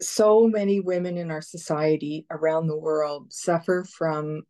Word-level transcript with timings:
so 0.00 0.46
many 0.46 0.80
women 0.80 1.16
in 1.16 1.30
our 1.30 1.42
society 1.42 2.26
around 2.30 2.66
the 2.66 2.76
world 2.76 3.32
suffer 3.32 3.84
from 3.84 4.42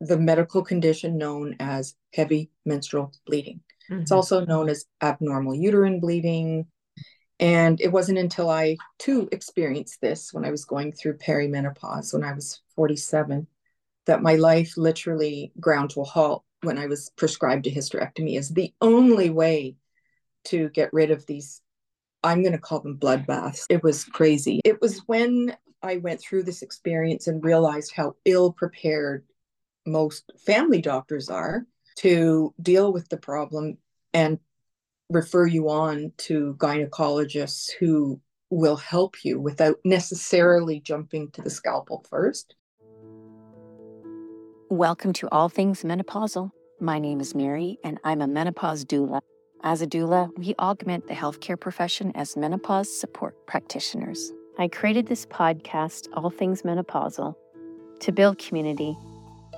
the 0.00 0.18
medical 0.18 0.62
condition 0.62 1.16
known 1.16 1.56
as 1.60 1.94
heavy 2.14 2.50
menstrual 2.64 3.12
bleeding. 3.26 3.60
Mm-hmm. 3.90 4.02
It's 4.02 4.12
also 4.12 4.44
known 4.44 4.68
as 4.68 4.86
abnormal 5.02 5.54
uterine 5.54 6.00
bleeding. 6.00 6.66
And 7.38 7.80
it 7.80 7.92
wasn't 7.92 8.18
until 8.18 8.48
I 8.48 8.76
too 8.98 9.28
experienced 9.32 10.00
this 10.00 10.32
when 10.32 10.44
I 10.44 10.50
was 10.50 10.64
going 10.64 10.92
through 10.92 11.18
perimenopause 11.18 12.14
when 12.14 12.24
I 12.24 12.32
was 12.32 12.62
47 12.74 13.46
that 14.06 14.22
my 14.22 14.36
life 14.36 14.76
literally 14.76 15.52
ground 15.60 15.90
to 15.90 16.00
a 16.00 16.04
halt 16.04 16.44
when 16.62 16.78
I 16.78 16.86
was 16.86 17.10
prescribed 17.16 17.66
a 17.66 17.70
hysterectomy 17.70 18.38
as 18.38 18.48
the 18.48 18.72
only 18.80 19.30
way 19.30 19.76
to 20.44 20.68
get 20.70 20.92
rid 20.92 21.10
of 21.10 21.26
these 21.26 21.60
I'm 22.26 22.42
going 22.42 22.54
to 22.54 22.58
call 22.58 22.80
them 22.80 22.98
bloodbaths. 22.98 23.66
It 23.70 23.84
was 23.84 24.04
crazy. 24.04 24.60
It 24.64 24.80
was 24.80 24.98
when 25.06 25.56
I 25.80 25.98
went 25.98 26.20
through 26.20 26.42
this 26.42 26.60
experience 26.60 27.28
and 27.28 27.44
realized 27.44 27.92
how 27.94 28.16
ill 28.24 28.52
prepared 28.52 29.24
most 29.86 30.32
family 30.44 30.82
doctors 30.82 31.30
are 31.30 31.64
to 31.98 32.52
deal 32.60 32.92
with 32.92 33.08
the 33.10 33.16
problem 33.16 33.78
and 34.12 34.40
refer 35.08 35.46
you 35.46 35.70
on 35.70 36.10
to 36.16 36.56
gynecologists 36.58 37.70
who 37.78 38.20
will 38.50 38.76
help 38.76 39.24
you 39.24 39.38
without 39.40 39.76
necessarily 39.84 40.80
jumping 40.80 41.30
to 41.30 41.42
the 41.42 41.50
scalpel 41.50 42.04
first. 42.10 42.56
Welcome 44.68 45.12
to 45.12 45.28
All 45.30 45.48
Things 45.48 45.84
Menopausal. 45.84 46.50
My 46.80 46.98
name 46.98 47.20
is 47.20 47.36
Mary, 47.36 47.78
and 47.84 48.00
I'm 48.02 48.20
a 48.20 48.26
menopause 48.26 48.84
doula. 48.84 49.20
As 49.66 49.82
a 49.82 49.86
doula, 49.88 50.30
we 50.38 50.54
augment 50.60 51.08
the 51.08 51.14
healthcare 51.14 51.58
profession 51.58 52.12
as 52.14 52.36
menopause 52.36 52.88
support 52.88 53.34
practitioners. 53.48 54.32
I 54.58 54.68
created 54.68 55.08
this 55.08 55.26
podcast, 55.26 56.06
All 56.12 56.30
Things 56.30 56.62
Menopausal, 56.62 57.34
to 57.98 58.12
build 58.12 58.38
community 58.38 58.96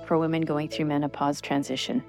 for 0.07 0.17
women 0.17 0.41
going 0.41 0.67
through 0.67 0.85
menopause 0.85 1.39
transition 1.39 2.03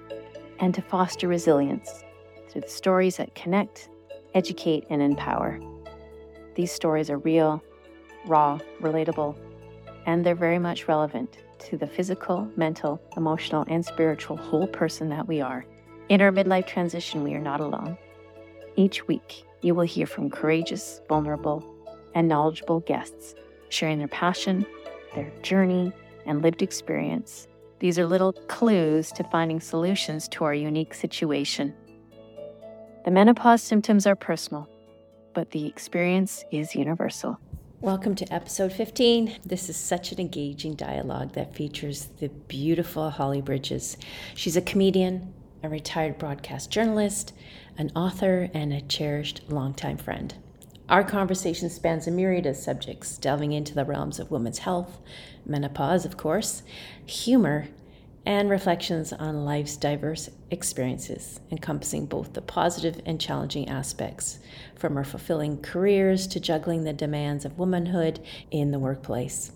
and 0.61 0.75
to 0.75 0.81
foster 0.81 1.29
resilience 1.29 2.03
through 2.49 2.63
the 2.63 2.69
stories 2.69 3.19
that 3.19 3.35
connect, 3.35 3.91
educate, 4.33 4.87
and 4.89 5.03
empower. 5.03 5.61
These 6.55 6.73
stories 6.73 7.11
are 7.11 7.19
real, 7.19 7.63
raw, 8.25 8.61
relatable, 8.81 9.37
and 10.07 10.25
they're 10.25 10.35
very 10.35 10.59
much 10.59 10.89
relevant 10.89 11.37
to 11.69 11.77
the 11.77 11.87
physical, 11.87 12.51
mental, 12.57 12.99
emotional, 13.19 13.67
and 13.69 13.85
spiritual 13.85 14.39
whole 14.39 14.69
person 14.69 15.11
that 15.11 15.29
we 15.29 15.43
are. 15.43 15.67
In 16.11 16.21
our 16.21 16.33
midlife 16.33 16.67
transition, 16.67 17.23
we 17.23 17.35
are 17.35 17.41
not 17.41 17.61
alone. 17.61 17.97
Each 18.75 19.07
week, 19.07 19.45
you 19.63 19.77
will 19.77 19.85
hear 19.85 20.07
from 20.07 20.29
courageous, 20.29 21.01
vulnerable, 21.09 21.65
and 22.17 22.27
knowledgeable 22.27 22.81
guests 22.81 23.37
sharing 23.69 23.99
their 23.99 24.09
passion, 24.09 24.67
their 25.15 25.31
journey, 25.43 25.93
and 26.27 26.43
lived 26.43 26.63
experience. 26.63 27.47
These 27.79 27.97
are 27.97 28.07
little 28.07 28.33
clues 28.33 29.13
to 29.13 29.23
finding 29.23 29.61
solutions 29.61 30.27
to 30.31 30.43
our 30.43 30.53
unique 30.53 30.95
situation. 30.95 31.73
The 33.05 33.13
menopause 33.13 33.63
symptoms 33.63 34.05
are 34.05 34.17
personal, 34.17 34.69
but 35.33 35.53
the 35.53 35.65
experience 35.69 36.45
is 36.51 36.75
universal. 36.75 37.39
Welcome 37.83 38.17
to 38.17 38.35
episode 38.35 38.73
15. 38.73 39.37
This 39.47 39.69
is 39.69 39.77
such 39.77 40.11
an 40.11 40.19
engaging 40.19 40.75
dialogue 40.75 41.35
that 41.35 41.55
features 41.55 42.09
the 42.19 42.31
beautiful 42.49 43.11
Holly 43.11 43.41
Bridges. 43.43 43.97
She's 44.35 44.57
a 44.57 44.61
comedian, 44.61 45.33
a 45.63 45.69
retired 45.69 46.19
broadcast 46.19 46.71
journalist, 46.71 47.33
an 47.77 47.91
author, 47.95 48.51
and 48.55 48.73
a 48.73 48.81
cherished 48.81 49.43
longtime 49.49 49.97
friend. 49.97 50.35
Our 50.89 51.05
conversation 51.05 51.71
spans 51.71 52.07
a 52.07 52.11
myriad 52.11 52.47
of 52.47 52.57
subjects, 52.57 53.17
delving 53.17 53.53
into 53.53 53.75
the 53.75 53.85
realms 53.85 54.19
of 54.19 54.31
women's 54.31 54.59
health, 54.59 54.99
menopause, 55.47 56.05
of 56.05 56.17
course, 56.17 56.63
humor, 57.07 57.69
and 58.27 58.51
reflections 58.51 59.13
on 59.13 59.45
life's 59.45 59.77
diverse 59.77 60.29
experiences, 60.51 61.41
encompassing 61.51 62.07
both 62.07 62.33
the 62.33 62.43
positive 62.43 63.01
and 63.07 63.21
challenging 63.21 63.69
aspects, 63.69 64.41
from 64.75 64.97
our 64.97 65.05
fulfilling 65.05 65.63
careers 65.63 66.27
to 66.27 66.41
juggling 66.41 66.85
the 66.85 66.93
demands 66.93 67.45
of 67.45 67.59
womanhood 67.59 68.21
in 68.51 68.73
the 68.73 68.79
workplace. 68.79 69.53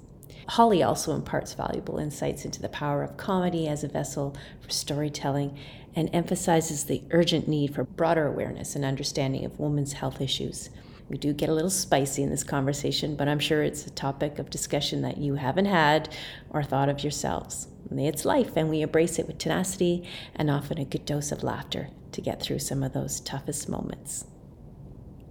Holly 0.49 0.83
also 0.83 1.15
imparts 1.15 1.55
valuable 1.55 1.99
insights 1.99 2.45
into 2.45 2.61
the 2.61 2.69
power 2.69 3.03
of 3.03 3.17
comedy 3.17 3.67
as 3.67 3.83
a 3.83 3.89
vessel 3.89 4.37
for 4.61 4.71
storytelling 4.71 5.57
and 5.97 6.11
emphasizes 6.13 6.85
the 6.85 7.03
urgent 7.11 7.49
need 7.49 7.75
for 7.75 7.85
broader 7.85 8.27
awareness 8.27 8.77
and 8.77 8.85
understanding 8.85 9.45
of 9.45 9.59
women's 9.59 9.95
health 9.95 10.21
issues. 10.21 10.71
We 11.09 11.19
do 11.19 11.33
get 11.33 11.49
a 11.49 11.55
little 11.55 11.71
spicy 11.71 12.23
in 12.23 12.31
this 12.31 12.45
conversation, 12.45 13.15
but 13.15 13.29
I'm 13.29 13.39
sure 13.39 13.63
it's 13.63 13.87
a 13.87 13.91
topic 13.91 14.39
of 14.39 14.51
discussion 14.51 15.03
that 15.03 15.19
you 15.19 15.35
haven't 15.35 15.67
had 15.67 16.15
or 16.51 16.63
thought 16.63 16.89
of 16.89 17.03
yourselves. 17.03 17.69
It's 17.91 18.25
life, 18.25 18.57
and 18.57 18.71
we 18.71 18.81
embrace 18.81 19.19
it 19.19 19.27
with 19.27 19.39
tenacity 19.39 20.09
and 20.35 20.51
often 20.51 20.79
a 20.79 20.85
good 20.85 21.05
dose 21.05 21.31
of 21.31 21.43
laughter 21.43 21.91
to 22.13 22.21
get 22.21 22.41
through 22.41 22.61
some 22.61 22.83
of 22.83 22.93
those 22.93 23.21
toughest 23.21 23.69
moments. 23.69 24.25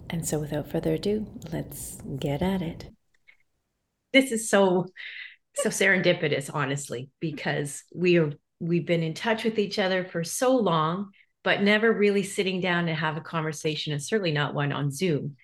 And 0.09 0.25
so, 0.25 0.39
without 0.39 0.69
further 0.69 0.93
ado, 0.93 1.25
let's 1.51 1.97
get 2.19 2.41
at 2.43 2.61
it. 2.61 2.92
This 4.13 4.31
is 4.31 4.49
so 4.49 4.85
so 5.55 5.69
serendipitous, 5.69 6.49
honestly, 6.53 7.09
because 7.19 7.83
we 7.93 8.17
are 8.17 8.31
we've 8.59 8.85
been 8.85 9.03
in 9.03 9.13
touch 9.13 9.43
with 9.43 9.59
each 9.59 9.77
other 9.79 10.05
for 10.05 10.23
so 10.23 10.55
long, 10.55 11.11
but 11.43 11.61
never 11.61 11.91
really 11.91 12.23
sitting 12.23 12.61
down 12.61 12.85
to 12.85 12.93
have 12.93 13.17
a 13.17 13.21
conversation, 13.21 13.93
and 13.93 14.01
certainly 14.01 14.31
not 14.31 14.53
one 14.53 14.71
on 14.71 14.91
Zoom. 14.91 15.35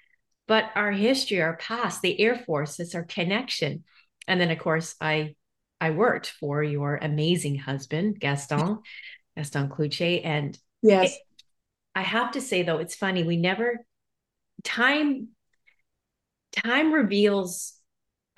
But 0.48 0.72
our 0.76 0.92
history, 0.92 1.42
our 1.42 1.58
past, 1.58 2.02
the 2.02 2.20
Air 2.20 2.36
Force, 2.36 2.80
it's 2.80 2.96
our 2.96 3.04
connection. 3.04 3.84
And 4.28 4.40
then, 4.40 4.52
of 4.52 4.60
course, 4.60 4.96
I 5.02 5.36
I 5.82 5.92
worked 5.92 6.32
for 6.40 6.64
your 6.64 6.98
amazing 6.98 7.58
husband, 7.58 8.20
Gaston, 8.20 8.80
Gaston 9.36 9.70
Cloutier. 9.70 10.22
And 10.24 10.58
yes, 10.82 11.14
it, 11.14 11.22
I 11.96 12.02
have 12.02 12.32
to 12.32 12.42
say 12.42 12.64
though, 12.64 12.78
it's 12.78 12.96
funny, 12.96 13.24
we 13.24 13.38
never 13.38 13.86
time 14.64 15.30
time 16.52 16.92
reveals 16.94 17.79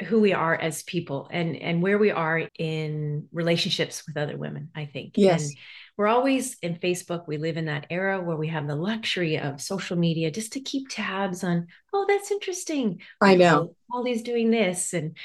who 0.03 0.19
we 0.19 0.33
are 0.33 0.55
as 0.55 0.83
people 0.83 1.27
and 1.31 1.55
and 1.55 1.81
where 1.81 1.97
we 1.97 2.11
are 2.11 2.47
in 2.57 3.27
relationships 3.31 4.03
with 4.07 4.17
other 4.17 4.37
women 4.37 4.69
i 4.75 4.85
think. 4.85 5.13
Yes. 5.15 5.43
and 5.43 5.51
we're 5.97 6.07
always 6.07 6.57
in 6.61 6.75
facebook 6.75 7.27
we 7.27 7.37
live 7.37 7.57
in 7.57 7.65
that 7.65 7.87
era 7.89 8.21
where 8.21 8.37
we 8.37 8.47
have 8.47 8.67
the 8.67 8.75
luxury 8.75 9.37
of 9.37 9.61
social 9.61 9.97
media 9.97 10.31
just 10.31 10.53
to 10.53 10.59
keep 10.61 10.89
tabs 10.89 11.43
on 11.43 11.67
oh 11.93 12.05
that's 12.07 12.31
interesting. 12.31 13.01
I 13.19 13.35
know 13.35 13.75
holly's 13.91 14.23
doing 14.23 14.51
this 14.51 14.93
and 14.93 15.17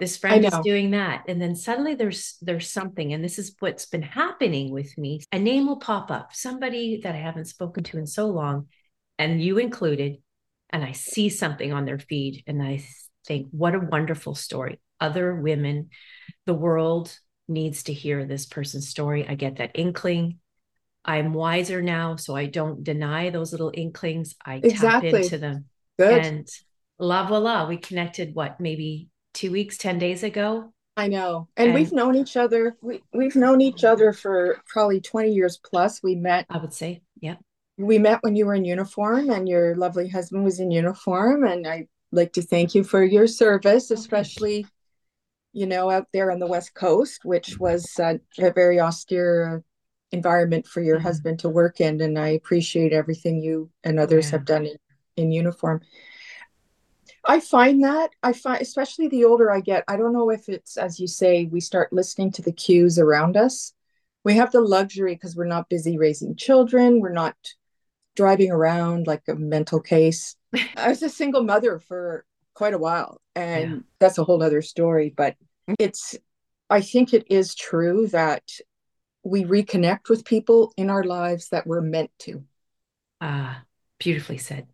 this 0.00 0.16
friend 0.16 0.42
is 0.46 0.58
doing 0.64 0.92
that. 0.92 1.24
And 1.28 1.40
then 1.40 1.54
suddenly 1.54 1.94
there's 1.94 2.38
there's 2.40 2.70
something 2.70 3.12
and 3.12 3.22
this 3.22 3.38
is 3.38 3.54
what's 3.58 3.84
been 3.84 4.02
happening 4.02 4.70
with 4.72 4.96
me. 4.96 5.20
A 5.30 5.38
name 5.38 5.66
will 5.66 5.76
pop 5.76 6.10
up 6.10 6.34
somebody 6.34 7.00
that 7.02 7.14
i 7.14 7.18
haven't 7.18 7.44
spoken 7.44 7.84
to 7.84 7.98
in 7.98 8.06
so 8.06 8.26
long 8.26 8.68
and 9.18 9.42
you 9.42 9.58
included 9.58 10.16
and 10.70 10.82
i 10.82 10.92
see 10.92 11.28
something 11.28 11.72
on 11.72 11.84
their 11.84 11.98
feed 11.98 12.42
and 12.46 12.62
i 12.62 12.82
think 13.26 13.48
what 13.50 13.74
a 13.74 13.80
wonderful 13.80 14.34
story 14.34 14.80
other 15.00 15.34
women 15.34 15.88
the 16.46 16.54
world 16.54 17.16
needs 17.48 17.84
to 17.84 17.92
hear 17.92 18.24
this 18.24 18.46
person's 18.46 18.88
story 18.88 19.26
i 19.28 19.34
get 19.34 19.56
that 19.56 19.72
inkling 19.74 20.38
i'm 21.04 21.32
wiser 21.32 21.82
now 21.82 22.16
so 22.16 22.36
i 22.36 22.46
don't 22.46 22.84
deny 22.84 23.30
those 23.30 23.52
little 23.52 23.72
inklings 23.74 24.34
i 24.44 24.56
exactly. 24.56 25.10
tap 25.10 25.22
into 25.22 25.38
them 25.38 25.64
Good. 25.98 26.24
and 26.24 26.48
la 26.98 27.26
voila 27.26 27.66
we 27.66 27.76
connected 27.76 28.34
what 28.34 28.60
maybe 28.60 29.08
two 29.34 29.52
weeks, 29.52 29.76
10 29.78 29.98
days 29.98 30.22
ago. 30.22 30.72
I 30.96 31.08
know. 31.08 31.48
And, 31.56 31.68
and, 31.68 31.74
we've 31.74 31.92
known 31.92 32.14
each 32.14 32.36
other. 32.36 32.76
We, 32.82 33.02
we've 33.12 33.36
known 33.36 33.60
each 33.60 33.84
other 33.84 34.12
for 34.12 34.58
probably 34.66 35.00
20 35.00 35.30
years 35.30 35.58
plus. 35.58 36.02
We 36.02 36.14
met. 36.14 36.46
I 36.50 36.58
would 36.58 36.74
say, 36.74 37.02
yeah. 37.20 37.36
We 37.78 37.98
met 37.98 38.22
when 38.22 38.36
you 38.36 38.46
were 38.46 38.54
in 38.54 38.64
uniform 38.64 39.30
and 39.30 39.48
your 39.48 39.74
lovely 39.76 40.08
husband 40.08 40.44
was 40.44 40.60
in 40.60 40.70
uniform. 40.70 41.44
And 41.44 41.66
I 41.66 41.88
like 42.12 42.32
to 42.34 42.42
thank 42.42 42.74
you 42.74 42.84
for 42.84 43.02
your 43.04 43.26
service, 43.26 43.90
especially, 43.90 44.66
you 45.52 45.66
know, 45.66 45.90
out 45.90 46.08
there 46.12 46.30
on 46.30 46.38
the 46.38 46.46
West 46.46 46.74
Coast, 46.74 47.24
which 47.24 47.58
was 47.58 47.98
uh, 47.98 48.14
a 48.38 48.52
very 48.52 48.80
austere 48.80 49.62
environment 50.12 50.66
for 50.66 50.80
your 50.80 50.96
mm-hmm. 50.96 51.06
husband 51.06 51.38
to 51.40 51.48
work 51.48 51.80
in. 51.80 52.00
And 52.00 52.18
I 52.18 52.28
appreciate 52.28 52.92
everything 52.92 53.40
you 53.40 53.70
and 53.84 53.98
others 53.98 54.26
yeah. 54.26 54.32
have 54.32 54.44
done 54.44 54.66
in, 54.66 54.76
in 55.16 55.32
uniform. 55.32 55.82
I 57.24 57.40
find 57.40 57.84
that 57.84 58.10
I 58.22 58.32
find, 58.32 58.62
especially 58.62 59.08
the 59.08 59.24
older 59.24 59.50
I 59.50 59.60
get, 59.60 59.84
I 59.88 59.96
don't 59.96 60.14
know 60.14 60.30
if 60.30 60.48
it's 60.48 60.76
as 60.76 60.98
you 60.98 61.06
say, 61.06 61.44
we 61.44 61.60
start 61.60 61.92
listening 61.92 62.32
to 62.32 62.42
the 62.42 62.52
cues 62.52 62.98
around 62.98 63.36
us. 63.36 63.74
We 64.24 64.34
have 64.34 64.52
the 64.52 64.60
luxury 64.60 65.14
because 65.14 65.36
we're 65.36 65.44
not 65.44 65.68
busy 65.68 65.98
raising 65.98 66.34
children. 66.36 67.00
We're 67.00 67.12
not 67.12 67.36
driving 68.16 68.50
around 68.50 69.06
like 69.06 69.22
a 69.28 69.34
mental 69.34 69.80
case. 69.80 70.36
I 70.76 70.88
was 70.88 71.02
a 71.02 71.08
single 71.08 71.42
mother 71.42 71.78
for 71.78 72.24
quite 72.54 72.74
a 72.74 72.78
while, 72.78 73.20
and 73.34 73.70
yeah. 73.70 73.78
that's 73.98 74.18
a 74.18 74.24
whole 74.24 74.42
other 74.42 74.62
story. 74.62 75.12
But 75.16 75.36
it's, 75.78 76.16
I 76.68 76.80
think 76.80 77.14
it 77.14 77.26
is 77.30 77.54
true 77.54 78.08
that 78.08 78.42
we 79.22 79.44
reconnect 79.44 80.08
with 80.08 80.24
people 80.24 80.72
in 80.76 80.90
our 80.90 81.04
lives 81.04 81.48
that 81.50 81.66
we're 81.66 81.80
meant 81.80 82.10
to. 82.20 82.44
Ah, 83.20 83.62
beautifully 83.98 84.38
said. 84.38 84.66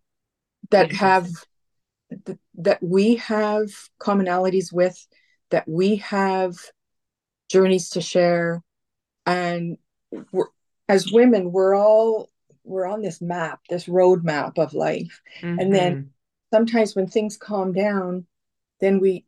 That 0.71 0.89
beautifully 0.89 1.07
have 1.07 1.27
said 1.27 2.25
th- 2.25 2.39
that 2.55 2.81
we 2.81 3.15
have 3.15 3.69
commonalities 3.99 4.71
with, 4.71 5.07
that 5.49 5.67
we 5.67 5.97
have 5.97 6.55
journeys 7.49 7.89
to 7.91 8.01
share, 8.01 8.63
and 9.25 9.77
as 10.89 11.11
women, 11.11 11.51
we're 11.51 11.75
all 11.75 12.29
we're 12.67 12.85
on 12.85 13.01
this 13.01 13.21
map, 13.21 13.61
this 13.69 13.87
road 13.87 14.23
map 14.23 14.57
of 14.57 14.73
life, 14.73 15.21
mm-hmm. 15.41 15.59
and 15.59 15.73
then 15.73 15.95
mm-hmm. 15.95 16.07
sometimes 16.53 16.95
when 16.95 17.07
things 17.07 17.37
calm 17.37 17.73
down, 17.73 18.25
then 18.79 18.99
we 18.99 19.25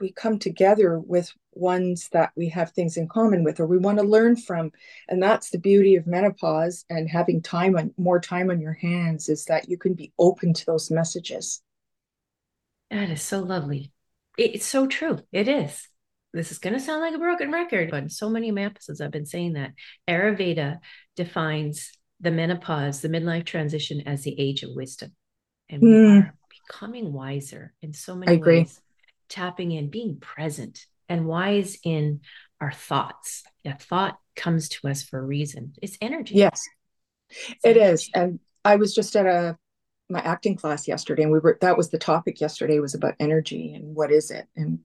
we 0.00 0.12
come 0.12 0.38
together 0.38 0.98
with 0.98 1.32
ones 1.52 2.08
that 2.12 2.32
we 2.36 2.48
have 2.48 2.72
things 2.72 2.96
in 2.96 3.08
common 3.08 3.44
with 3.44 3.60
or 3.60 3.66
we 3.66 3.78
want 3.78 3.98
to 3.98 4.04
learn 4.04 4.36
from. 4.36 4.72
And 5.08 5.22
that's 5.22 5.50
the 5.50 5.58
beauty 5.58 5.96
of 5.96 6.06
menopause 6.06 6.84
and 6.90 7.08
having 7.08 7.40
time 7.40 7.76
on 7.76 7.94
more 7.96 8.20
time 8.20 8.50
on 8.50 8.60
your 8.60 8.72
hands 8.72 9.28
is 9.28 9.44
that 9.46 9.68
you 9.68 9.78
can 9.78 9.94
be 9.94 10.12
open 10.18 10.52
to 10.54 10.66
those 10.66 10.90
messages. 10.90 11.62
That 12.90 13.10
is 13.10 13.22
so 13.22 13.40
lovely. 13.40 13.92
It's 14.36 14.66
so 14.66 14.86
true. 14.86 15.20
It 15.30 15.48
is. 15.48 15.88
This 16.34 16.50
is 16.50 16.58
going 16.58 16.72
to 16.72 16.80
sound 16.80 17.02
like 17.02 17.14
a 17.14 17.18
broken 17.18 17.52
record 17.52 17.90
but 17.90 18.10
so 18.10 18.30
many 18.30 18.50
episodes 18.58 19.00
i've 19.00 19.10
been 19.10 19.26
saying 19.26 19.52
that. 19.54 19.72
Ayurveda 20.08 20.78
defines 21.14 21.92
the 22.22 22.30
menopause 22.30 23.00
the 23.00 23.08
midlife 23.08 23.44
transition 23.44 24.02
as 24.06 24.22
the 24.22 24.38
age 24.40 24.62
of 24.62 24.70
wisdom 24.74 25.12
and 25.68 25.82
we 25.82 25.88
mm. 25.88 26.22
are 26.22 26.34
becoming 26.68 27.12
wiser 27.12 27.74
in 27.82 27.92
so 27.92 28.14
many 28.14 28.38
ways 28.38 28.80
tapping 29.32 29.72
in, 29.72 29.88
being 29.88 30.18
present 30.20 30.86
and 31.08 31.26
wise 31.26 31.78
in 31.84 32.20
our 32.60 32.70
thoughts. 32.70 33.42
A 33.64 33.74
thought 33.74 34.18
comes 34.36 34.68
to 34.68 34.88
us 34.88 35.02
for 35.02 35.18
a 35.18 35.24
reason. 35.24 35.72
It's 35.80 35.96
energy. 36.00 36.34
Yes, 36.34 36.60
it's 37.30 37.64
it 37.64 37.76
energy. 37.76 37.92
is. 37.92 38.10
And 38.14 38.40
I 38.64 38.76
was 38.76 38.94
just 38.94 39.16
at 39.16 39.26
a 39.26 39.56
my 40.10 40.20
acting 40.20 40.56
class 40.56 40.86
yesterday, 40.86 41.22
and 41.22 41.32
we 41.32 41.38
were 41.38 41.58
that 41.62 41.76
was 41.76 41.90
the 41.90 41.98
topic 41.98 42.40
yesterday 42.40 42.78
was 42.78 42.94
about 42.94 43.14
energy 43.18 43.72
and 43.74 43.96
what 43.96 44.12
is 44.12 44.30
it, 44.30 44.46
and 44.54 44.80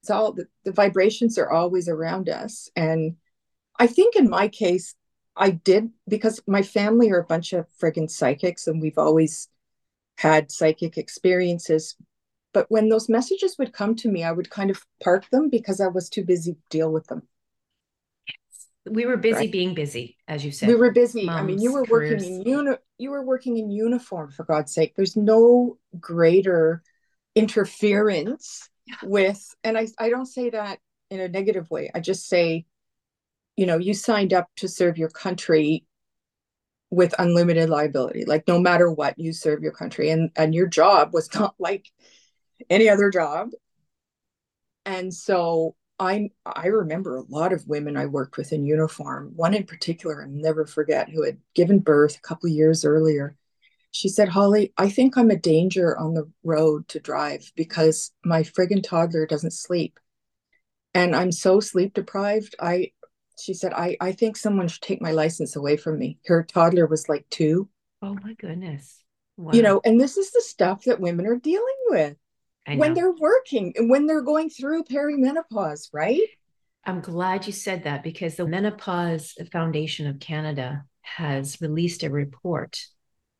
it's 0.00 0.10
all 0.10 0.32
the, 0.32 0.46
the 0.64 0.72
vibrations 0.72 1.36
are 1.38 1.50
always 1.50 1.88
around 1.88 2.28
us. 2.28 2.70
And 2.74 3.16
I 3.78 3.86
think 3.86 4.16
in 4.16 4.30
my 4.30 4.48
case, 4.48 4.94
I 5.36 5.50
did 5.50 5.90
because 6.08 6.40
my 6.46 6.62
family 6.62 7.10
are 7.10 7.20
a 7.20 7.24
bunch 7.24 7.52
of 7.52 7.66
friggin' 7.80 8.10
psychics, 8.10 8.66
and 8.66 8.80
we've 8.80 8.98
always 8.98 9.48
had 10.18 10.50
psychic 10.50 10.98
experiences 10.98 11.96
but 12.52 12.70
when 12.70 12.88
those 12.88 13.08
messages 13.08 13.56
would 13.58 13.72
come 13.72 13.94
to 13.96 14.08
me, 14.08 14.24
I 14.24 14.32
would 14.32 14.50
kind 14.50 14.70
of 14.70 14.84
park 15.02 15.28
them 15.30 15.48
because 15.48 15.80
I 15.80 15.88
was 15.88 16.08
too 16.08 16.24
busy 16.24 16.52
to 16.52 16.60
deal 16.70 16.92
with 16.92 17.06
them. 17.06 17.22
We 18.84 19.06
were 19.06 19.16
busy 19.16 19.36
right? 19.36 19.52
being 19.52 19.74
busy, 19.74 20.18
as 20.26 20.44
you 20.44 20.50
said. 20.50 20.68
We 20.68 20.74
were 20.74 20.90
busy. 20.90 21.24
Moms, 21.24 21.40
I 21.40 21.44
mean, 21.44 21.60
you 21.60 21.72
were 21.72 21.86
careers. 21.86 22.22
working 22.22 22.42
in 22.42 22.46
uni- 22.46 22.76
you 22.98 23.10
were 23.10 23.24
working 23.24 23.56
in 23.56 23.70
uniform 23.70 24.32
for 24.32 24.44
God's 24.44 24.74
sake. 24.74 24.94
There's 24.96 25.16
no 25.16 25.78
greater 26.00 26.82
interference 27.34 28.68
yeah. 28.86 28.96
with 29.04 29.54
and 29.62 29.78
I, 29.78 29.86
I 29.98 30.10
don't 30.10 30.26
say 30.26 30.50
that 30.50 30.80
in 31.10 31.20
a 31.20 31.28
negative 31.28 31.70
way. 31.70 31.90
I 31.94 32.00
just 32.00 32.28
say, 32.28 32.66
you 33.62 33.66
know, 33.66 33.78
you 33.78 33.94
signed 33.94 34.34
up 34.34 34.48
to 34.56 34.66
serve 34.66 34.98
your 34.98 35.08
country 35.08 35.86
with 36.90 37.14
unlimited 37.20 37.70
liability. 37.70 38.24
Like 38.24 38.48
no 38.48 38.58
matter 38.58 38.90
what, 38.90 39.16
you 39.20 39.32
serve 39.32 39.62
your 39.62 39.70
country. 39.70 40.10
And 40.10 40.32
and 40.34 40.52
your 40.52 40.66
job 40.66 41.14
was 41.14 41.32
not 41.38 41.54
like 41.60 41.86
any 42.68 42.88
other 42.88 43.08
job. 43.08 43.50
And 44.84 45.14
so 45.14 45.76
I 46.00 46.30
I 46.44 46.66
remember 46.66 47.14
a 47.14 47.22
lot 47.28 47.52
of 47.52 47.68
women 47.68 47.96
I 47.96 48.06
worked 48.06 48.36
with 48.36 48.52
in 48.52 48.66
uniform. 48.66 49.30
One 49.36 49.54
in 49.54 49.62
particular, 49.64 50.20
I'll 50.20 50.28
never 50.28 50.66
forget, 50.66 51.08
who 51.08 51.22
had 51.22 51.38
given 51.54 51.78
birth 51.78 52.16
a 52.16 52.26
couple 52.26 52.48
years 52.48 52.84
earlier. 52.84 53.36
She 53.92 54.08
said, 54.08 54.28
Holly, 54.28 54.72
I 54.76 54.88
think 54.90 55.16
I'm 55.16 55.30
a 55.30 55.36
danger 55.36 55.96
on 55.96 56.14
the 56.14 56.28
road 56.42 56.88
to 56.88 56.98
drive 56.98 57.52
because 57.54 58.10
my 58.24 58.42
friggin' 58.42 58.82
toddler 58.82 59.24
doesn't 59.24 59.52
sleep. 59.52 60.00
And 60.94 61.14
I'm 61.14 61.30
so 61.30 61.60
sleep 61.60 61.94
deprived. 61.94 62.56
I 62.60 62.90
she 63.40 63.54
said, 63.54 63.72
I, 63.72 63.96
I 64.00 64.12
think 64.12 64.36
someone 64.36 64.68
should 64.68 64.82
take 64.82 65.02
my 65.02 65.12
license 65.12 65.56
away 65.56 65.76
from 65.76 65.98
me. 65.98 66.18
Her 66.26 66.42
toddler 66.42 66.86
was 66.86 67.08
like 67.08 67.26
two. 67.30 67.68
Oh 68.00 68.16
my 68.22 68.34
goodness. 68.34 69.02
Wow. 69.36 69.52
You 69.52 69.62
know, 69.62 69.80
and 69.84 70.00
this 70.00 70.16
is 70.16 70.30
the 70.32 70.42
stuff 70.42 70.84
that 70.84 71.00
women 71.00 71.26
are 71.26 71.36
dealing 71.36 71.74
with 71.88 72.16
when 72.66 72.94
they're 72.94 73.12
working 73.12 73.72
and 73.76 73.90
when 73.90 74.06
they're 74.06 74.22
going 74.22 74.50
through 74.50 74.84
perimenopause, 74.84 75.88
right? 75.92 76.20
I'm 76.84 77.00
glad 77.00 77.46
you 77.46 77.52
said 77.52 77.84
that 77.84 78.02
because 78.02 78.36
the 78.36 78.46
Menopause 78.46 79.34
Foundation 79.52 80.06
of 80.06 80.20
Canada 80.20 80.84
has 81.00 81.60
released 81.60 82.02
a 82.02 82.10
report 82.10 82.84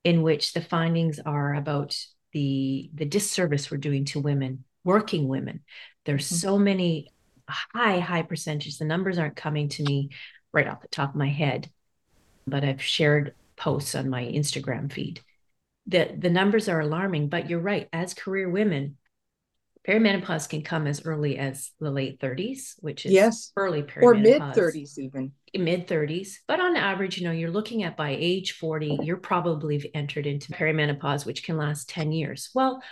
in 0.04 0.22
which 0.22 0.52
the 0.52 0.60
findings 0.60 1.18
are 1.18 1.54
about 1.54 1.96
the 2.32 2.90
the 2.94 3.04
disservice 3.04 3.70
we're 3.70 3.76
doing 3.78 4.04
to 4.06 4.20
women, 4.20 4.64
working 4.84 5.28
women. 5.28 5.60
There's 6.04 6.26
mm-hmm. 6.26 6.36
so 6.36 6.58
many 6.58 7.11
high 7.52 7.98
high 7.98 8.22
percentage. 8.22 8.78
The 8.78 8.84
numbers 8.84 9.18
aren't 9.18 9.36
coming 9.36 9.68
to 9.70 9.82
me 9.82 10.10
right 10.52 10.66
off 10.66 10.82
the 10.82 10.88
top 10.88 11.10
of 11.10 11.16
my 11.16 11.28
head, 11.28 11.70
but 12.46 12.64
I've 12.64 12.82
shared 12.82 13.34
posts 13.56 13.94
on 13.94 14.08
my 14.08 14.24
Instagram 14.24 14.92
feed. 14.92 15.20
The 15.86 16.14
the 16.16 16.30
numbers 16.30 16.68
are 16.68 16.80
alarming, 16.80 17.28
but 17.28 17.48
you're 17.48 17.60
right. 17.60 17.88
As 17.92 18.14
career 18.14 18.48
women, 18.48 18.96
perimenopause 19.86 20.48
can 20.48 20.62
come 20.62 20.86
as 20.86 21.04
early 21.04 21.38
as 21.38 21.72
the 21.80 21.90
late 21.90 22.20
30s, 22.20 22.74
which 22.80 23.04
is 23.04 23.12
yes. 23.12 23.52
early 23.56 23.82
perimenopause. 23.82 24.02
Or 24.02 24.14
mid 24.14 24.42
30s, 24.42 24.98
even. 24.98 25.32
Mid 25.56 25.88
30s. 25.88 26.36
But 26.46 26.60
on 26.60 26.76
average, 26.76 27.18
you 27.18 27.24
know, 27.24 27.32
you're 27.32 27.50
looking 27.50 27.82
at 27.82 27.96
by 27.96 28.16
age 28.18 28.52
40, 28.52 29.00
you're 29.02 29.16
probably 29.16 29.90
entered 29.94 30.26
into 30.26 30.52
perimenopause, 30.52 31.26
which 31.26 31.44
can 31.44 31.56
last 31.56 31.88
10 31.88 32.12
years. 32.12 32.50
Well, 32.54 32.82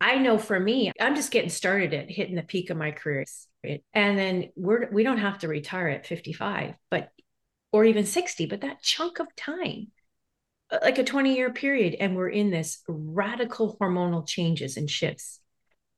I 0.00 0.16
know 0.16 0.38
for 0.38 0.58
me, 0.58 0.92
I'm 1.00 1.14
just 1.14 1.30
getting 1.30 1.50
started 1.50 1.92
at 1.92 2.10
hitting 2.10 2.34
the 2.34 2.42
peak 2.42 2.70
of 2.70 2.76
my 2.76 2.90
career. 2.90 3.26
And 3.92 4.18
then 4.18 4.50
we're 4.56 4.90
we 4.90 5.02
don't 5.02 5.18
have 5.18 5.38
to 5.40 5.48
retire 5.48 5.88
at 5.88 6.06
55, 6.06 6.74
but 6.90 7.10
or 7.72 7.84
even 7.84 8.06
60, 8.06 8.46
but 8.46 8.62
that 8.62 8.82
chunk 8.82 9.20
of 9.20 9.34
time 9.36 9.88
uh, 10.70 10.78
like 10.82 10.98
a 10.98 11.04
20 11.04 11.36
year 11.36 11.52
period 11.52 11.96
and 12.00 12.16
we're 12.16 12.28
in 12.28 12.50
this 12.50 12.82
radical 12.88 13.76
hormonal 13.80 14.26
changes 14.26 14.76
and 14.76 14.90
shifts 14.90 15.40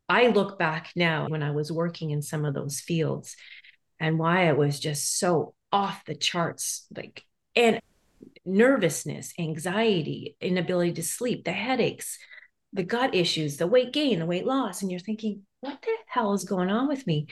I 0.09 0.29
look 0.29 0.59
back 0.59 0.93
now 0.95 1.27
when 1.29 1.43
I 1.43 1.53
was 1.53 1.73
working 1.73 2.11
in 2.11 2.21
some 2.21 2.45
of 2.45 2.53
those 2.53 2.81
fields 2.81 3.35
and 3.99 4.19
why 4.19 4.47
I 4.47 4.53
was 4.53 4.79
just 4.79 5.19
so 5.19 5.55
off 5.73 6.05
the 6.05 6.15
charts, 6.15 6.87
like, 6.95 7.25
and 7.57 7.81
nervousness, 8.45 9.33
anxiety, 9.39 10.37
inability 10.39 10.93
to 10.95 11.03
sleep, 11.03 11.45
the 11.45 11.53
headaches, 11.53 12.19
the 12.73 12.83
gut 12.83 13.15
issues, 13.15 13.57
the 13.57 13.67
weight 13.67 13.93
gain, 13.93 14.19
the 14.19 14.27
weight 14.27 14.47
loss. 14.47 14.83
And 14.83 14.91
you're 14.91 15.01
thinking, 15.01 15.43
what 15.61 15.81
the 15.83 15.95
hell 16.07 16.33
is 16.33 16.45
going 16.45 16.71
on 16.71 16.89
with 16.89 17.07
me? 17.07 17.27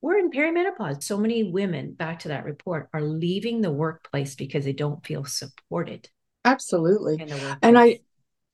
We're 0.00 0.18
in 0.18 0.30
perimenopause. 0.30 1.02
So 1.02 1.18
many 1.18 1.42
women, 1.42 1.92
back 1.92 2.20
to 2.20 2.28
that 2.28 2.44
report, 2.44 2.88
are 2.92 3.02
leaving 3.02 3.60
the 3.60 3.72
workplace 3.72 4.34
because 4.34 4.64
they 4.64 4.72
don't 4.72 5.04
feel 5.04 5.24
supported. 5.24 6.08
Absolutely. 6.44 7.20
And 7.62 7.78
I 7.78 8.00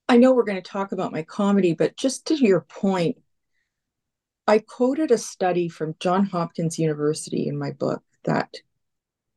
I 0.08 0.16
know 0.16 0.32
we're 0.32 0.44
going 0.44 0.62
to 0.62 0.70
talk 0.70 0.92
about 0.92 1.12
my 1.12 1.22
comedy, 1.22 1.74
but 1.74 1.96
just 1.96 2.26
to 2.26 2.34
your 2.34 2.62
point, 2.62 3.16
I 4.46 4.58
quoted 4.58 5.10
a 5.10 5.18
study 5.18 5.68
from 5.68 5.96
John 6.00 6.26
Hopkins 6.26 6.78
University 6.78 7.48
in 7.48 7.58
my 7.58 7.70
book 7.70 8.02
that 8.24 8.56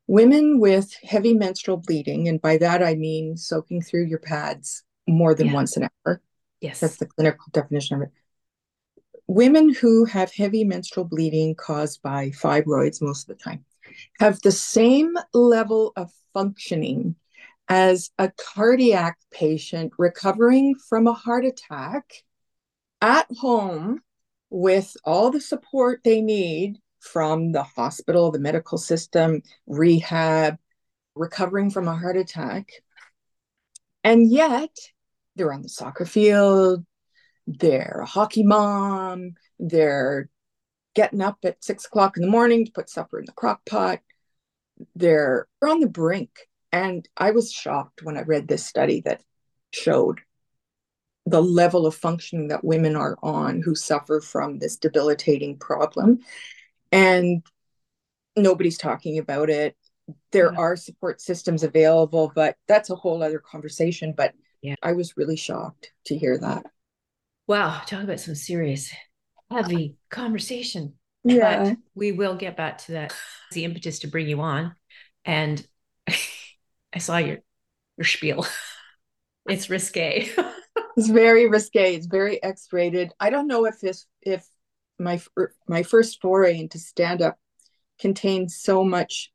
women 0.08 0.60
with 0.60 0.94
heavy 1.04 1.34
menstrual 1.34 1.78
bleeding, 1.78 2.28
and 2.28 2.42
by 2.42 2.58
that 2.58 2.84
I 2.84 2.96
mean 2.96 3.38
soaking 3.38 3.82
through 3.82 4.06
your 4.08 4.20
pads 4.20 4.84
more 5.08 5.34
than 5.34 5.48
yeah. 5.48 5.54
once 5.54 5.78
an 5.78 5.88
hour. 6.06 6.22
Yes. 6.62 6.80
That's 6.80 6.98
the 6.98 7.06
clinical 7.06 7.46
definition 7.52 7.98
of 7.98 8.04
it. 8.04 8.10
Women 9.28 9.74
who 9.74 10.06
have 10.06 10.32
heavy 10.34 10.64
menstrual 10.64 11.06
bleeding 11.06 11.56
caused 11.56 12.02
by 12.02 12.30
fibroids 12.30 13.02
most 13.02 13.30
of 13.30 13.38
the 13.38 13.44
time 13.44 13.66
have 14.20 14.42
the 14.42 14.52
same 14.52 15.14
level 15.34 15.92
of 15.96 16.12
functioning 16.34 17.16
as 17.70 18.12
a 18.18 18.32
cardiac 18.38 19.18
patient 19.32 19.92
recovering 19.98 20.76
from 20.76 21.08
a 21.08 21.14
heart 21.14 21.46
attack 21.46 22.24
at 23.02 23.28
home 23.38 24.02
with 24.50 24.96
all 25.04 25.30
the 25.30 25.42
support 25.42 26.02
they 26.04 26.22
need 26.22 26.78
from 27.00 27.52
the 27.52 27.64
hospital, 27.64 28.32
the 28.32 28.40
medical 28.40 28.78
system, 28.78 29.42
rehab, 29.68 30.58
recovering 31.16 31.70
from 31.70 31.88
a 31.88 31.96
heart 31.96 32.18
attack. 32.18 32.70
And 34.04 34.32
yet 34.32 34.72
they're 35.38 35.54
on 35.54 35.62
the 35.62 35.70
soccer 35.70 36.06
field, 36.06 36.86
they're 37.46 38.02
a 38.04 38.06
hockey 38.06 38.44
mom, 38.44 39.36
they're 39.60 40.30
getting 40.96 41.22
up 41.22 41.38
at 41.44 41.64
six 41.64 41.86
o'clock 41.86 42.18
in 42.18 42.24
the 42.24 42.30
morning 42.30 42.66
to 42.66 42.72
put 42.72 42.90
supper 42.90 43.20
in 43.20 43.26
the 43.26 43.32
crock 43.32 43.62
pot. 43.66 44.00
They're 44.96 45.48
on 45.64 45.80
the 45.80 45.88
brink. 45.88 46.32
And 46.72 47.08
I 47.16 47.32
was 47.32 47.52
shocked 47.52 48.04
when 48.04 48.18
I 48.18 48.24
read 48.24 48.48
this 48.48 48.66
study 48.66 49.02
that 49.02 49.22
showed 49.72 50.20
the 51.26 51.42
level 51.42 51.86
of 51.86 51.96
functioning 51.96 52.48
that 52.48 52.64
women 52.64 52.96
are 52.96 53.18
on 53.22 53.62
who 53.62 53.76
suffer 53.76 54.22
from 54.22 54.60
this 54.60 54.78
debilitating 54.78 55.58
problem. 55.58 56.20
And 56.92 57.44
nobody's 58.36 58.78
talking 58.78 59.18
about 59.18 59.50
it. 59.50 59.76
There 60.32 60.52
yeah. 60.52 60.60
are 60.60 60.76
support 60.76 61.22
systems 61.22 61.64
available, 61.64 62.32
but 62.34 62.56
that's 62.68 62.90
a 62.90 62.96
whole 62.96 63.22
other 63.22 63.40
conversation. 63.40 64.14
But 64.16 64.34
yeah. 64.62 64.76
I 64.82 64.94
was 64.94 65.18
really 65.18 65.36
shocked 65.36 65.92
to 66.06 66.18
hear 66.18 66.38
that. 66.38 66.66
Wow, 67.48 67.82
talk 67.86 68.04
about 68.04 68.20
some 68.20 68.36
serious, 68.36 68.92
heavy 69.50 69.96
conversation. 70.10 70.94
Yeah. 71.24 71.64
But 71.64 71.78
we 71.96 72.12
will 72.12 72.36
get 72.36 72.58
back 72.58 72.80
to 72.80 72.94
that. 72.94 73.16
The 73.52 73.66
impetus 73.66 74.00
to 74.00 74.08
bring 74.08 74.28
you 74.28 74.42
on. 74.42 74.76
And 75.26 75.66
I 76.08 77.00
saw 77.00 77.18
your 77.18 77.40
your 77.98 78.06
spiel. 78.06 78.46
It's 79.50 79.70
risque. 79.70 80.30
it's 80.98 81.08
very 81.08 81.48
risque. 81.48 81.96
It's 81.96 82.08
very 82.08 82.44
X-rated. 82.44 83.14
I 83.18 83.30
don't 83.30 83.48
know 83.48 83.64
if 83.64 83.80
this 83.80 84.06
if 84.22 84.46
my 85.00 85.22
my 85.70 85.84
first 85.84 86.20
foray 86.22 86.60
into 86.60 86.80
stand-up 86.80 87.38
contains 87.98 88.60
so 88.60 88.84
much 88.84 89.32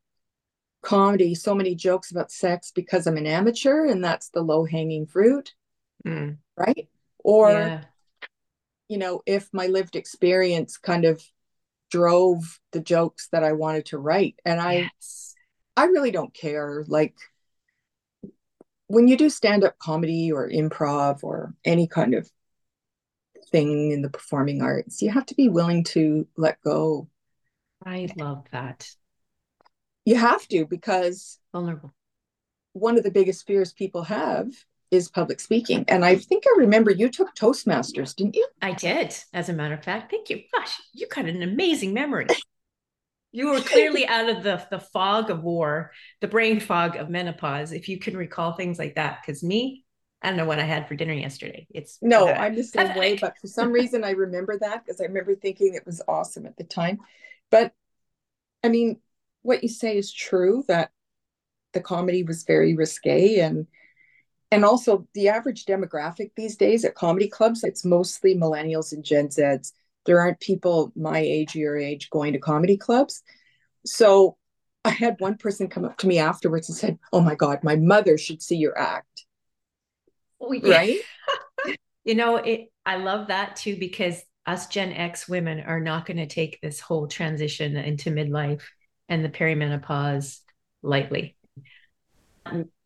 comedy, 0.83 1.35
so 1.35 1.55
many 1.55 1.75
jokes 1.75 2.11
about 2.11 2.31
sex 2.31 2.73
because 2.75 3.07
I'm 3.07 3.17
an 3.17 3.27
amateur 3.27 3.87
and 3.87 4.05
that's 4.05 4.29
the 4.31 4.43
low-hanging 4.43 5.07
fruit. 5.07 5.55
Mm. 6.07 6.39
Right? 6.57 6.89
Or 7.19 7.51
yeah. 7.51 7.85
you 8.89 8.99
know, 8.99 9.23
if 9.25 9.49
my 9.53 9.69
lived 9.69 9.97
experience 9.97 10.77
kind 10.77 11.05
of 11.05 11.23
drove 11.91 12.59
the 12.73 12.81
jokes 12.81 13.29
that 13.33 13.45
I 13.45 13.53
wanted 13.53 13.87
to 13.87 13.99
write. 13.99 14.37
And 14.45 14.61
I 14.61 14.91
yes. 14.97 15.35
I 15.77 15.85
really 15.85 16.11
don't 16.11 16.33
care. 16.35 16.85
Like 16.89 17.15
when 18.87 19.09
you 19.09 19.17
do 19.17 19.31
stand-up 19.31 19.79
comedy 19.79 20.33
or 20.33 20.49
improv 20.49 21.23
or 21.23 21.55
any 21.65 21.87
kind 21.87 22.15
of 22.15 22.31
thing 23.51 23.91
in 23.91 24.03
the 24.03 24.11
performing 24.11 24.63
arts, 24.63 25.03
you 25.03 25.11
have 25.11 25.27
to 25.27 25.35
be 25.35 25.49
willing 25.49 25.85
to 25.85 26.27
let 26.37 26.61
go. 26.63 27.09
I 27.85 28.09
love 28.17 28.45
that. 28.53 28.89
You 30.05 30.17
have 30.17 30.47
to 30.49 30.67
because 30.67 31.39
vulnerable. 31.53 31.93
One 32.73 32.97
of 32.97 33.05
the 33.05 33.11
biggest 33.11 33.47
fears 33.47 33.73
people 33.73 34.05
have 34.05 34.49
is 34.91 35.09
public 35.09 35.41
speaking. 35.41 35.85
And 35.89 36.05
I 36.05 36.17
think 36.17 36.45
I 36.47 36.59
remember 36.59 36.91
you 36.91 37.09
took 37.09 37.35
Toastmasters, 37.35 38.15
didn't 38.15 38.37
you? 38.37 38.47
I 38.61 38.73
did, 38.73 39.15
as 39.33 39.49
a 39.49 39.53
matter 39.53 39.75
of 39.75 39.83
fact. 39.83 40.11
Thank 40.11 40.29
you. 40.29 40.43
Gosh, 40.55 40.81
you 40.93 41.07
got 41.09 41.25
an 41.27 41.43
amazing 41.43 41.95
memory. 41.95 42.27
you 43.33 43.51
were 43.51 43.61
clearly 43.61 44.07
out 44.09 44.29
of 44.29 44.43
the, 44.43 44.67
the 44.71 44.81
fog 44.81 45.31
of 45.31 45.43
war, 45.43 45.93
the 46.21 46.29
brain 46.29 46.61
fog 46.61 46.97
of 46.97 47.09
menopause, 47.09 47.73
if 47.73 47.89
you 47.89 47.99
can 47.99 48.17
recall 48.17 48.53
things 48.53 48.79
like 48.79 48.97
that. 48.97 49.21
Because 49.23 49.43
me, 49.43 49.85
I 50.21 50.29
don't 50.29 50.37
know 50.37 50.45
what 50.45 50.61
I 50.61 50.65
had 50.65 50.89
for 50.89 50.95
dinner 50.95 51.15
yesterday. 51.15 51.67
It's 51.71 51.99
no, 52.03 52.27
pathetic. 52.27 52.43
I'm 52.43 52.55
the 52.55 52.63
same 52.63 52.83
pathetic. 52.89 53.01
way, 53.01 53.19
but 53.19 53.35
for 53.41 53.47
some 53.47 53.73
reason 53.73 54.05
I 54.05 54.11
remember 54.11 54.59
that 54.59 54.85
because 54.85 55.01
I 55.01 55.05
remember 55.05 55.35
thinking 55.35 55.75
it 55.75 55.87
was 55.87 56.03
awesome 56.07 56.47
at 56.47 56.57
the 56.57 56.65
time. 56.65 56.99
But 57.51 57.73
I 58.63 58.69
mean, 58.69 59.01
what 59.43 59.63
you 59.63 59.69
say 59.69 59.97
is 59.97 60.13
true 60.13 60.65
that 60.69 60.91
the 61.73 61.81
comedy 61.81 62.23
was 62.23 62.45
very 62.45 62.75
risque 62.75 63.39
and 63.41 63.67
and 64.51 64.65
also 64.65 65.07
the 65.15 65.29
average 65.29 65.65
demographic 65.65 66.31
these 66.37 66.57
days 66.57 66.85
at 66.85 66.95
comedy 66.95 67.29
clubs 67.29 67.65
it's 67.65 67.85
mostly 67.85 68.35
millennials 68.35 68.93
and 68.93 69.05
gen 69.05 69.31
z's. 69.31 69.73
There 70.05 70.21
aren't 70.21 70.41
people 70.41 70.93
my 70.97 71.19
age 71.19 71.55
your 71.55 71.77
age 71.77 72.11
going 72.11 72.33
to 72.33 72.39
comedy 72.39 72.77
clubs. 72.77 73.23
So 73.85 74.37
i 74.85 74.91
had 74.91 75.17
one 75.21 75.37
person 75.37 75.69
come 75.69 75.85
up 75.85 75.97
to 75.99 76.09
me 76.09 76.19
afterwards 76.19 76.69
and 76.69 76.77
said 76.77 76.99
oh 77.13 77.21
my 77.21 77.35
god 77.35 77.61
my 77.63 77.77
mother 77.77 78.19
should 78.19 78.43
see 78.43 78.57
your 78.57 78.79
act. 78.79 79.25
Oh, 80.41 80.53
yeah. 80.53 80.77
right? 80.77 80.99
You 82.05 82.17
know 82.17 82.35
it 82.35 82.73
i 82.85 82.97
love 82.97 83.29
that 83.29 83.55
too 83.55 83.77
because 83.77 84.21
us 84.45 84.67
gen 84.67 84.93
x 84.93 85.29
women 85.29 85.61
are 85.61 85.79
not 85.79 86.05
going 86.05 86.17
to 86.17 86.27
take 86.27 86.61
this 86.61 86.81
whole 86.81 87.07
transition 87.07 87.77
into 87.77 88.11
midlife 88.11 88.63
and 89.13 89.25
the 89.25 89.29
perimenopause 89.29 90.39
lightly 90.83 91.37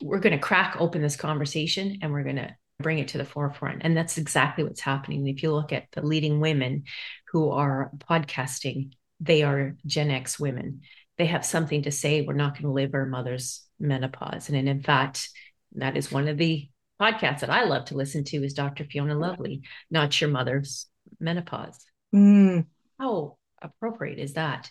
we're 0.03 0.21
going 0.21 0.35
to 0.35 0.39
crack 0.39 0.77
open 0.79 1.03
this 1.03 1.17
conversation 1.17 1.99
and 2.03 2.13
we're 2.13 2.25
going 2.25 2.37
to 2.37 2.55
bring 2.81 2.99
it 2.99 3.09
to 3.09 3.19
the 3.19 3.25
forefront. 3.25 3.83
And 3.85 3.97
that's 3.97 4.19
exactly 4.19 4.65
what's 4.65 4.81
happening. 4.81 5.27
If 5.27 5.43
you 5.43 5.53
look 5.53 5.73
at 5.73 5.87
the 5.93 6.05
leading 6.05 6.41
women 6.41 6.85
who 7.33 7.51
are 7.51 7.91
podcasting, 7.99 8.93
they 9.21 9.43
are 9.43 9.77
Gen 9.87 10.11
X 10.11 10.39
women. 10.39 10.83
They 11.17 11.27
have 11.27 11.45
something 11.45 11.83
to 11.85 11.91
say. 11.91 12.21
We're 12.21 12.35
not 12.35 12.55
going 12.55 12.65
to 12.65 12.71
live 12.71 12.93
our 12.93 13.07
mother's 13.07 13.65
menopause. 13.81 14.51
And 14.51 14.69
in 14.69 14.83
fact, 14.83 15.31
that 15.77 15.97
is 15.97 16.13
one 16.13 16.29
of 16.29 16.37
the 16.37 16.69
podcasts 17.01 17.41
that 17.41 17.51
I 17.51 17.65
love 17.65 17.87
to 17.87 17.97
listen 17.97 18.25
to 18.25 18.45
is 18.45 18.53
Dr. 18.53 18.85
Fiona 18.85 19.15
Lovely, 19.15 19.63
Not 19.91 20.21
Your 20.21 20.31
Mother's 20.31 20.87
Menopause. 21.19 21.79
Mm. 22.15 22.67
How 22.99 23.39
appropriate 23.63 24.19
is 24.19 24.35
that? 24.35 24.71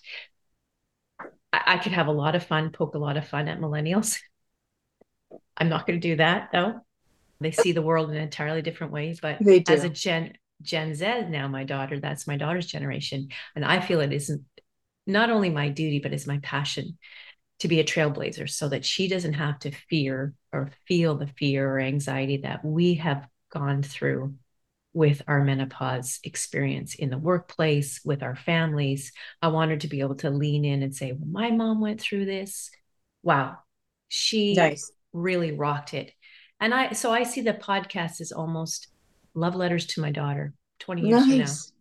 I, 1.55 1.75
I 1.75 1.77
could 1.77 1.93
have 1.93 2.07
a 2.07 2.11
lot 2.11 2.35
of 2.35 2.45
fun, 2.45 2.71
poke 2.71 2.95
a 2.95 2.99
lot 2.99 3.17
of 3.17 3.27
fun 3.27 3.47
at 3.47 3.59
millennials 3.59 4.19
I'm 5.57 5.69
not 5.69 5.87
going 5.87 5.99
to 5.99 6.07
do 6.07 6.15
that 6.17 6.49
though. 6.51 6.81
They 7.39 7.51
see 7.51 7.71
the 7.71 7.81
world 7.81 8.09
in 8.09 8.17
entirely 8.17 8.61
different 8.61 8.93
ways. 8.93 9.19
But 9.21 9.41
as 9.67 9.83
a 9.83 9.89
Gen 9.89 10.33
Gen 10.61 10.93
Z 10.95 11.29
now, 11.29 11.47
my 11.47 11.63
daughter, 11.63 11.99
that's 11.99 12.27
my 12.27 12.37
daughter's 12.37 12.67
generation, 12.67 13.29
and 13.55 13.65
I 13.65 13.79
feel 13.81 13.99
it 13.99 14.13
isn't 14.13 14.43
not 15.07 15.29
only 15.29 15.49
my 15.49 15.69
duty 15.69 15.99
but 15.99 16.13
it's 16.13 16.27
my 16.27 16.39
passion 16.39 16.97
to 17.59 17.67
be 17.67 17.79
a 17.79 17.83
trailblazer, 17.83 18.49
so 18.49 18.69
that 18.69 18.85
she 18.85 19.07
doesn't 19.07 19.33
have 19.33 19.59
to 19.59 19.71
fear 19.71 20.33
or 20.51 20.71
feel 20.87 21.15
the 21.15 21.27
fear 21.27 21.69
or 21.69 21.79
anxiety 21.79 22.37
that 22.37 22.63
we 22.65 22.95
have 22.95 23.27
gone 23.49 23.81
through 23.83 24.33
with 24.95 25.21
our 25.27 25.43
menopause 25.43 26.19
experience 26.23 26.95
in 26.95 27.11
the 27.11 27.17
workplace 27.19 28.01
with 28.03 28.23
our 28.23 28.35
families. 28.35 29.11
I 29.41 29.49
wanted 29.49 29.81
to 29.81 29.87
be 29.87 29.99
able 29.99 30.15
to 30.15 30.31
lean 30.31 30.65
in 30.65 30.81
and 30.81 30.95
say, 30.95 31.11
well, 31.11 31.27
"My 31.27 31.51
mom 31.51 31.81
went 31.81 32.01
through 32.01 32.25
this." 32.25 32.71
Wow, 33.21 33.59
she 34.09 34.55
nice 34.55 34.91
really 35.15 35.51
rocked 35.53 35.93
it. 35.93 36.11
And 36.59 36.73
I, 36.73 36.91
so 36.91 37.11
I 37.11 37.23
see 37.23 37.41
the 37.41 37.53
podcast 37.53 38.21
as 38.21 38.31
almost 38.31 38.89
love 39.33 39.55
letters 39.55 39.85
to 39.87 40.01
my 40.01 40.11
daughter 40.11 40.53
20 40.79 41.01
years 41.01 41.27
nice. 41.27 41.71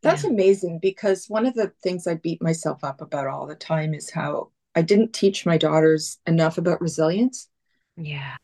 That's 0.00 0.22
yeah. 0.22 0.30
amazing 0.30 0.78
because 0.80 1.26
one 1.26 1.44
of 1.44 1.54
the 1.54 1.72
things 1.82 2.06
I 2.06 2.14
beat 2.14 2.40
myself 2.40 2.84
up 2.84 3.00
about 3.00 3.26
all 3.26 3.46
the 3.46 3.56
time 3.56 3.94
is 3.94 4.10
how 4.10 4.52
I 4.76 4.82
didn't 4.82 5.12
teach 5.12 5.44
my 5.44 5.58
daughters 5.58 6.18
enough 6.26 6.56
about 6.56 6.80
resilience. 6.80 7.48
Yeah. 7.96 8.36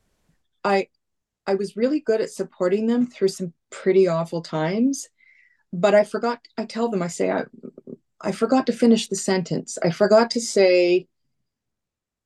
I 0.64 0.88
I 1.46 1.54
was 1.54 1.76
really 1.76 2.00
good 2.00 2.20
at 2.20 2.30
supporting 2.30 2.86
them 2.86 3.06
through 3.06 3.28
some 3.28 3.52
pretty 3.73 4.07
awful 4.07 4.43
times, 4.43 5.09
but 5.73 5.95
I 5.95 6.05
forgot 6.05 6.47
I 6.57 6.67
tell 6.67 6.88
them 6.88 7.02
I 7.02 7.09
say 7.09 7.31
I 7.31 7.45
I 8.21 8.31
forgot 8.31 8.67
to 8.67 8.73
finish 8.73 9.09
the 9.09 9.17
sentence. 9.17 9.79
I 9.83 9.91
forgot 9.91 10.31
to 10.33 10.41
say 10.41 11.09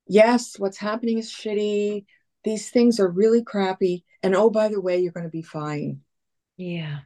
yes, 0.07 0.59
what's 0.59 0.79
happening 0.79 1.19
is 1.19 1.31
shitty. 1.31 2.05
These 2.45 2.71
things 2.71 3.01
are 3.01 3.09
really 3.09 3.43
crappy. 3.43 4.05
And 4.23 4.35
oh, 4.35 4.51
by 4.51 4.69
the 4.69 4.81
way, 4.81 4.99
you're 4.99 5.13
going 5.13 5.25
to 5.25 5.31
be 5.31 5.43
fine. 5.43 6.01
Yeah. 6.57 7.01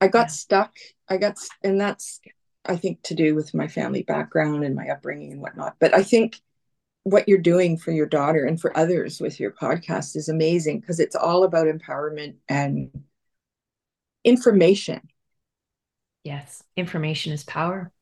I 0.00 0.08
got 0.08 0.22
yeah. 0.22 0.26
stuck. 0.26 0.72
I 1.08 1.16
got, 1.16 1.38
and 1.62 1.80
that's, 1.80 2.20
I 2.64 2.76
think, 2.76 3.02
to 3.04 3.14
do 3.14 3.34
with 3.34 3.54
my 3.54 3.68
family 3.68 4.02
background 4.02 4.64
and 4.64 4.74
my 4.74 4.88
upbringing 4.88 5.32
and 5.32 5.40
whatnot. 5.40 5.76
But 5.80 5.94
I 5.94 6.02
think 6.02 6.40
what 7.04 7.28
you're 7.28 7.38
doing 7.38 7.78
for 7.78 7.90
your 7.90 8.06
daughter 8.06 8.44
and 8.44 8.60
for 8.60 8.76
others 8.76 9.20
with 9.20 9.40
your 9.40 9.50
podcast 9.50 10.14
is 10.14 10.28
amazing 10.28 10.80
because 10.80 11.00
it's 11.00 11.16
all 11.16 11.44
about 11.44 11.66
empowerment 11.66 12.34
and 12.48 12.90
information. 14.24 15.00
Yes, 16.24 16.62
information 16.76 17.32
is 17.32 17.44
power 17.44 17.92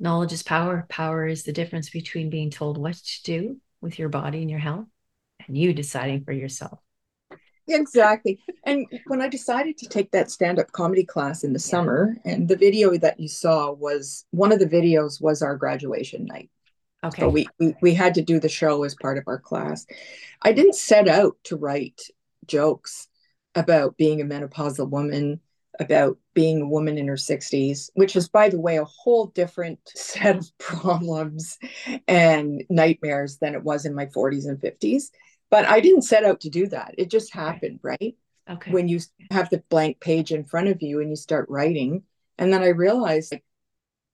knowledge 0.00 0.32
is 0.32 0.42
power. 0.42 0.86
Power 0.88 1.26
is 1.26 1.44
the 1.44 1.52
difference 1.52 1.90
between 1.90 2.30
being 2.30 2.50
told 2.50 2.78
what 2.78 2.94
to 2.94 3.22
do 3.22 3.60
with 3.80 3.98
your 3.98 4.08
body 4.08 4.40
and 4.40 4.50
your 4.50 4.58
health 4.58 4.86
and 5.46 5.56
you 5.56 5.72
deciding 5.72 6.24
for 6.24 6.32
yourself. 6.32 6.80
Exactly. 7.68 8.40
And 8.64 8.86
when 9.06 9.20
I 9.20 9.28
decided 9.28 9.78
to 9.78 9.88
take 9.88 10.10
that 10.10 10.30
stand 10.30 10.58
up 10.58 10.72
comedy 10.72 11.04
class 11.04 11.44
in 11.44 11.52
the 11.52 11.60
yeah. 11.60 11.70
summer, 11.70 12.16
and 12.24 12.48
the 12.48 12.56
video 12.56 12.96
that 12.98 13.20
you 13.20 13.28
saw 13.28 13.70
was 13.70 14.24
one 14.30 14.50
of 14.50 14.58
the 14.58 14.66
videos 14.66 15.20
was 15.20 15.40
our 15.40 15.56
graduation 15.56 16.24
night. 16.24 16.50
Okay. 17.04 17.22
So 17.22 17.28
we, 17.28 17.46
we, 17.60 17.74
we 17.80 17.94
had 17.94 18.14
to 18.14 18.22
do 18.22 18.40
the 18.40 18.48
show 18.48 18.82
as 18.82 18.96
part 19.00 19.18
of 19.18 19.24
our 19.28 19.38
class. 19.38 19.86
I 20.42 20.52
didn't 20.52 20.74
set 20.74 21.06
out 21.06 21.36
to 21.44 21.56
write 21.56 22.00
jokes 22.46 23.06
about 23.54 23.96
being 23.96 24.20
a 24.20 24.24
menopausal 24.24 24.88
woman 24.88 25.40
about 25.78 26.18
being 26.34 26.60
a 26.60 26.68
woman 26.68 26.98
in 26.98 27.08
her 27.08 27.14
60s, 27.14 27.90
which 27.94 28.14
is, 28.14 28.28
by 28.28 28.48
the 28.48 28.60
way, 28.60 28.76
a 28.76 28.84
whole 28.84 29.26
different 29.26 29.78
set 29.94 30.36
of 30.36 30.58
problems 30.58 31.58
and 32.06 32.62
nightmares 32.68 33.38
than 33.38 33.54
it 33.54 33.64
was 33.64 33.86
in 33.86 33.94
my 33.94 34.06
40s 34.06 34.46
and 34.46 34.60
50s. 34.60 35.10
But 35.50 35.64
I 35.64 35.80
didn't 35.80 36.02
set 36.02 36.24
out 36.24 36.40
to 36.42 36.50
do 36.50 36.66
that. 36.68 36.94
It 36.98 37.10
just 37.10 37.32
happened, 37.32 37.80
okay. 37.84 37.96
right? 38.00 38.16
Okay. 38.48 38.70
When 38.70 38.88
you 38.88 39.00
have 39.30 39.50
the 39.50 39.62
blank 39.68 40.00
page 40.00 40.32
in 40.32 40.44
front 40.44 40.68
of 40.68 40.82
you 40.82 41.00
and 41.00 41.10
you 41.10 41.16
start 41.16 41.48
writing. 41.48 42.02
And 42.38 42.52
then 42.52 42.62
I 42.62 42.68
realized 42.68 43.32
like, 43.32 43.44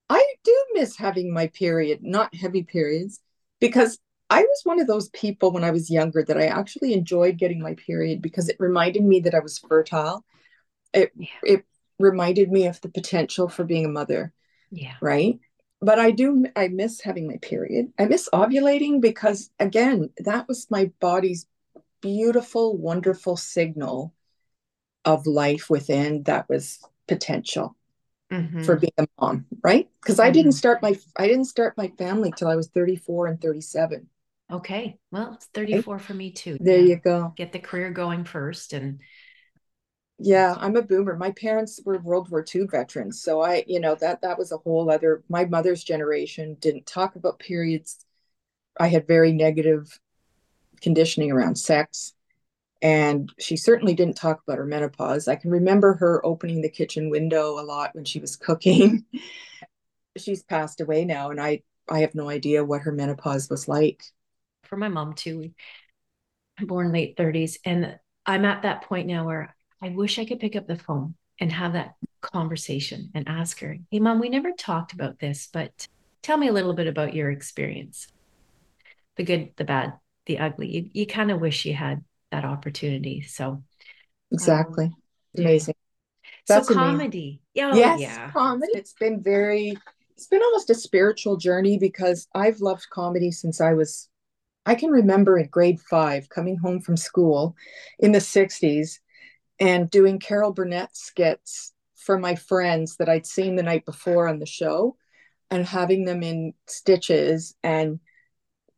I 0.09 0.23
do 0.43 0.65
miss 0.73 0.95
having 0.95 1.33
my 1.33 1.47
period, 1.47 1.99
not 2.01 2.33
heavy 2.33 2.63
periods, 2.63 3.19
because 3.59 3.99
I 4.29 4.41
was 4.41 4.61
one 4.63 4.79
of 4.79 4.87
those 4.87 5.09
people 5.09 5.51
when 5.51 5.63
I 5.63 5.71
was 5.71 5.89
younger 5.89 6.23
that 6.23 6.37
I 6.37 6.47
actually 6.47 6.93
enjoyed 6.93 7.37
getting 7.37 7.61
my 7.61 7.75
period 7.75 8.21
because 8.21 8.49
it 8.49 8.57
reminded 8.59 9.03
me 9.03 9.21
that 9.21 9.33
I 9.33 9.39
was 9.39 9.57
fertile 9.57 10.25
it 10.93 11.11
yeah. 11.15 11.27
it 11.43 11.65
reminded 11.99 12.51
me 12.51 12.67
of 12.67 12.79
the 12.81 12.89
potential 12.89 13.47
for 13.49 13.63
being 13.63 13.85
a 13.85 13.89
mother 13.89 14.33
yeah 14.71 14.95
right 15.01 15.39
but 15.81 15.99
i 15.99 16.11
do 16.11 16.45
i 16.55 16.67
miss 16.67 17.01
having 17.01 17.27
my 17.27 17.37
period 17.41 17.91
i 17.97 18.05
miss 18.05 18.29
ovulating 18.33 19.01
because 19.01 19.49
again 19.59 20.09
that 20.19 20.47
was 20.47 20.69
my 20.69 20.91
body's 20.99 21.45
beautiful 22.01 22.77
wonderful 22.77 23.37
signal 23.37 24.13
of 25.05 25.25
life 25.25 25.69
within 25.69 26.23
that 26.23 26.47
was 26.49 26.79
potential 27.07 27.75
mm-hmm. 28.31 28.63
for 28.63 28.75
being 28.75 28.91
a 28.97 29.07
mom, 29.21 29.45
right? 29.63 29.87
Because 30.01 30.17
mm-hmm. 30.17 30.27
I 30.27 30.31
didn't 30.31 30.51
mm-hmm. 30.51 30.57
start 30.57 30.81
my 30.81 30.97
I 31.15 31.27
didn't 31.27 31.45
start 31.45 31.77
my 31.77 31.87
family 31.97 32.33
till 32.35 32.49
I 32.49 32.57
was 32.57 32.67
34 32.67 33.27
and 33.27 33.41
37. 33.41 34.09
Okay. 34.51 34.97
Well, 35.11 35.33
it's 35.33 35.47
34 35.47 35.99
for 35.99 36.13
me 36.13 36.31
too. 36.31 36.57
There 36.59 36.79
yeah. 36.79 36.85
you 36.85 36.95
go. 36.97 37.33
Get 37.35 37.51
the 37.51 37.59
career 37.59 37.91
going 37.91 38.23
first 38.23 38.73
and 38.73 38.99
yeah, 40.19 40.55
I'm 40.57 40.75
a 40.75 40.81
boomer. 40.81 41.15
My 41.15 41.31
parents 41.31 41.79
were 41.85 41.99
World 41.99 42.31
War 42.31 42.43
II 42.43 42.65
veterans. 42.65 43.21
So 43.21 43.41
I, 43.41 43.63
you 43.67 43.79
know, 43.79 43.93
that 43.95 44.21
that 44.21 44.37
was 44.37 44.51
a 44.51 44.57
whole 44.57 44.89
other 44.89 45.23
my 45.29 45.45
mother's 45.45 45.83
generation 45.83 46.57
didn't 46.59 46.87
talk 46.87 47.15
about 47.15 47.39
periods. 47.39 48.03
I 48.79 48.87
had 48.87 49.07
very 49.07 49.31
negative 49.31 49.99
conditioning 50.81 51.31
around 51.31 51.55
sex. 51.55 52.13
And 52.81 53.31
she 53.39 53.57
certainly 53.57 53.95
didn't 53.95 54.17
talk 54.17 54.41
about 54.43 54.59
her 54.59 54.65
menopause. 54.65 55.27
I 55.27 55.35
can 55.35 55.49
remember 55.49 55.95
her 55.95 56.23
opening 56.23 56.61
the 56.61 56.69
kitchen 56.69 57.09
window 57.09 57.59
a 57.59 57.65
lot 57.65 57.95
when 57.95 58.05
she 58.05 58.19
was 58.19 58.35
cooking. 58.35 59.03
She's 60.17 60.43
passed 60.43 60.81
away 60.81 61.05
now, 61.05 61.31
and 61.31 61.41
I 61.41 61.63
I 61.89 61.99
have 61.99 62.15
no 62.15 62.29
idea 62.29 62.63
what 62.63 62.81
her 62.81 62.91
menopause 62.91 63.49
was 63.49 63.67
like. 63.67 64.03
For 64.67 64.77
my 64.77 64.89
mom 64.89 65.13
too, 65.13 65.51
born 66.61 66.91
late 66.91 67.15
30s, 67.17 67.59
and 67.65 67.97
I'm 68.25 68.45
at 68.45 68.63
that 68.63 68.83
point 68.83 69.07
now 69.07 69.25
where 69.25 69.55
I 69.81 69.89
wish 69.89 70.19
I 70.19 70.25
could 70.25 70.39
pick 70.39 70.55
up 70.55 70.67
the 70.67 70.75
phone 70.77 71.15
and 71.39 71.51
have 71.51 71.73
that 71.73 71.95
conversation 72.21 73.11
and 73.13 73.27
ask 73.27 73.59
her, 73.59 73.77
"Hey, 73.91 73.99
mom, 73.99 74.19
we 74.19 74.29
never 74.29 74.51
talked 74.51 74.93
about 74.93 75.19
this, 75.19 75.49
but 75.51 75.87
tell 76.21 76.37
me 76.37 76.47
a 76.47 76.53
little 76.53 76.73
bit 76.73 76.87
about 76.87 77.13
your 77.13 77.31
experience, 77.31 78.07
the 79.15 79.23
good, 79.23 79.51
the 79.57 79.65
bad, 79.65 79.93
the 80.25 80.39
ugly." 80.39 80.67
You, 80.67 80.89
you 80.93 81.07
kind 81.07 81.31
of 81.31 81.39
wish 81.39 81.65
you 81.65 81.73
had 81.73 82.03
that 82.31 82.43
opportunity. 82.43 83.21
So 83.21 83.63
exactly. 84.31 84.85
Um, 84.85 84.95
amazing. 85.37 85.75
That's 86.47 86.67
so 86.67 86.73
comedy. 86.73 87.41
Yeah. 87.53 87.71
Oh, 87.71 87.77
yes, 87.77 87.99
yeah. 87.99 88.31
Comedy. 88.31 88.71
It's 88.73 88.93
been 88.93 89.21
very 89.21 89.77
it's 90.15 90.27
been 90.27 90.41
almost 90.41 90.69
a 90.71 90.75
spiritual 90.75 91.37
journey 91.37 91.77
because 91.77 92.27
I've 92.33 92.59
loved 92.59 92.87
comedy 92.89 93.31
since 93.31 93.61
I 93.61 93.73
was 93.73 94.09
I 94.67 94.75
can 94.75 94.91
remember 94.91 95.37
in 95.37 95.47
grade 95.47 95.79
five 95.79 96.27
coming 96.27 96.57
home 96.57 96.81
from 96.81 96.97
school 96.97 97.55
in 97.99 98.11
the 98.11 98.19
60s 98.19 98.99
and 99.61 99.89
doing 99.89 100.19
Carol 100.19 100.51
Burnett 100.51 100.93
skits 100.93 101.73
for 101.95 102.19
my 102.19 102.35
friends 102.35 102.97
that 102.97 103.07
I'd 103.07 103.25
seen 103.25 103.55
the 103.55 103.63
night 103.63 103.85
before 103.85 104.27
on 104.27 104.39
the 104.39 104.45
show 104.45 104.97
and 105.49 105.65
having 105.65 106.03
them 106.03 106.21
in 106.21 106.53
stitches. 106.67 107.55
And 107.63 108.01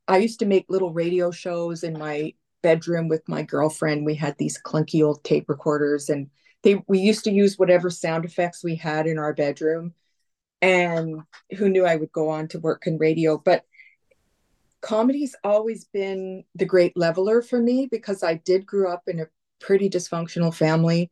I 0.08 0.18
used 0.18 0.38
to 0.40 0.46
make 0.46 0.68
little 0.70 0.94
radio 0.94 1.32
shows 1.32 1.84
in 1.84 1.98
my 1.98 2.36
bedroom 2.62 3.08
with 3.08 3.28
my 3.28 3.42
girlfriend. 3.42 4.06
We 4.06 4.14
had 4.14 4.38
these 4.38 4.62
clunky 4.64 5.04
old 5.04 5.24
tape 5.24 5.50
recorders 5.50 6.08
and 6.10 6.30
they 6.62 6.84
we 6.88 7.00
used 7.00 7.24
to 7.24 7.32
use 7.32 7.58
whatever 7.58 7.90
sound 7.90 8.26
effects 8.26 8.64
we 8.64 8.76
had 8.76 9.08
in 9.08 9.18
our 9.18 9.34
bedroom. 9.34 9.96
And 10.62 11.24
who 11.58 11.68
knew 11.68 11.88
I 11.88 11.96
would 11.96 12.12
go 12.12 12.30
on 12.30 12.48
to 12.50 12.60
work 12.60 12.86
in 12.86 13.00
radio, 13.00 13.40
but 13.40 13.66
comedy's 14.82 15.36
always 15.44 15.86
been 15.86 16.44
the 16.56 16.66
great 16.66 16.96
leveler 16.96 17.42
for 17.42 17.60
me 17.60 17.88
because 17.92 18.24
I 18.24 18.36
did 18.36 18.66
grow 18.66 18.92
up 18.92 19.04
in 19.08 19.20
a 19.20 19.28
pretty 19.60 19.90
dysfunctional 19.90 20.54
family, 20.54 21.12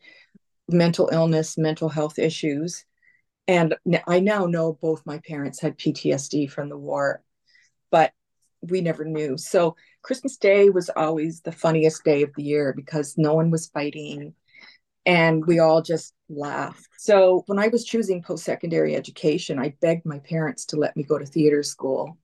mental 0.69 1.09
illness, 1.11 1.57
mental 1.57 1.89
health 1.89 2.19
issues. 2.19 2.85
And 3.47 3.75
I 4.07 4.19
now 4.19 4.45
know 4.45 4.73
both 4.73 5.05
my 5.05 5.19
parents 5.19 5.61
had 5.61 5.77
PTSD 5.77 6.49
from 6.51 6.69
the 6.69 6.77
war, 6.77 7.23
but 7.91 8.11
we 8.61 8.81
never 8.81 9.05
knew. 9.05 9.37
So 9.37 9.75
Christmas 10.01 10.37
Day 10.37 10.69
was 10.69 10.89
always 10.89 11.41
the 11.41 11.51
funniest 11.51 12.03
day 12.03 12.23
of 12.23 12.31
the 12.35 12.43
year 12.43 12.73
because 12.75 13.17
no 13.17 13.33
one 13.33 13.51
was 13.51 13.67
fighting 13.67 14.33
and 15.05 15.45
we 15.45 15.59
all 15.59 15.81
just 15.81 16.13
laughed. 16.29 16.89
So 16.97 17.43
when 17.47 17.59
I 17.59 17.69
was 17.69 17.85
choosing 17.85 18.21
post 18.21 18.43
secondary 18.43 18.95
education, 18.95 19.57
I 19.57 19.73
begged 19.79 20.05
my 20.05 20.19
parents 20.19 20.65
to 20.67 20.75
let 20.75 20.97
me 20.97 21.03
go 21.03 21.17
to 21.17 21.25
theater 21.25 21.63
school. 21.63 22.17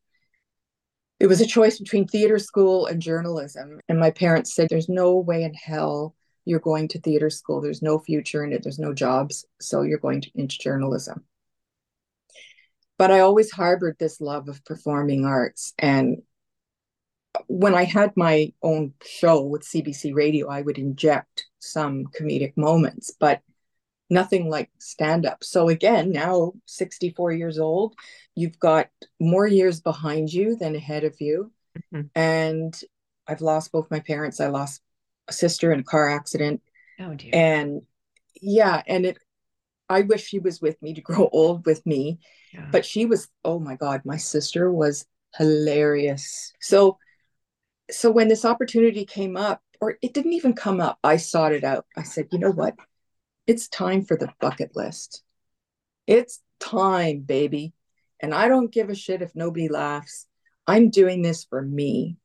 It 1.23 1.27
was 1.27 1.41
a 1.41 1.47
choice 1.47 1.79
between 1.79 2.07
theater 2.07 2.38
school 2.38 2.86
and 2.86 3.01
journalism. 3.01 3.79
And 3.89 3.99
my 3.99 4.12
parents 4.12 4.53
said, 4.53 4.67
There's 4.69 4.89
no 4.89 5.15
way 5.15 5.43
in 5.43 5.55
hell 5.55 6.13
you're 6.45 6.59
going 6.59 6.88
to 6.89 6.99
theater 6.99 7.31
school. 7.31 7.62
There's 7.62 7.81
no 7.81 7.97
future 7.97 8.43
in 8.43 8.53
it, 8.53 8.62
there's 8.62 8.77
no 8.77 8.93
jobs. 8.93 9.45
So 9.59 9.81
you're 9.81 9.97
going 9.97 10.21
to, 10.21 10.31
into 10.36 10.59
journalism 10.59 11.25
but 12.97 13.12
I 13.12 13.19
always 13.19 13.51
harbored 13.51 13.97
this 13.99 14.21
love 14.21 14.47
of 14.47 14.63
performing 14.65 15.25
arts. 15.25 15.73
And 15.77 16.21
when 17.47 17.73
I 17.73 17.83
had 17.83 18.15
my 18.15 18.53
own 18.62 18.93
show 19.03 19.41
with 19.41 19.63
CBC 19.63 20.13
Radio, 20.13 20.47
I 20.49 20.62
would 20.62 20.77
inject 20.77 21.45
some 21.59 22.05
comedic 22.17 22.55
moments, 22.55 23.12
but 23.19 23.41
nothing 24.13 24.49
like 24.49 24.69
stand 24.78 25.26
up. 25.26 25.43
So, 25.43 25.69
again, 25.69 26.12
now 26.12 26.54
64 26.65 27.34
years 27.34 27.60
old, 27.60 27.95
you've 28.36 28.60
got 28.60 28.89
more 29.19 29.47
years 29.47 29.82
behind 29.82 30.32
you 30.32 30.56
than 30.56 30.76
ahead 30.76 31.04
of 31.04 31.19
you. 31.19 31.52
Mm-hmm. 31.93 32.08
And 32.15 32.80
I've 33.28 33.41
lost 33.41 33.71
both 33.71 33.91
my 33.91 33.99
parents. 33.99 34.39
I 34.39 34.47
lost 34.47 34.82
a 35.28 35.34
sister 35.34 35.71
in 35.71 35.80
a 35.80 35.84
car 35.84 36.10
accident. 36.10 36.62
Oh, 36.99 37.13
dear. 37.13 37.32
And 37.34 37.82
yeah, 38.41 38.82
and 38.88 39.06
it, 39.06 39.17
I 39.89 40.02
wish 40.02 40.26
she 40.26 40.39
was 40.39 40.62
with 40.62 40.82
me 40.82 40.93
to 40.93 41.02
grow 41.02 41.30
old 41.34 41.65
with 41.65 41.86
me. 41.86 42.19
Yeah. 42.54 42.67
But 42.71 42.86
she 42.86 43.06
was, 43.06 43.30
oh 43.43 43.60
my 43.60 43.76
God, 43.76 44.02
my 44.06 44.17
sister 44.17 44.71
was 44.71 45.06
hilarious. 45.36 46.54
So, 46.60 46.97
so 47.89 48.12
when 48.12 48.28
this 48.28 48.45
opportunity 48.45 49.06
came 49.06 49.36
up, 49.36 49.62
or 49.82 49.97
it 50.02 50.13
didn't 50.13 50.34
even 50.34 50.54
come 50.54 50.80
up, 50.80 50.97
I 51.04 51.17
sought 51.17 51.52
it 51.52 51.65
out. 51.65 51.86
I 51.97 52.04
said, 52.04 52.28
you 52.32 52.39
know 52.39 52.52
what? 52.52 52.76
It's 53.47 53.67
time 53.67 54.03
for 54.03 54.17
the 54.17 54.32
bucket 54.39 54.75
list. 54.75 55.23
It's 56.08 56.41
time, 56.60 57.21
baby. 57.21 57.73
And 58.19 58.34
I 58.34 58.47
don't 58.47 58.71
give 58.71 58.89
a 58.89 58.95
shit 58.95 59.21
if 59.21 59.36
nobody 59.36 59.67
laughs. 59.67 60.27
I'm 60.65 60.89
doing 60.89 61.21
this 61.21 61.43
for 61.43 61.62
me. 61.62 62.17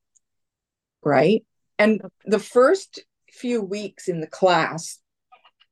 Right. 1.02 1.44
And 1.78 2.02
the 2.24 2.38
first 2.38 3.00
few 3.32 3.62
weeks 3.62 4.08
in 4.08 4.20
the 4.20 4.26
class, 4.26 5.00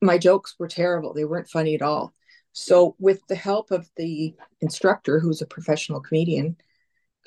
my 0.02 0.18
jokes 0.18 0.54
were 0.58 0.68
terrible. 0.68 1.14
They 1.14 1.24
weren't 1.24 1.48
funny 1.48 1.74
at 1.74 1.82
all. 1.82 2.12
So, 2.52 2.96
with 2.98 3.20
the 3.28 3.36
help 3.36 3.70
of 3.70 3.88
the 3.96 4.34
instructor, 4.62 5.20
who's 5.20 5.42
a 5.42 5.46
professional 5.46 6.00
comedian, 6.00 6.56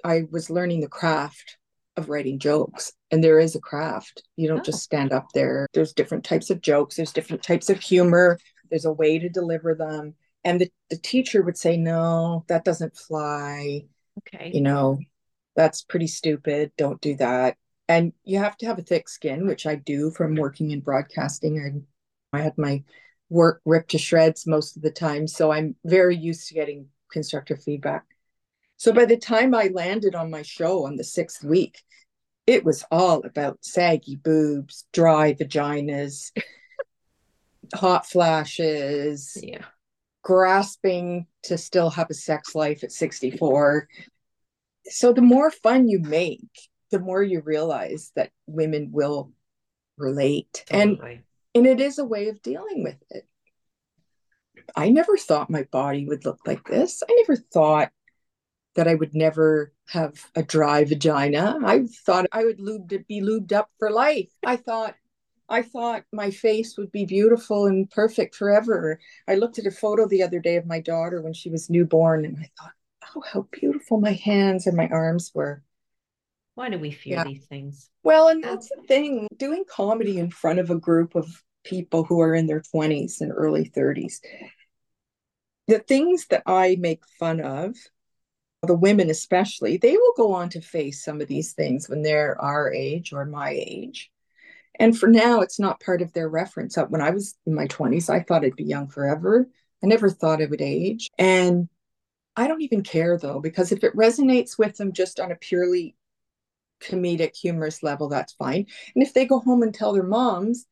I 0.03 0.23
was 0.31 0.49
learning 0.49 0.81
the 0.81 0.87
craft 0.87 1.58
of 1.99 2.09
writing 2.09 2.39
jokes. 2.39 2.93
And 3.11 3.23
there 3.23 3.39
is 3.39 3.55
a 3.55 3.59
craft. 3.59 4.23
You 4.35 4.47
don't 4.47 4.61
oh. 4.61 4.63
just 4.63 4.81
stand 4.81 5.13
up 5.13 5.31
there. 5.33 5.67
There's 5.73 5.93
different 5.93 6.23
types 6.23 6.49
of 6.49 6.61
jokes, 6.61 6.95
there's 6.95 7.13
different 7.13 7.43
types 7.43 7.69
of 7.69 7.79
humor, 7.79 8.39
there's 8.69 8.85
a 8.85 8.91
way 8.91 9.19
to 9.19 9.29
deliver 9.29 9.75
them. 9.75 10.15
And 10.43 10.61
the, 10.61 10.71
the 10.89 10.97
teacher 10.97 11.43
would 11.43 11.57
say, 11.57 11.77
No, 11.77 12.45
that 12.47 12.65
doesn't 12.65 12.97
fly. 12.97 13.85
Okay. 14.19 14.51
You 14.53 14.61
know, 14.61 14.99
that's 15.55 15.83
pretty 15.83 16.07
stupid. 16.07 16.71
Don't 16.77 17.01
do 17.01 17.15
that. 17.17 17.57
And 17.87 18.13
you 18.23 18.39
have 18.39 18.55
to 18.57 18.65
have 18.65 18.79
a 18.79 18.83
thick 18.83 19.09
skin, 19.09 19.47
which 19.47 19.65
I 19.65 19.75
do 19.75 20.11
from 20.11 20.35
working 20.35 20.71
in 20.71 20.79
broadcasting. 20.79 21.85
I, 22.33 22.37
I 22.37 22.41
had 22.41 22.57
my 22.57 22.83
work 23.29 23.61
ripped 23.65 23.91
to 23.91 23.97
shreds 23.97 24.47
most 24.47 24.75
of 24.75 24.83
the 24.83 24.91
time. 24.91 25.27
So 25.27 25.51
I'm 25.51 25.75
very 25.85 26.15
used 26.15 26.47
to 26.47 26.53
getting 26.53 26.87
constructive 27.11 27.61
feedback. 27.61 28.05
So 28.77 28.93
by 28.93 29.05
the 29.05 29.17
time 29.17 29.53
I 29.53 29.69
landed 29.73 30.15
on 30.15 30.31
my 30.31 30.41
show 30.41 30.85
on 30.85 30.95
the 30.95 31.03
sixth 31.03 31.43
week, 31.43 31.81
it 32.49 32.65
was 32.65 32.83
all 32.89 33.21
about 33.23 33.63
saggy 33.63 34.15
boobs, 34.15 34.87
dry 34.91 35.35
vaginas, 35.35 36.31
hot 37.75 38.07
flashes, 38.07 39.37
yeah. 39.39 39.65
grasping 40.23 41.27
to 41.43 41.59
still 41.59 41.91
have 41.91 42.09
a 42.09 42.15
sex 42.15 42.55
life 42.55 42.83
at 42.83 42.91
64. 42.91 43.87
So 44.85 45.13
the 45.13 45.21
more 45.21 45.51
fun 45.51 45.87
you 45.87 45.99
make, 45.99 46.49
the 46.89 46.97
more 46.97 47.21
you 47.21 47.41
realize 47.41 48.11
that 48.15 48.31
women 48.47 48.89
will 48.91 49.31
relate. 49.99 50.63
Totally. 50.65 51.13
And 51.13 51.23
and 51.53 51.67
it 51.67 51.79
is 51.79 51.99
a 51.99 52.05
way 52.05 52.29
of 52.29 52.41
dealing 52.41 52.83
with 52.83 52.97
it. 53.11 53.27
I 54.75 54.89
never 54.89 55.17
thought 55.17 55.51
my 55.51 55.67
body 55.71 56.07
would 56.07 56.25
look 56.25 56.39
like 56.47 56.67
this. 56.67 57.03
I 57.07 57.13
never 57.13 57.35
thought 57.35 57.91
that 58.79 58.87
I 58.87 58.95
would 58.95 59.13
never 59.13 59.73
have 59.89 60.25
a 60.37 60.41
dry 60.41 60.85
vagina. 60.85 61.59
I 61.65 61.85
thought 62.05 62.27
I 62.31 62.45
would 62.45 62.59
be 63.09 63.19
lubed 63.19 63.51
up 63.51 63.69
for 63.77 63.91
life. 63.91 64.29
I 64.45 64.55
thought 64.55 64.95
I 65.49 65.63
thought 65.63 66.05
my 66.13 66.31
face 66.31 66.77
would 66.77 66.89
be 66.89 67.03
beautiful 67.03 67.65
and 67.65 67.91
perfect 67.91 68.35
forever. 68.35 69.01
I 69.27 69.35
looked 69.35 69.59
at 69.59 69.65
a 69.65 69.71
photo 69.71 70.07
the 70.07 70.23
other 70.23 70.39
day 70.39 70.55
of 70.55 70.65
my 70.65 70.79
daughter 70.79 71.21
when 71.21 71.33
she 71.33 71.49
was 71.49 71.69
newborn 71.69 72.23
and 72.23 72.37
I 72.39 72.49
thought, 72.57 72.71
oh, 73.17 73.23
how 73.29 73.47
beautiful 73.51 73.99
my 73.99 74.13
hands 74.13 74.65
and 74.65 74.77
my 74.77 74.87
arms 74.87 75.31
were. 75.33 75.61
Why 76.55 76.69
do 76.69 76.79
we 76.79 76.91
fear 76.91 77.17
yeah. 77.17 77.25
these 77.25 77.45
things? 77.47 77.89
Well, 78.03 78.29
and 78.29 78.41
that's 78.41 78.69
the 78.69 78.81
thing 78.83 79.27
doing 79.35 79.65
comedy 79.69 80.19
in 80.19 80.31
front 80.31 80.59
of 80.59 80.69
a 80.69 80.79
group 80.79 81.15
of 81.15 81.43
people 81.65 82.05
who 82.05 82.21
are 82.21 82.33
in 82.33 82.47
their 82.47 82.61
20s 82.61 83.19
and 83.19 83.33
early 83.35 83.69
30s. 83.75 84.19
The 85.67 85.79
things 85.79 86.27
that 86.27 86.43
I 86.45 86.77
make 86.79 87.03
fun 87.19 87.41
of 87.41 87.75
the 88.65 88.75
women 88.75 89.09
especially, 89.09 89.77
they 89.77 89.95
will 89.95 90.13
go 90.17 90.33
on 90.33 90.49
to 90.49 90.61
face 90.61 91.03
some 91.03 91.21
of 91.21 91.27
these 91.27 91.53
things 91.53 91.87
when 91.87 92.01
they're 92.01 92.39
our 92.41 92.71
age 92.73 93.13
or 93.13 93.25
my 93.25 93.51
age. 93.51 94.11
And 94.79 94.97
for 94.97 95.07
now, 95.07 95.41
it's 95.41 95.59
not 95.59 95.81
part 95.81 96.01
of 96.01 96.13
their 96.13 96.29
reference. 96.29 96.77
Uh, 96.77 96.85
when 96.85 97.01
I 97.01 97.09
was 97.09 97.35
in 97.45 97.53
my 97.53 97.67
20s, 97.67 98.09
I 98.09 98.21
thought 98.21 98.45
I'd 98.45 98.55
be 98.55 98.63
young 98.63 98.87
forever. 98.87 99.47
I 99.83 99.87
never 99.87 100.09
thought 100.09 100.41
I 100.41 100.45
would 100.45 100.61
age. 100.61 101.09
And 101.17 101.69
I 102.35 102.47
don't 102.47 102.61
even 102.61 102.83
care 102.83 103.17
though, 103.17 103.39
because 103.39 103.71
if 103.71 103.83
it 103.83 103.95
resonates 103.95 104.57
with 104.57 104.77
them 104.77 104.93
just 104.93 105.19
on 105.19 105.31
a 105.31 105.35
purely 105.35 105.95
comedic, 106.81 107.35
humorous 107.35 107.83
level, 107.83 108.07
that's 108.07 108.33
fine. 108.33 108.65
And 108.95 109.03
if 109.03 109.13
they 109.13 109.25
go 109.25 109.39
home 109.39 109.63
and 109.63 109.73
tell 109.73 109.93
their 109.93 110.03
moms, 110.03 110.65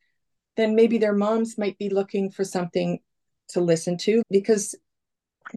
then 0.56 0.74
maybe 0.74 0.98
their 0.98 1.14
moms 1.14 1.58
might 1.58 1.78
be 1.78 1.90
looking 1.90 2.30
for 2.30 2.44
something 2.44 3.00
to 3.50 3.60
listen 3.60 3.96
to 3.98 4.22
because 4.30 4.74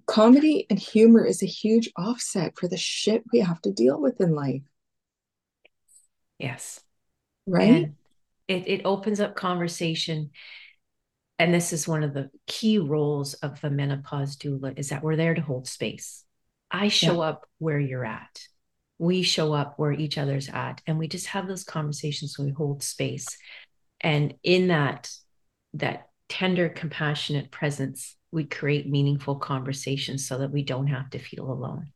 comedy 0.07 0.65
and 0.69 0.79
humor 0.79 1.25
is 1.25 1.43
a 1.43 1.47
huge 1.47 1.91
offset 1.97 2.57
for 2.57 2.67
the 2.67 2.77
shit 2.77 3.23
we 3.31 3.39
have 3.39 3.61
to 3.61 3.71
deal 3.71 3.99
with 3.99 4.19
in 4.21 4.33
life. 4.33 4.61
Yes. 6.37 6.81
Right. 7.45 7.69
And 7.69 7.95
it, 8.47 8.67
it 8.67 8.81
opens 8.85 9.19
up 9.19 9.35
conversation. 9.35 10.31
And 11.39 11.53
this 11.53 11.73
is 11.73 11.87
one 11.87 12.03
of 12.03 12.13
the 12.13 12.29
key 12.47 12.77
roles 12.77 13.33
of 13.35 13.59
the 13.61 13.69
menopause 13.69 14.37
doula 14.37 14.77
is 14.77 14.89
that 14.89 15.03
we're 15.03 15.15
there 15.15 15.33
to 15.33 15.41
hold 15.41 15.67
space. 15.67 16.23
I 16.69 16.87
show 16.87 17.21
yeah. 17.21 17.29
up 17.29 17.47
where 17.59 17.79
you're 17.79 18.05
at. 18.05 18.41
We 18.97 19.23
show 19.23 19.53
up 19.53 19.73
where 19.77 19.91
each 19.91 20.17
other's 20.17 20.49
at. 20.49 20.81
And 20.85 20.99
we 20.99 21.07
just 21.07 21.27
have 21.27 21.47
those 21.47 21.63
conversations 21.63 22.37
we 22.37 22.51
hold 22.51 22.83
space. 22.83 23.27
And 23.99 24.35
in 24.43 24.67
that, 24.67 25.09
that 25.73 26.07
tender, 26.29 26.69
compassionate 26.69 27.51
presence, 27.51 28.15
we 28.31 28.45
create 28.45 28.89
meaningful 28.89 29.35
conversations 29.35 30.25
so 30.25 30.37
that 30.37 30.51
we 30.51 30.63
don't 30.63 30.87
have 30.87 31.09
to 31.11 31.19
feel 31.19 31.51
alone. 31.51 31.91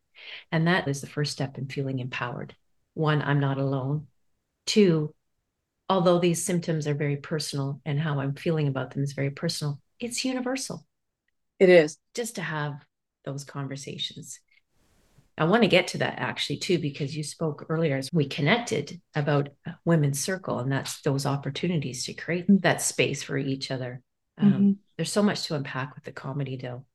And 0.52 0.68
that 0.68 0.88
is 0.88 1.02
the 1.02 1.08
first 1.08 1.32
step 1.32 1.58
in 1.58 1.68
feeling 1.68 2.00
empowered. 2.00 2.56
One, 2.94 3.22
I'm 3.22 3.40
not 3.40 3.58
alone. 3.58 4.08
Two, 4.66 5.14
although 5.90 6.20
these 6.20 6.44
symptoms 6.44 6.88
are 6.88 6.96
very 6.96 7.18
personal 7.18 7.82
and 7.86 8.00
how 8.00 8.20
I'm 8.20 8.36
feeling 8.36 8.68
about 8.68 8.92
them 8.92 9.04
is 9.04 9.14
very 9.14 9.32
personal, 9.32 9.80
it's 10.00 10.26
universal. 10.26 10.86
It 11.60 11.70
is. 11.70 11.98
Just 12.14 12.36
to 12.36 12.42
have 12.42 12.74
those 13.24 13.44
conversations. 13.44 14.40
I 15.38 15.44
want 15.46 15.64
to 15.64 15.70
get 15.70 15.88
to 15.90 15.98
that 15.98 16.16
actually 16.18 16.58
too, 16.58 16.80
because 16.80 17.16
you 17.16 17.24
spoke 17.24 17.66
earlier 17.68 17.98
as 17.98 18.10
we 18.14 18.26
connected 18.26 19.02
about 19.16 19.50
women's 19.84 20.24
circle, 20.24 20.60
and 20.60 20.72
that's 20.72 21.02
those 21.02 21.26
opportunities 21.26 22.06
to 22.06 22.14
create 22.14 22.46
that 22.62 22.82
space 22.82 23.22
for 23.22 23.38
each 23.38 23.70
other. 23.70 24.02
Um, 24.38 24.54
mm-hmm. 24.54 24.72
There's 24.98 25.12
so 25.12 25.24
much 25.24 25.44
to 25.44 25.56
unpack 25.56 25.96
with 25.96 26.04
the 26.04 26.12
comedy, 26.12 26.58
though. 26.58 26.86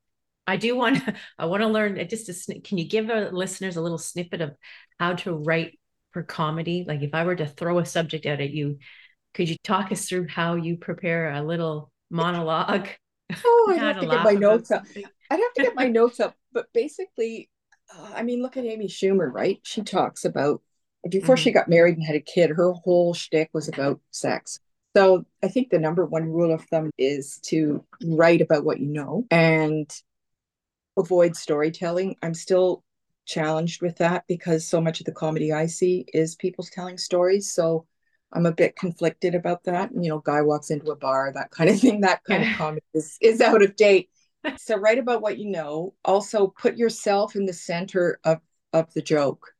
I 0.46 0.56
do 0.56 0.76
want 0.76 1.04
to, 1.04 1.14
I 1.38 1.46
want 1.46 1.62
to 1.62 1.68
learn 1.68 1.96
just 2.08 2.28
a, 2.28 2.60
can 2.60 2.78
you 2.78 2.88
give 2.88 3.10
our 3.10 3.30
listeners 3.30 3.76
a 3.76 3.82
little 3.82 3.98
snippet 3.98 4.40
of 4.40 4.56
how 4.98 5.14
to 5.14 5.34
write 5.34 5.78
for 6.12 6.22
comedy? 6.22 6.84
Like 6.86 7.02
if 7.02 7.14
I 7.14 7.24
were 7.24 7.36
to 7.36 7.46
throw 7.46 7.78
a 7.78 7.86
subject 7.86 8.26
out 8.26 8.40
at 8.40 8.50
you, 8.50 8.78
could 9.34 9.48
you 9.48 9.56
talk 9.62 9.92
us 9.92 10.08
through 10.08 10.26
how 10.28 10.56
you 10.56 10.76
prepare 10.76 11.30
a 11.30 11.42
little 11.42 11.90
monologue? 12.10 12.88
Oh, 13.44 13.68
I'd 13.70 13.78
have 13.78 14.00
to 14.00 14.08
get 14.08 14.24
my 14.24 14.32
notes 14.32 14.72
up. 14.72 14.82
I'd 14.96 15.38
have 15.38 15.54
to 15.54 15.62
get 15.62 15.76
my 15.76 15.86
notes 15.86 16.18
up. 16.18 16.34
But 16.52 16.66
basically, 16.74 17.48
uh, 17.96 18.10
I 18.12 18.24
mean, 18.24 18.42
look 18.42 18.56
at 18.56 18.64
Amy 18.64 18.88
Schumer, 18.88 19.32
right? 19.32 19.60
She 19.62 19.82
talks 19.82 20.24
about 20.24 20.62
before 21.08 21.36
mm-hmm. 21.36 21.42
she 21.42 21.52
got 21.52 21.68
married 21.68 21.96
and 21.96 22.04
had 22.04 22.16
a 22.16 22.20
kid, 22.20 22.50
her 22.50 22.72
whole 22.72 23.14
shtick 23.14 23.50
was 23.52 23.68
about 23.68 24.00
sex. 24.10 24.58
So 24.96 25.24
I 25.42 25.48
think 25.48 25.70
the 25.70 25.78
number 25.78 26.04
one 26.04 26.24
rule 26.24 26.52
of 26.52 26.64
thumb 26.64 26.90
is 26.98 27.38
to 27.44 27.84
write 28.04 28.40
about 28.40 28.64
what 28.64 28.80
you 28.80 28.88
know 28.88 29.24
and 29.30 29.88
avoid 30.98 31.36
storytelling. 31.36 32.16
I'm 32.22 32.34
still 32.34 32.82
challenged 33.24 33.82
with 33.82 33.98
that 33.98 34.24
because 34.26 34.66
so 34.66 34.80
much 34.80 35.00
of 35.00 35.06
the 35.06 35.12
comedy 35.12 35.52
I 35.52 35.66
see 35.66 36.06
is 36.12 36.34
people 36.34 36.64
telling 36.64 36.98
stories. 36.98 37.52
So 37.52 37.86
I'm 38.32 38.46
a 38.46 38.52
bit 38.52 38.76
conflicted 38.76 39.34
about 39.34 39.64
that. 39.64 39.90
You 39.94 40.08
know, 40.08 40.18
guy 40.18 40.42
walks 40.42 40.70
into 40.70 40.90
a 40.90 40.96
bar, 40.96 41.32
that 41.32 41.50
kind 41.50 41.70
of 41.70 41.78
thing, 41.80 42.00
that 42.00 42.24
kind 42.24 42.42
of 42.44 42.48
comedy 42.56 42.84
is, 42.94 43.16
is 43.20 43.40
out 43.40 43.62
of 43.62 43.76
date. 43.76 44.10
So 44.56 44.76
write 44.76 44.98
about 44.98 45.22
what 45.22 45.38
you 45.38 45.50
know. 45.50 45.94
Also 46.04 46.48
put 46.48 46.76
yourself 46.76 47.36
in 47.36 47.46
the 47.46 47.52
center 47.52 48.18
of, 48.24 48.40
of 48.72 48.92
the 48.94 49.02
joke. 49.02 49.54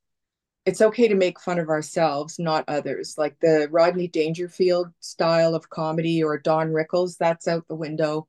It's 0.67 0.81
okay 0.81 1.09
to 1.09 1.15
make 1.15 1.41
fun 1.41 1.59
of 1.59 1.69
ourselves, 1.69 2.39
not 2.39 2.65
others. 2.69 3.15
Like 3.17 3.39
the 3.41 3.69
Rodney 3.71 4.09
Dangerfield 4.09 4.89
style 5.01 5.55
of 5.55 5.71
comedy 5.71 6.23
or 6.23 6.39
Don 6.39 6.69
Rickles, 6.69 7.17
that's 7.17 7.49
out 7.49 7.67
the 7.67 7.75
window. 7.75 8.29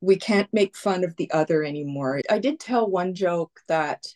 We 0.00 0.16
can't 0.16 0.48
make 0.52 0.76
fun 0.76 1.04
of 1.04 1.16
the 1.16 1.30
other 1.32 1.64
anymore. 1.64 2.20
I 2.30 2.38
did 2.38 2.60
tell 2.60 2.88
one 2.88 3.14
joke 3.14 3.60
that 3.68 4.06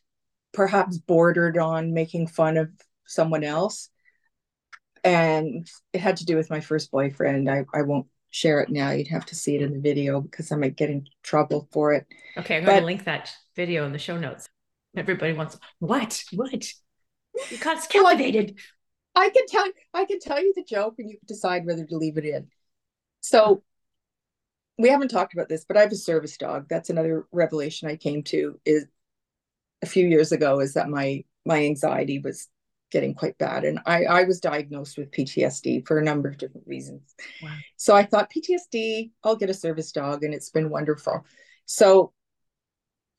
perhaps 0.53 0.99
bordered 0.99 1.59
on 1.59 1.93
making 1.93 2.29
fun 2.29 2.57
of 2.57 2.71
someone 3.07 3.45
else. 3.45 3.91
And 5.03 5.69
it 5.93 6.01
had 6.01 6.19
to 6.19 6.27
do 6.27 6.37
with 6.37 6.51
my 6.51 6.61
first 6.61 6.91
boyfriend. 6.91 7.51
I, 7.51 7.65
I 7.75 7.83
won't 7.83 8.07
share 8.31 8.61
it 8.61 8.71
now. 8.71 8.91
You'd 8.91 9.09
have 9.09 9.27
to 9.27 9.35
see 9.35 9.57
it 9.57 9.63
in 9.63 9.73
the 9.73 9.81
video 9.81 10.21
because 10.21 10.53
I 10.53 10.57
might 10.57 10.77
get 10.77 10.91
in 10.91 11.07
trouble 11.23 11.69
for 11.73 11.93
it. 11.95 12.07
Okay, 12.37 12.59
I'm 12.59 12.65
going 12.65 12.81
to 12.81 12.87
link 12.87 13.05
that 13.05 13.33
video 13.57 13.85
in 13.87 13.93
the 13.93 13.99
show 13.99 14.19
notes. 14.19 14.49
Everybody 14.97 15.33
wants 15.33 15.59
what? 15.79 16.23
What? 16.33 16.73
You 17.51 17.59
got 17.59 17.77
captivated. 17.89 18.59
I 19.15 19.31
can 19.31 19.47
tell 19.47 19.67
I 19.93 20.05
can 20.05 20.21
tell 20.21 20.41
you 20.43 20.53
the 20.55 20.65
joke 20.65 20.95
and 20.99 21.11
you 21.11 21.19
decide 21.27 21.67
whether 21.67 21.85
to 21.85 21.97
leave 21.97 22.17
it 22.17 22.25
in. 22.25 22.49
So 23.21 23.63
we 24.79 24.89
haven't 24.89 25.09
talked 25.09 25.35
about 25.35 25.49
this, 25.49 25.65
but 25.65 25.77
I 25.77 25.81
have 25.81 25.93
a 25.93 25.97
service 25.97 26.37
dog. 26.37 26.67
That's 26.71 26.91
another 26.91 27.27
revelation 27.33 27.89
I 27.89 27.97
came 27.97 28.23
to 28.25 28.59
is 28.65 28.87
a 29.83 29.87
few 29.87 30.07
years 30.07 30.33
ago 30.33 30.61
is 30.61 30.75
that 30.75 30.89
my 30.89 31.25
my 31.45 31.65
anxiety 31.65 32.19
was 32.19 32.49
getting 32.91 33.15
quite 33.15 33.39
bad 33.39 33.65
and 33.65 33.79
I, 33.87 34.05
I 34.05 34.25
was 34.25 34.41
diagnosed 34.41 34.99
with 34.99 35.13
PTSD 35.13 35.87
for 35.87 35.99
a 35.99 36.05
number 36.05 36.29
of 36.29 36.39
different 36.39 36.67
reasons. 36.67 37.15
Wow. 37.41 37.57
So 37.77 37.95
I 37.95 38.05
thought 38.05 38.33
PTSD, 38.33 39.13
I'll 39.23 39.37
get 39.37 39.49
a 39.49 39.55
service 39.55 39.93
dog 39.93 40.25
and 40.25 40.35
it's 40.35 40.51
been 40.51 40.71
wonderful. 40.71 41.25
So 41.67 42.13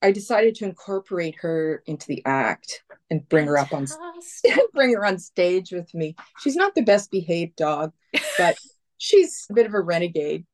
I 0.02 0.12
decided 0.12 0.56
to 0.56 0.65
incorporate 0.65 1.36
her 1.39 1.84
into 1.86 2.08
the 2.08 2.21
act 2.26 2.84
and 3.12 3.28
bring 3.28 3.45
her 3.45 3.58
up 3.58 3.74
on 3.74 3.86
bring 4.74 4.93
her 4.93 5.06
on 5.06 5.19
stage 5.19 5.71
with 5.71 5.93
me. 5.93 6.15
She's 6.39 6.56
not 6.56 6.74
the 6.74 6.82
best 6.82 7.12
behaved 7.12 7.58
dog, 7.58 7.91
but 8.38 8.58
she's 8.97 9.45
a 9.50 9.54
bit 9.54 9.67
of 9.67 9.76
a 9.76 9.82
renegade. 9.82 10.45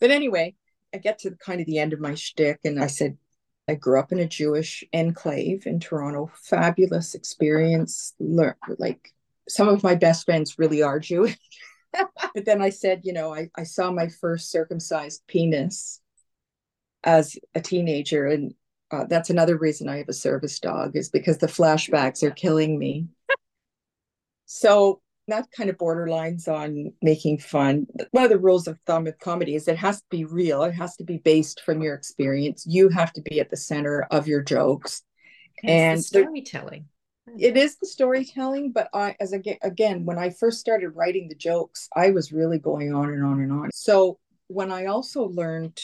But 0.00 0.12
anyway, 0.12 0.54
I 0.94 0.98
get 0.98 1.18
to 1.20 1.32
kind 1.44 1.60
of 1.60 1.66
the 1.66 1.78
end 1.78 1.92
of 1.92 2.00
my 2.00 2.14
shtick 2.14 2.60
and 2.64 2.80
I 2.80 2.86
said, 2.86 3.16
I 3.66 3.74
grew 3.74 3.98
up 3.98 4.12
in 4.12 4.20
a 4.20 4.28
Jewish 4.28 4.84
enclave 4.92 5.66
in 5.66 5.80
Toronto. 5.80 6.30
Fabulous 6.42 7.14
experience. 7.14 8.12
Learn 8.20 8.54
like 8.78 9.14
some 9.48 9.68
of 9.68 9.82
my 9.82 9.94
best 9.94 10.26
friends 10.26 10.58
really 10.58 10.82
are 10.82 11.00
Jewish. 11.00 11.38
but 12.34 12.44
then 12.44 12.60
I 12.60 12.68
said, 12.68 13.00
you 13.04 13.14
know, 13.14 13.34
I, 13.34 13.48
I 13.56 13.62
saw 13.62 13.90
my 13.90 14.08
first 14.08 14.50
circumcised 14.50 15.22
penis 15.26 16.02
as 17.02 17.38
a 17.54 17.62
teenager. 17.62 18.26
And 18.26 18.54
uh, 18.90 19.04
that's 19.04 19.30
another 19.30 19.56
reason 19.56 19.88
I 19.88 19.98
have 19.98 20.08
a 20.08 20.14
service 20.14 20.58
dog, 20.60 20.96
is 20.96 21.08
because 21.08 21.38
the 21.38 21.46
flashbacks 21.46 22.22
are 22.22 22.30
killing 22.30 22.78
me. 22.78 23.08
so 24.46 25.00
that 25.28 25.46
kind 25.56 25.70
of 25.70 25.78
borderlines 25.78 26.48
on 26.48 26.92
making 27.00 27.38
fun. 27.38 27.86
One 28.10 28.24
of 28.24 28.30
the 28.30 28.38
rules 28.38 28.68
of 28.68 28.78
thumb 28.86 29.06
of 29.06 29.18
comedy 29.18 29.54
is 29.54 29.68
it 29.68 29.78
has 29.78 29.98
to 29.98 30.06
be 30.10 30.24
real. 30.24 30.62
It 30.64 30.72
has 30.72 30.96
to 30.96 31.04
be 31.04 31.18
based 31.18 31.62
from 31.62 31.82
your 31.82 31.94
experience. 31.94 32.64
You 32.66 32.88
have 32.90 33.12
to 33.14 33.22
be 33.22 33.40
at 33.40 33.50
the 33.50 33.56
center 33.56 34.06
of 34.10 34.28
your 34.28 34.42
jokes. 34.42 35.02
It's 35.62 35.70
and 35.70 35.98
the 35.98 36.02
storytelling. 36.02 36.86
It 37.38 37.56
is 37.56 37.78
the 37.78 37.86
storytelling, 37.86 38.72
but 38.72 38.90
I, 38.92 39.16
as 39.18 39.32
again, 39.32 39.56
again, 39.62 40.04
when 40.04 40.18
I 40.18 40.28
first 40.28 40.60
started 40.60 40.90
writing 40.90 41.28
the 41.28 41.34
jokes, 41.34 41.88
I 41.96 42.10
was 42.10 42.32
really 42.32 42.58
going 42.58 42.94
on 42.94 43.08
and 43.08 43.24
on 43.24 43.40
and 43.40 43.50
on. 43.50 43.70
So 43.72 44.18
when 44.48 44.70
I 44.70 44.86
also 44.86 45.28
learned 45.28 45.80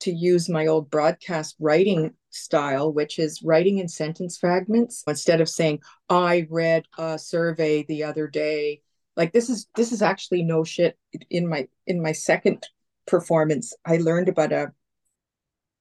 to 0.00 0.12
use 0.12 0.48
my 0.48 0.66
old 0.66 0.90
broadcast 0.90 1.56
writing 1.58 2.14
style, 2.30 2.92
which 2.92 3.18
is 3.18 3.42
writing 3.42 3.78
in 3.78 3.88
sentence 3.88 4.38
fragments 4.38 5.02
instead 5.06 5.40
of 5.40 5.48
saying, 5.48 5.80
I 6.08 6.46
read 6.50 6.84
a 6.98 7.18
survey 7.18 7.84
the 7.84 8.04
other 8.04 8.26
day. 8.28 8.82
Like 9.16 9.32
this 9.32 9.50
is 9.50 9.66
this 9.74 9.92
is 9.92 10.02
actually 10.02 10.44
no 10.44 10.62
shit. 10.64 10.96
In 11.30 11.48
my 11.48 11.68
in 11.86 12.00
my 12.00 12.12
second 12.12 12.66
performance, 13.06 13.74
I 13.84 13.96
learned 13.96 14.28
about 14.28 14.52
a 14.52 14.72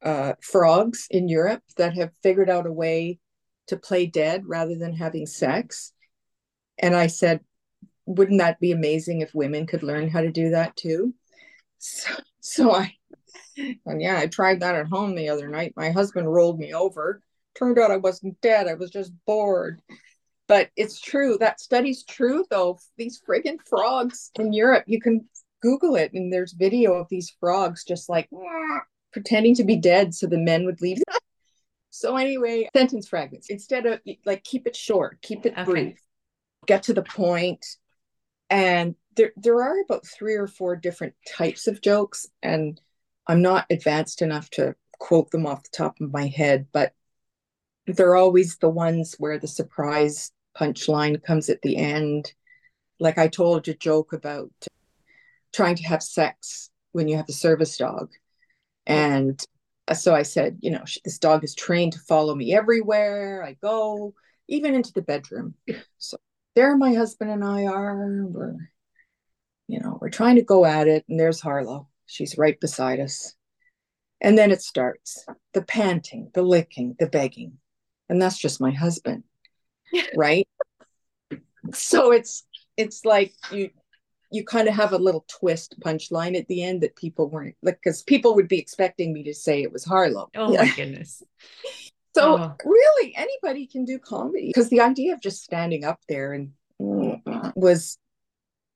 uh, 0.01 0.34
frogs 0.41 1.08
in 1.10 1.27
Europe 1.27 1.63
that 1.77 1.95
have 1.95 2.12
figured 2.23 2.49
out 2.49 2.67
a 2.67 2.71
way 2.71 3.19
to 3.67 3.77
play 3.77 4.06
dead 4.06 4.43
rather 4.45 4.75
than 4.75 4.93
having 4.93 5.25
sex. 5.25 5.93
And 6.77 6.95
I 6.95 7.08
said, 7.08 7.41
wouldn't 8.06 8.39
that 8.39 8.60
be 8.60 8.71
amazing 8.71 9.21
if 9.21 9.34
women 9.34 9.65
could 9.67 9.84
learn 9.84 10.10
how 10.10 10.21
to 10.21 10.32
do 10.32 10.51
that 10.51 10.75
too? 10.75 11.13
So, 11.80 12.10
so 12.39 12.71
I 12.73 12.95
and 13.58 14.02
yeah, 14.02 14.20
I 14.20 14.28
tried 14.28 14.60
that 14.62 14.76
at 14.76 14.88
home 14.88 15.15
the 15.15 15.30
other 15.30 15.48
night. 15.48 15.74
My 15.76 15.91
husband 15.91 16.32
rolled 16.32 16.60
me 16.60 16.74
over. 16.74 17.22
Turned 17.56 17.80
out 17.80 17.91
I 17.91 17.98
wasn't 17.98 18.39
dead. 18.41 18.67
I 18.67 18.76
was 18.76 18.91
just 18.91 19.12
bored. 19.26 19.82
But 20.48 20.70
it's 20.76 21.02
true. 21.02 21.38
That 21.39 21.60
study's 21.60 22.04
true, 22.06 22.46
though. 22.50 22.80
These 22.98 23.22
friggin' 23.28 23.58
frogs 23.67 24.32
in 24.39 24.54
Europe, 24.54 24.86
you 24.88 25.02
can 25.02 25.28
Google 25.62 25.96
it, 25.96 26.13
and 26.13 26.32
there's 26.32 26.54
video 26.54 26.93
of 26.93 27.08
these 27.10 27.36
frogs 27.39 27.84
just 27.84 28.10
like 28.10 28.30
pretending 29.12 29.56
to 29.56 29.63
be 29.63 29.76
dead 29.76 30.13
so 30.13 30.28
the 30.28 30.38
men 30.38 30.65
would 30.65 30.82
leave. 30.82 31.02
so, 31.89 32.15
anyway, 32.15 32.70
sentence 32.76 33.08
fragments. 33.08 33.50
Instead 33.50 33.86
of 33.86 34.00
like, 34.26 34.43
keep 34.43 34.67
it 34.67 34.76
short, 34.76 35.22
keep 35.22 35.46
it 35.46 35.54
okay. 35.54 35.63
brief, 35.63 36.00
get 36.65 36.84
to 36.84 36.93
the 36.93 37.04
point. 37.04 37.17
point, 37.17 37.65
and 38.50 38.96
there 39.17 39.34
there 39.36 39.62
are 39.62 39.82
about 39.82 40.06
three 40.06 40.36
or 40.36 40.48
four 40.48 40.76
different 40.76 41.15
types 41.28 41.67
of 41.67 41.82
jokes, 41.82 42.28
and 42.41 42.80
I'm 43.28 43.42
not 43.42 43.66
advanced 43.70 44.22
enough 44.22 44.50
to 44.52 44.76
quote 45.00 45.32
them 45.32 45.46
off 45.46 45.63
the 45.63 45.70
top 45.72 46.00
of 46.02 46.13
my 46.13 46.28
head, 46.28 46.68
but 46.72 46.94
they're 47.86 48.16
always 48.16 48.58
the 48.58 48.70
ones 48.70 49.16
where 49.20 49.38
the 49.38 49.48
surprise 49.48 50.32
punchline 50.58 51.24
comes 51.24 51.50
at 51.50 51.62
the 51.62 51.78
end. 51.78 52.34
Like 53.00 53.18
I 53.18 53.28
told 53.28 53.68
a 53.68 53.74
joke 53.74 54.13
about 54.13 54.52
trying 55.54 55.76
to 55.76 55.88
have 55.88 56.02
sex 56.02 56.70
when 56.92 57.08
you 57.08 57.18
have 57.18 57.30
a 57.30 57.34
service 57.34 57.78
dog. 57.78 58.12
And 58.86 59.40
so 59.94 60.16
I 60.16 60.24
said, 60.24 60.58
you 60.62 60.72
know, 60.72 60.84
this 61.06 61.18
dog 61.18 61.44
is 61.44 61.54
trained 61.56 61.94
to 61.94 62.00
follow 62.00 62.34
me 62.34 62.54
everywhere 62.54 63.44
I 63.44 63.54
go, 63.62 64.13
even 64.48 64.74
into 64.74 64.94
the 64.94 65.02
bedroom. 65.02 65.54
So 65.98 66.18
there 66.56 66.76
my 66.76 66.94
husband 66.94 67.30
and 67.30 67.44
I 67.44 67.66
are. 67.66 68.26
We're, 68.26 68.56
you 69.68 69.80
know, 69.80 69.98
we're 70.02 70.10
trying 70.10 70.38
to 70.38 70.42
go 70.42 70.66
at 70.66 70.88
it. 70.88 71.06
And 71.08 71.20
there's 71.20 71.40
Harlow. 71.40 71.88
She's 72.08 72.38
right 72.38 72.60
beside 72.60 73.00
us. 73.00 73.36
And 74.20 74.38
then 74.38 74.52
it 74.52 74.62
starts 74.62 75.26
the 75.54 75.62
panting, 75.62 76.32
the 76.34 76.41
licking, 76.41 76.96
the 77.00 77.08
begging. 77.08 77.60
And 78.10 78.22
that's 78.22 78.39
just 78.39 78.60
my 78.60 78.72
husband. 78.72 79.24
right? 80.15 80.48
So 81.74 82.12
it's 82.12 82.43
it's 82.78 83.06
like 83.06 83.34
you 83.52 83.70
you 84.32 84.43
kind 84.43 84.67
of 84.67 84.76
have 84.76 84.93
a 84.93 84.98
little 84.98 85.26
twist 85.28 85.80
punchline 85.80 86.38
at 86.38 86.48
the 86.48 86.63
end 86.63 86.82
that 86.82 86.96
people 86.96 87.30
weren't 87.30 87.56
like 87.62 87.80
because 87.82 88.04
people 88.04 88.36
would 88.36 88.48
be 88.48 88.60
expecting 88.60 89.13
me 89.13 89.24
to 89.24 89.34
say 89.34 89.62
it 89.62 89.72
was 89.72 89.86
Harlow. 89.86 90.30
Oh 90.36 90.52
yeah. 90.54 90.63
my 90.63 90.76
goodness. 90.76 91.24
So 92.15 92.36
oh. 92.39 92.56
really 92.65 93.15
anybody 93.15 93.67
can 93.67 93.86
do 93.86 94.00
comedy 94.00 94.48
because 94.48 94.70
the 94.72 94.82
idea 94.82 95.13
of 95.13 95.22
just 95.22 95.43
standing 95.43 95.84
up 95.84 96.00
there 96.10 96.34
and 96.34 96.52
mm, 96.82 97.22
was 97.56 98.00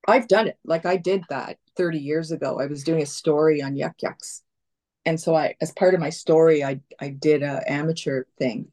I've 0.08 0.28
done 0.28 0.48
it. 0.48 0.58
Like 0.64 0.86
I 0.86 0.98
did 0.98 1.24
that 1.30 1.58
30 1.78 2.00
years 2.00 2.32
ago. 2.32 2.60
I 2.60 2.68
was 2.68 2.84
doing 2.84 3.02
a 3.02 3.06
story 3.06 3.62
on 3.62 3.76
Yuk 3.76 3.96
Yuk's. 4.02 4.44
And 5.06 5.20
so 5.20 5.36
I 5.36 5.56
as 5.62 5.72
part 5.72 5.94
of 5.94 6.00
my 6.00 6.10
story 6.10 6.64
I 6.64 6.82
I 7.00 7.10
did 7.10 7.44
a 7.44 7.64
amateur 7.70 8.26
thing. 8.38 8.72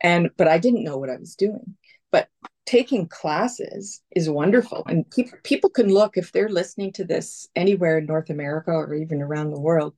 And 0.00 0.30
but 0.36 0.48
I 0.48 0.58
didn't 0.58 0.84
know 0.84 0.96
what 0.98 1.10
I 1.10 1.16
was 1.16 1.36
doing. 1.36 1.76
But 2.10 2.28
taking 2.66 3.08
classes 3.08 4.02
is 4.14 4.30
wonderful 4.30 4.84
and 4.86 5.08
people 5.10 5.38
people 5.42 5.70
can 5.70 5.88
look 5.88 6.16
if 6.16 6.32
they're 6.32 6.48
listening 6.48 6.92
to 6.92 7.04
this 7.04 7.48
anywhere 7.56 7.98
in 7.98 8.06
North 8.06 8.30
America 8.30 8.70
or 8.70 8.94
even 8.94 9.20
around 9.20 9.50
the 9.50 9.60
world 9.60 9.94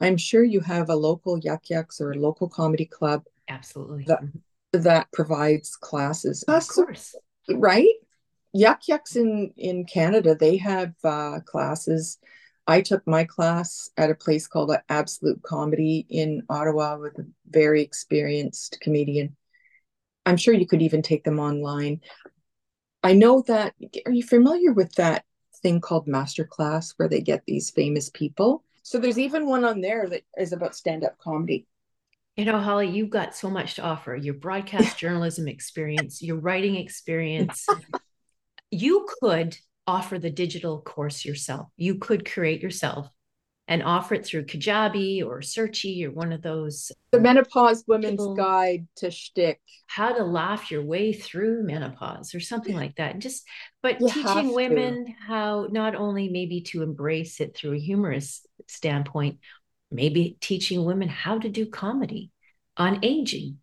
I'm 0.00 0.16
sure 0.16 0.44
you 0.44 0.60
have 0.60 0.88
a 0.88 0.96
local 0.96 1.38
Yuk 1.38 1.68
Yuk's 1.68 2.00
or 2.00 2.12
a 2.12 2.18
local 2.18 2.48
comedy 2.48 2.86
club 2.86 3.24
absolutely 3.48 4.04
that, 4.04 4.20
that 4.72 5.12
provides 5.12 5.76
classes 5.76 6.44
of 6.48 6.66
course 6.68 7.14
right 7.50 7.94
Yuk 8.52 8.80
Yuk's 8.88 9.16
in 9.16 9.52
in 9.56 9.84
Canada 9.84 10.34
they 10.34 10.56
have 10.56 10.94
uh, 11.04 11.40
classes 11.44 12.18
I 12.66 12.82
took 12.82 13.06
my 13.06 13.24
class 13.24 13.90
at 13.96 14.10
a 14.10 14.14
place 14.14 14.46
called 14.46 14.76
Absolute 14.90 15.42
Comedy 15.42 16.06
in 16.10 16.42
Ottawa 16.50 16.98
with 16.98 17.18
a 17.18 17.26
very 17.48 17.82
experienced 17.82 18.78
comedian 18.80 19.36
I'm 20.28 20.36
sure 20.36 20.52
you 20.52 20.66
could 20.66 20.82
even 20.82 21.00
take 21.00 21.24
them 21.24 21.38
online. 21.38 22.02
I 23.02 23.14
know 23.14 23.42
that, 23.46 23.74
are 24.04 24.12
you 24.12 24.22
familiar 24.22 24.72
with 24.72 24.92
that 24.96 25.24
thing 25.62 25.80
called 25.80 26.06
Masterclass 26.06 26.92
where 26.98 27.08
they 27.08 27.22
get 27.22 27.44
these 27.46 27.70
famous 27.70 28.10
people? 28.10 28.62
So 28.82 28.98
there's 28.98 29.18
even 29.18 29.46
one 29.46 29.64
on 29.64 29.80
there 29.80 30.06
that 30.06 30.24
is 30.36 30.52
about 30.52 30.76
stand 30.76 31.02
up 31.02 31.16
comedy. 31.18 31.66
You 32.36 32.44
know, 32.44 32.58
Holly, 32.58 32.88
you've 32.88 33.08
got 33.08 33.34
so 33.34 33.48
much 33.48 33.76
to 33.76 33.82
offer 33.82 34.14
your 34.14 34.34
broadcast 34.34 34.98
journalism 34.98 35.48
experience, 35.48 36.22
your 36.22 36.36
writing 36.36 36.76
experience. 36.76 37.66
You 38.70 39.06
could 39.20 39.56
offer 39.86 40.18
the 40.18 40.30
digital 40.30 40.80
course 40.80 41.24
yourself. 41.24 41.68
You 41.76 41.96
could 41.96 42.30
create 42.30 42.62
yourself 42.62 43.08
and 43.66 43.82
offer 43.82 44.14
it 44.14 44.24
through 44.24 44.46
Kajabi 44.46 45.24
or 45.24 45.40
Searchy 45.40 46.04
or 46.04 46.10
one 46.10 46.32
of 46.32 46.40
those. 46.40 46.90
The 47.10 47.20
Menopause 47.20 47.84
Women's 47.86 48.26
Guide 48.36 48.86
to 48.96 49.10
Shtick. 49.10 49.60
How 49.86 50.14
to 50.14 50.24
laugh 50.24 50.70
your 50.70 50.82
way 50.82 51.12
through 51.12 51.64
menopause 51.64 52.34
or 52.34 52.40
something 52.40 52.74
like 52.74 52.96
that. 52.96 53.18
Just, 53.18 53.44
but 53.82 54.00
you 54.00 54.08
teaching 54.08 54.54
women 54.54 55.06
to. 55.06 55.12
how 55.26 55.68
not 55.70 55.94
only 55.94 56.30
maybe 56.30 56.62
to 56.62 56.82
embrace 56.82 57.40
it 57.40 57.54
through 57.54 57.74
a 57.74 57.78
humorous 57.78 58.46
standpoint, 58.66 59.38
maybe 59.90 60.36
teaching 60.40 60.84
women 60.84 61.08
how 61.08 61.38
to 61.38 61.48
do 61.50 61.66
comedy 61.66 62.30
on 62.76 63.00
aging. 63.02 63.58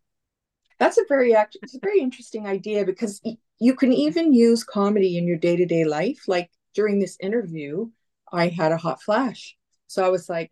That's 0.77 0.97
a 0.97 1.05
very 1.07 1.33
act- 1.33 1.57
it's 1.63 1.75
a 1.75 1.79
very 1.79 1.99
interesting 1.99 2.45
idea 2.45 2.85
because 2.85 3.21
you 3.59 3.75
can 3.75 3.93
even 3.93 4.33
use 4.33 4.63
comedy 4.63 5.17
in 5.17 5.27
your 5.27 5.37
day 5.37 5.55
to 5.55 5.65
day 5.65 5.85
life. 5.85 6.27
Like 6.27 6.49
during 6.73 6.99
this 6.99 7.17
interview, 7.19 7.89
I 8.31 8.47
had 8.49 8.71
a 8.71 8.77
hot 8.77 9.01
flash 9.01 9.55
so 9.87 10.05
I 10.05 10.09
was 10.09 10.29
like, 10.29 10.51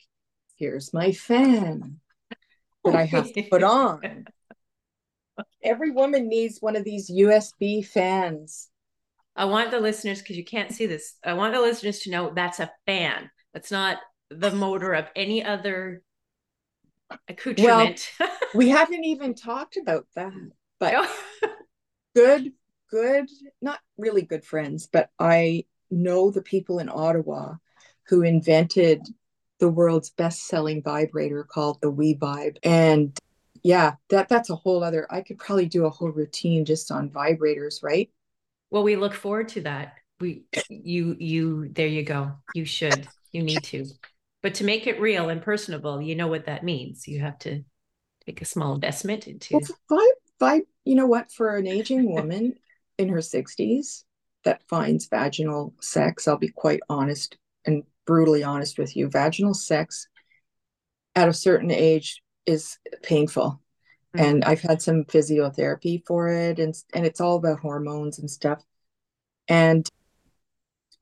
here's 0.55 0.93
my 0.93 1.11
fan 1.11 1.99
that 2.85 2.95
I 2.95 3.03
have 3.03 3.33
to 3.33 3.43
put 3.43 3.63
on. 3.63 4.25
Every 5.63 5.91
woman 5.91 6.27
needs 6.27 6.59
one 6.59 6.75
of 6.75 6.83
these 6.83 7.09
USB 7.09 7.85
fans. 7.85 8.69
I 9.35 9.45
want 9.45 9.71
the 9.71 9.79
listeners, 9.79 10.19
because 10.19 10.37
you 10.37 10.45
can't 10.45 10.71
see 10.71 10.85
this, 10.85 11.15
I 11.23 11.33
want 11.33 11.53
the 11.53 11.61
listeners 11.61 11.99
to 12.01 12.11
know 12.11 12.31
that's 12.35 12.59
a 12.59 12.71
fan. 12.85 13.31
That's 13.53 13.71
not 13.71 13.97
the 14.29 14.51
motor 14.51 14.93
of 14.93 15.07
any 15.15 15.43
other 15.43 16.03
accoutrement. 17.27 18.11
Well, 18.19 18.29
we 18.53 18.69
haven't 18.77 19.03
even 19.03 19.33
talked 19.33 19.77
about 19.77 20.05
that, 20.15 20.33
but 20.79 21.09
good, 22.15 22.53
good, 22.93 23.27
not 23.60 23.79
really 23.97 24.21
good 24.21 24.45
friends, 24.45 24.88
but 24.91 25.10
I 25.17 25.65
know 25.89 26.29
the 26.29 26.43
people 26.43 26.77
in 26.77 26.89
Ottawa 26.89 27.56
who 28.08 28.21
invented 28.21 29.01
the 29.60 29.67
world's 29.69 30.12
best-selling 30.12 30.84
vibrator 30.84 31.43
called 31.43 31.79
the 31.82 31.89
We-Vibe. 31.89 32.58
And 32.62 33.17
yeah, 33.63 33.95
that 34.10 34.29
that's 34.29 34.51
a 34.51 34.56
whole 34.56 34.84
other 34.84 35.08
I 35.10 35.21
could 35.21 35.39
probably 35.39 35.65
do 35.65 35.86
a 35.86 35.89
whole 35.89 36.12
routine 36.12 36.65
just 36.65 36.91
on 36.91 37.10
vibrators, 37.10 37.82
right? 37.82 38.12
Well, 38.69 38.84
we 38.84 38.95
look 38.95 39.13
forward 39.13 39.49
to 39.49 39.62
that. 39.62 39.95
We 40.19 40.43
you 40.69 41.15
you 41.17 41.69
there 41.69 41.88
you 41.88 42.03
go. 42.03 42.34
You 42.53 42.65
should. 42.65 43.08
You 43.32 43.41
need 43.41 43.63
to. 43.65 43.86
But 44.43 44.56
to 44.56 44.65
make 44.65 44.86
it 44.86 44.99
real 44.99 45.29
and 45.29 45.41
personable, 45.41 46.01
you 46.01 46.15
know 46.15 46.27
what 46.27 46.45
that 46.45 46.63
means. 46.63 47.08
You 47.08 47.21
have 47.21 47.39
to 47.39 47.63
take 48.25 48.41
a 48.41 48.45
small 48.45 48.75
investment 48.75 49.27
into 49.27 49.62
well, 49.89 50.01
vibe, 50.39 50.60
vibe, 50.60 50.65
you 50.84 50.95
know 50.95 51.08
what, 51.08 51.32
for 51.32 51.56
an 51.56 51.65
aging 51.65 52.12
woman 52.12 52.56
in 52.97 53.10
her 53.10 53.19
60s 53.19 54.03
that 54.45 54.67
finds 54.67 55.08
vaginal 55.08 55.73
sex, 55.82 56.27
I'll 56.27 56.38
be 56.38 56.49
quite 56.49 56.82
honest 56.89 57.38
and 57.65 57.84
brutally 58.06 58.43
honest 58.43 58.77
with 58.77 58.95
you. 58.95 59.10
Vaginal 59.10 59.53
sex 59.53 60.08
at 61.15 61.29
a 61.29 61.34
certain 61.34 61.71
age 61.71 62.21
is 62.45 62.77
painful. 63.01 63.62
Mm-hmm. 64.15 64.25
And 64.25 64.45
I've 64.45 64.62
had 64.62 64.82
some 64.82 65.06
physiotherapy 65.06 66.06
for 66.06 66.29
it 66.29 66.60
and 66.60 66.75
and 66.93 67.06
it's 67.06 67.21
all 67.21 67.38
about 67.38 67.60
hormones 67.60 68.19
and 68.19 68.29
stuff. 68.29 68.63
And 69.47 69.89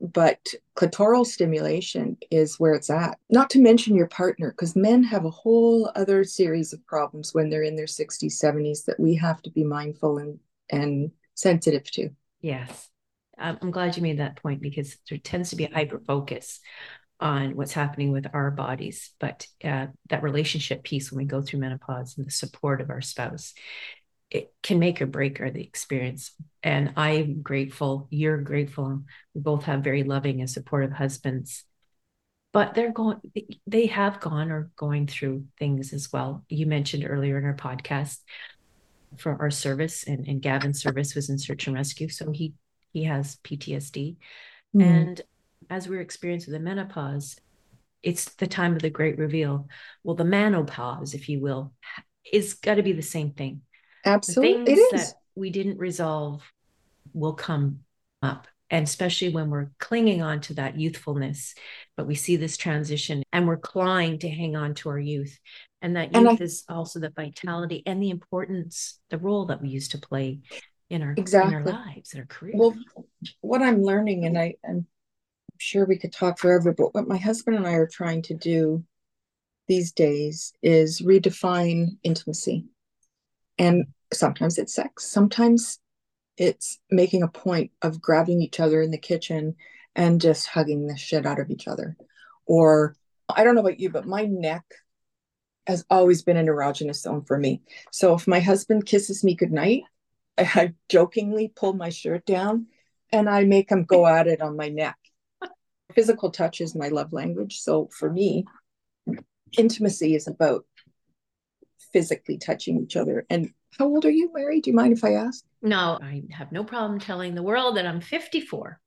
but 0.02 0.40
clitoral 0.76 1.24
stimulation 1.24 2.16
is 2.30 2.58
where 2.58 2.74
it's 2.74 2.90
at. 2.90 3.18
Not 3.30 3.50
to 3.50 3.60
mention 3.60 3.94
your 3.94 4.08
partner, 4.08 4.50
because 4.50 4.74
men 4.74 5.04
have 5.04 5.24
a 5.24 5.30
whole 5.30 5.92
other 5.94 6.24
series 6.24 6.72
of 6.72 6.84
problems 6.86 7.32
when 7.32 7.50
they're 7.50 7.62
in 7.62 7.76
their 7.76 7.86
60s, 7.86 8.24
70s 8.24 8.84
that 8.86 8.98
we 8.98 9.14
have 9.14 9.40
to 9.42 9.50
be 9.50 9.62
mindful 9.62 10.18
and 10.18 10.40
and 10.70 11.12
sensitive 11.34 11.90
to. 11.92 12.10
Yes. 12.40 12.88
I'm 13.38 13.70
glad 13.70 13.96
you 13.96 14.02
made 14.02 14.18
that 14.18 14.36
point 14.36 14.60
because 14.60 14.96
there 15.08 15.18
tends 15.18 15.50
to 15.50 15.56
be 15.56 15.64
a 15.64 15.72
hyper 15.72 15.98
focus 15.98 16.60
on 17.18 17.56
what's 17.56 17.72
happening 17.72 18.12
with 18.12 18.26
our 18.32 18.50
bodies, 18.50 19.10
but 19.20 19.46
uh, 19.64 19.86
that 20.10 20.22
relationship 20.22 20.82
piece 20.82 21.10
when 21.10 21.18
we 21.18 21.24
go 21.24 21.40
through 21.40 21.60
menopause 21.60 22.16
and 22.16 22.26
the 22.26 22.30
support 22.30 22.80
of 22.80 22.90
our 22.90 23.00
spouse, 23.00 23.54
it 24.30 24.52
can 24.62 24.78
make 24.78 25.00
or 25.00 25.06
break 25.06 25.40
our 25.40 25.50
the 25.50 25.62
experience. 25.62 26.32
And 26.62 26.94
I'm 26.96 27.42
grateful, 27.42 28.08
you're 28.10 28.38
grateful. 28.38 29.02
We 29.34 29.40
both 29.40 29.64
have 29.64 29.84
very 29.84 30.02
loving 30.02 30.40
and 30.40 30.50
supportive 30.50 30.92
husbands, 30.92 31.64
but 32.52 32.74
they're 32.74 32.92
going, 32.92 33.20
they 33.66 33.86
have 33.86 34.20
gone 34.20 34.50
or 34.50 34.70
going 34.76 35.06
through 35.06 35.44
things 35.58 35.92
as 35.92 36.12
well. 36.12 36.44
You 36.48 36.66
mentioned 36.66 37.06
earlier 37.08 37.38
in 37.38 37.44
our 37.44 37.56
podcast 37.56 38.18
for 39.18 39.40
our 39.40 39.50
service, 39.50 40.04
and, 40.04 40.26
and 40.26 40.42
Gavin's 40.42 40.80
service 40.80 41.14
was 41.14 41.30
in 41.30 41.38
search 41.38 41.66
and 41.66 41.76
rescue, 41.76 42.08
so 42.08 42.30
he 42.30 42.54
he 42.92 43.04
has 43.04 43.36
PTSD. 43.44 44.16
Mm. 44.76 44.82
And 44.82 45.20
as 45.70 45.88
we're 45.88 46.00
experiencing 46.00 46.52
the 46.52 46.60
menopause, 46.60 47.36
it's 48.02 48.34
the 48.34 48.46
time 48.46 48.74
of 48.74 48.82
the 48.82 48.90
great 48.90 49.18
reveal. 49.18 49.68
Well, 50.04 50.16
the 50.16 50.24
menopause, 50.24 51.14
if 51.14 51.28
you 51.28 51.40
will, 51.40 51.72
is 52.30 52.54
got 52.54 52.74
to 52.74 52.82
be 52.82 52.92
the 52.92 53.02
same 53.02 53.30
thing. 53.30 53.62
Absolutely. 54.04 54.64
The 54.64 54.74
things 54.74 54.90
that 54.92 55.14
we 55.34 55.50
didn't 55.50 55.78
resolve 55.78 56.42
will 57.12 57.34
come 57.34 57.80
up. 58.20 58.46
And 58.72 58.84
especially 58.84 59.28
when 59.28 59.50
we're 59.50 59.70
clinging 59.78 60.22
on 60.22 60.40
to 60.40 60.54
that 60.54 60.80
youthfulness, 60.80 61.54
but 61.96 62.06
we 62.06 62.14
see 62.14 62.36
this 62.36 62.56
transition 62.56 63.22
and 63.30 63.46
we're 63.46 63.58
clawing 63.58 64.18
to 64.20 64.30
hang 64.30 64.56
on 64.56 64.74
to 64.76 64.88
our 64.88 64.98
youth. 64.98 65.38
And 65.82 65.94
that 65.96 66.14
youth 66.14 66.26
and 66.26 66.28
I, 66.40 66.42
is 66.42 66.64
also 66.68 66.98
the 66.98 67.10
vitality 67.10 67.82
and 67.84 68.02
the 68.02 68.08
importance, 68.08 68.98
the 69.10 69.18
role 69.18 69.46
that 69.46 69.60
we 69.60 69.68
used 69.68 69.90
to 69.90 69.98
play 69.98 70.40
in 70.88 71.02
our 71.02 71.14
exactly. 71.16 71.54
in 71.54 71.66
our 71.66 71.72
lives, 71.72 72.14
in 72.14 72.20
our 72.20 72.26
career. 72.26 72.54
Well, 72.56 72.74
what 73.42 73.62
I'm 73.62 73.82
learning, 73.82 74.24
and 74.24 74.38
I 74.38 74.54
and 74.64 74.86
sure 75.58 75.84
we 75.84 75.98
could 75.98 76.12
talk 76.12 76.38
forever, 76.38 76.72
but 76.72 76.94
what 76.94 77.06
my 77.06 77.18
husband 77.18 77.56
and 77.56 77.66
I 77.66 77.74
are 77.74 77.86
trying 77.86 78.22
to 78.22 78.34
do 78.34 78.84
these 79.68 79.92
days 79.92 80.52
is 80.62 81.00
redefine 81.00 81.98
intimacy. 82.02 82.66
And 83.58 83.86
sometimes 84.12 84.58
it's 84.58 84.74
sex, 84.74 85.04
sometimes 85.06 85.78
it's 86.36 86.78
making 86.90 87.22
a 87.22 87.28
point 87.28 87.70
of 87.82 88.00
grabbing 88.00 88.40
each 88.40 88.60
other 88.60 88.80
in 88.80 88.90
the 88.90 88.98
kitchen 88.98 89.56
and 89.94 90.20
just 90.20 90.46
hugging 90.46 90.86
the 90.86 90.96
shit 90.96 91.26
out 91.26 91.40
of 91.40 91.50
each 91.50 91.68
other. 91.68 91.96
Or 92.46 92.96
I 93.28 93.44
don't 93.44 93.54
know 93.54 93.60
about 93.60 93.80
you, 93.80 93.90
but 93.90 94.06
my 94.06 94.24
neck 94.24 94.64
has 95.66 95.84
always 95.90 96.22
been 96.22 96.36
an 96.36 96.46
erogenous 96.46 97.02
zone 97.02 97.22
for 97.22 97.38
me. 97.38 97.62
So 97.92 98.14
if 98.14 98.26
my 98.26 98.40
husband 98.40 98.86
kisses 98.86 99.22
me 99.22 99.34
goodnight, 99.34 99.82
I 100.38 100.74
jokingly 100.88 101.52
pull 101.54 101.74
my 101.74 101.90
shirt 101.90 102.24
down 102.24 102.66
and 103.12 103.28
I 103.28 103.44
make 103.44 103.70
him 103.70 103.84
go 103.84 104.06
at 104.06 104.26
it 104.26 104.40
on 104.40 104.56
my 104.56 104.70
neck. 104.70 104.96
Physical 105.94 106.30
touch 106.30 106.60
is 106.60 106.74
my 106.74 106.88
love 106.88 107.12
language. 107.12 107.60
So 107.60 107.90
for 107.92 108.10
me, 108.10 108.46
intimacy 109.58 110.14
is 110.14 110.26
about 110.26 110.64
physically 111.92 112.38
touching 112.38 112.80
each 112.80 112.96
other. 112.96 113.26
And 113.28 113.50
how 113.78 113.86
old 113.86 114.06
are 114.06 114.10
you, 114.10 114.30
Mary? 114.32 114.60
Do 114.60 114.70
you 114.70 114.76
mind 114.76 114.94
if 114.94 115.04
I 115.04 115.14
ask? 115.14 115.44
No, 115.62 115.98
I 116.02 116.24
have 116.30 116.50
no 116.52 116.64
problem 116.64 116.98
telling 116.98 117.34
the 117.34 117.42
world 117.42 117.76
that 117.76 117.86
I'm 117.86 118.00
54. 118.00 118.80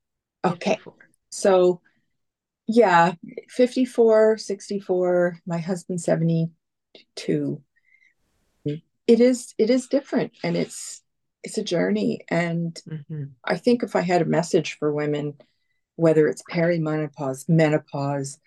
Okay. 0.45 0.71
54. 0.71 0.93
So, 1.29 1.81
yeah, 2.67 3.13
54, 3.49 4.37
64, 4.37 5.39
my 5.45 5.57
husband 5.57 6.01
72. 6.01 7.61
It 9.07 9.19
is 9.19 9.53
it 9.59 9.69
is 9.69 9.87
different 9.87 10.31
and 10.43 10.57
it's 10.57 11.03
it's 11.43 11.59
a 11.59 11.63
journey 11.63 12.21
and 12.27 12.73
mm-hmm. 12.89 13.25
I 13.43 13.55
think 13.55 13.83
if 13.83 13.95
I 13.95 14.01
had 14.01 14.23
a 14.23 14.25
message 14.25 14.77
for 14.79 14.91
women 14.91 15.35
whether 15.95 16.27
it's 16.27 16.43
perimenopause, 16.51 17.47
menopause, 17.47 18.39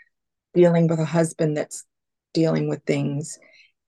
dealing 0.54 0.86
with 0.86 0.98
a 0.98 1.04
husband 1.04 1.56
that's 1.56 1.84
dealing 2.34 2.68
with 2.68 2.82
things 2.84 3.38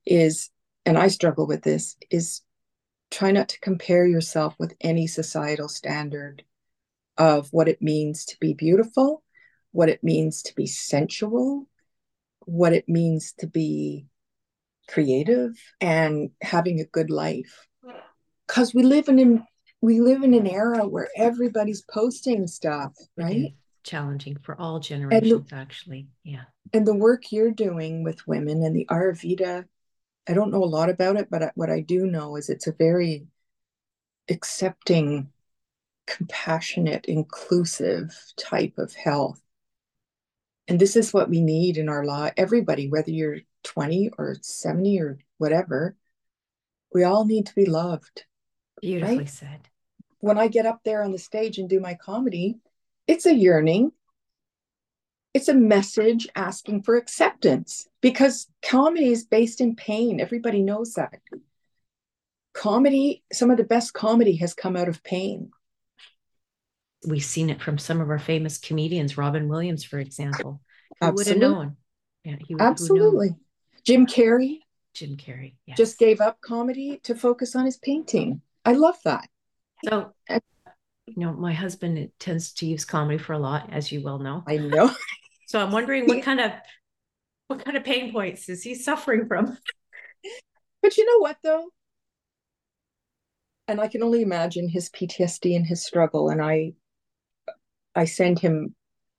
is 0.06 0.50
and 0.86 0.96
I 0.96 1.08
struggle 1.08 1.46
with 1.46 1.62
this 1.62 1.96
is 2.10 2.42
try 3.10 3.30
not 3.30 3.48
to 3.48 3.60
compare 3.60 4.06
yourself 4.06 4.54
with 4.58 4.74
any 4.80 5.06
societal 5.06 5.68
standard 5.68 6.44
of 7.18 7.48
what 7.52 7.68
it 7.68 7.82
means 7.82 8.24
to 8.24 8.36
be 8.40 8.54
beautiful, 8.54 9.22
what 9.72 9.88
it 9.88 10.02
means 10.02 10.42
to 10.42 10.54
be 10.54 10.66
sensual, 10.66 11.66
what 12.46 12.72
it 12.72 12.88
means 12.88 13.32
to 13.38 13.46
be 13.46 14.06
creative 14.88 15.52
and 15.80 16.30
having 16.42 16.80
a 16.80 16.84
good 16.84 17.10
life. 17.10 17.66
Cuz 18.46 18.74
we 18.74 18.82
live 18.82 19.08
in 19.08 19.18
an 19.18 19.46
we 19.80 20.00
live 20.00 20.22
in 20.22 20.34
an 20.34 20.46
era 20.46 20.86
where 20.86 21.08
everybody's 21.16 21.82
posting 21.82 22.46
stuff, 22.46 22.94
right? 23.16 23.54
Challenging 23.82 24.36
for 24.42 24.60
all 24.60 24.78
generations, 24.78 25.48
the, 25.48 25.56
actually. 25.56 26.08
Yeah. 26.22 26.44
And 26.72 26.86
the 26.86 26.94
work 26.94 27.32
you're 27.32 27.50
doing 27.50 28.04
with 28.04 28.26
women 28.26 28.62
and 28.62 28.76
the 28.76 28.86
Ayurveda 28.90 29.64
I 30.30 30.32
don't 30.32 30.52
know 30.52 30.62
a 30.62 30.64
lot 30.64 30.90
about 30.90 31.16
it, 31.16 31.26
but 31.28 31.50
what 31.56 31.70
I 31.70 31.80
do 31.80 32.06
know 32.06 32.36
is 32.36 32.48
it's 32.48 32.68
a 32.68 32.72
very 32.72 33.26
accepting, 34.28 35.32
compassionate, 36.06 37.06
inclusive 37.06 38.16
type 38.36 38.74
of 38.78 38.94
health. 38.94 39.42
And 40.68 40.78
this 40.78 40.94
is 40.94 41.12
what 41.12 41.28
we 41.28 41.40
need 41.40 41.76
in 41.76 41.88
our 41.88 42.04
law. 42.04 42.30
Everybody, 42.36 42.88
whether 42.88 43.10
you're 43.10 43.38
20 43.64 44.10
or 44.18 44.36
70 44.40 45.00
or 45.00 45.18
whatever, 45.38 45.96
we 46.94 47.02
all 47.02 47.24
need 47.24 47.46
to 47.46 47.54
be 47.56 47.66
loved. 47.66 48.24
Beautifully 48.80 49.18
right? 49.18 49.28
said. 49.28 49.68
When 50.20 50.38
I 50.38 50.46
get 50.46 50.64
up 50.64 50.82
there 50.84 51.02
on 51.02 51.10
the 51.10 51.18
stage 51.18 51.58
and 51.58 51.68
do 51.68 51.80
my 51.80 51.94
comedy, 51.94 52.60
it's 53.08 53.26
a 53.26 53.34
yearning 53.34 53.90
it's 55.32 55.48
a 55.48 55.54
message 55.54 56.28
asking 56.34 56.82
for 56.82 56.96
acceptance 56.96 57.88
because 58.00 58.48
comedy 58.62 59.08
is 59.08 59.24
based 59.24 59.60
in 59.60 59.76
pain. 59.76 60.20
Everybody 60.20 60.62
knows 60.62 60.94
that. 60.94 61.20
Comedy, 62.52 63.22
some 63.32 63.50
of 63.50 63.56
the 63.56 63.64
best 63.64 63.92
comedy 63.94 64.36
has 64.36 64.54
come 64.54 64.76
out 64.76 64.88
of 64.88 65.04
pain. 65.04 65.50
We've 67.06 67.24
seen 67.24 67.48
it 67.48 67.62
from 67.62 67.78
some 67.78 68.00
of 68.00 68.10
our 68.10 68.18
famous 68.18 68.58
comedians, 68.58 69.16
Robin 69.16 69.48
Williams, 69.48 69.84
for 69.84 69.98
example. 69.98 70.60
Who 71.00 71.06
Absolutely. 71.06 71.16
would 71.16 71.42
have 71.42 71.50
known? 71.50 71.76
Yeah, 72.24 72.36
he, 72.46 72.56
Absolutely. 72.58 73.30
Jim 73.84 74.06
Carrey. 74.06 74.58
Jim 74.92 75.16
Carrey. 75.16 75.54
Yes. 75.64 75.78
Just 75.78 75.98
gave 75.98 76.20
up 76.20 76.40
comedy 76.40 77.00
to 77.04 77.14
focus 77.14 77.54
on 77.54 77.64
his 77.64 77.78
painting. 77.78 78.42
I 78.64 78.72
love 78.72 78.96
that. 79.04 79.28
So, 79.88 80.12
you 80.28 81.14
know, 81.16 81.32
my 81.32 81.54
husband 81.54 82.10
tends 82.18 82.52
to 82.54 82.66
use 82.66 82.84
comedy 82.84 83.16
for 83.16 83.32
a 83.32 83.38
lot, 83.38 83.72
as 83.72 83.90
you 83.90 84.02
well 84.02 84.18
know. 84.18 84.42
I 84.46 84.58
know. 84.58 84.90
So 85.50 85.58
I'm 85.58 85.72
wondering 85.72 86.06
what 86.06 86.22
kind 86.22 86.38
of 86.38 86.52
what 87.48 87.64
kind 87.64 87.76
of 87.76 87.82
pain 87.82 88.12
points 88.12 88.48
is 88.48 88.62
he 88.62 88.76
suffering 88.76 89.26
from? 89.26 89.58
But 90.80 90.96
you 90.96 91.04
know 91.04 91.18
what 91.18 91.38
though? 91.42 91.70
And 93.66 93.80
I 93.80 93.88
can 93.88 94.04
only 94.04 94.22
imagine 94.22 94.68
his 94.68 94.90
PTSD 94.90 95.56
and 95.56 95.66
his 95.66 95.84
struggle 95.84 96.28
and 96.28 96.40
I 96.40 96.74
I 97.96 98.04
send 98.04 98.38
him 98.38 98.76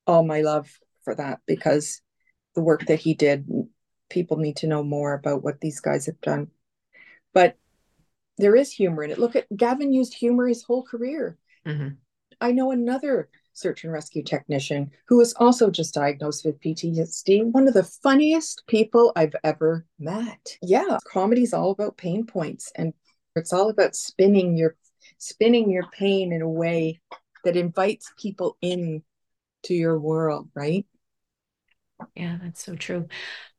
all 0.07 0.23
my 0.23 0.39
love 0.39 0.69
for 1.03 1.13
that 1.15 1.41
because 1.47 2.01
the 2.55 2.61
work 2.61 2.85
that 2.85 3.01
he 3.01 3.13
did 3.13 3.45
people 4.09 4.37
need 4.37 4.55
to 4.57 4.67
know 4.67 4.83
more 4.83 5.13
about 5.13 5.43
what 5.43 5.59
these 5.59 5.81
guys 5.81 6.05
have 6.05 6.21
done. 6.21 6.47
But 7.33 7.57
there 8.37 8.55
is 8.55 8.71
humor 8.71 9.03
in 9.03 9.11
it. 9.11 9.19
Look 9.19 9.35
at 9.35 9.53
Gavin 9.53 9.91
used 9.91 10.13
humor 10.13 10.47
his 10.47 10.63
whole 10.63 10.83
career. 10.83 11.37
Mm-hmm. 11.67 11.95
I 12.39 12.53
know 12.53 12.71
another 12.71 13.27
search 13.53 13.83
and 13.83 13.93
rescue 13.93 14.23
technician 14.23 14.91
who 15.07 15.17
was 15.17 15.33
also 15.35 15.69
just 15.69 15.93
diagnosed 15.93 16.45
with 16.45 16.59
PTSD. 16.59 17.43
One 17.43 17.67
of 17.67 17.73
the 17.73 17.83
funniest 17.83 18.63
people 18.67 19.11
I've 19.15 19.35
ever 19.43 19.85
met. 19.99 20.57
Yeah, 20.61 20.97
comedy's 21.11 21.53
all 21.53 21.71
about 21.71 21.97
pain 21.97 22.25
points 22.25 22.71
and 22.75 22.93
it's 23.35 23.53
all 23.53 23.69
about 23.69 23.95
spinning 23.95 24.57
your 24.57 24.75
spinning 25.17 25.69
your 25.69 25.87
pain 25.91 26.31
in 26.31 26.41
a 26.41 26.49
way 26.49 26.99
that 27.43 27.57
invites 27.57 28.11
people 28.17 28.57
in 28.61 29.03
to 29.63 29.73
your 29.73 29.99
world, 29.99 30.49
right? 30.55 30.85
Yeah, 32.15 32.37
that's 32.41 32.63
so 32.63 32.75
true. 32.75 33.07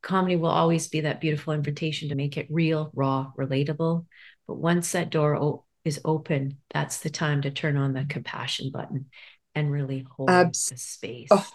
Comedy 0.03 0.37
will 0.37 0.51
always 0.51 0.89
be 0.89 1.03
that 1.03 1.21
beautiful 1.21 1.53
invitation 1.53 2.09
to 2.09 2.15
make 2.15 2.37
it 2.37 2.49
real, 2.51 2.91
raw, 2.95 3.31
relatable. 3.39 4.07
But 4.47 4.55
once 4.55 4.93
that 4.93 5.11
door 5.11 5.37
o- 5.37 5.65
is 5.85 6.01
open, 6.05 6.59
that's 6.73 7.01
the 7.01 7.11
time 7.11 7.43
to 7.43 7.51
turn 7.51 7.77
on 7.77 7.93
the 7.93 8.05
compassion 8.05 8.71
button 8.73 9.07
and 9.55 9.71
really 9.71 10.07
hold 10.17 10.31
Abs- 10.31 10.71
the 10.71 10.79
space. 10.79 11.29
Oh, 11.31 11.47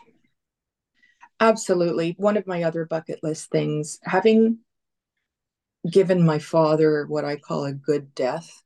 absolutely. 1.39 2.15
One 2.17 2.38
of 2.38 2.47
my 2.47 2.63
other 2.63 2.86
bucket 2.86 3.19
list 3.23 3.49
things, 3.49 3.99
having 4.03 4.60
given 5.89 6.25
my 6.25 6.39
father 6.39 7.05
what 7.07 7.25
I 7.25 7.38
call 7.38 7.65
a 7.65 7.73
good 7.73 8.13
death, 8.13 8.63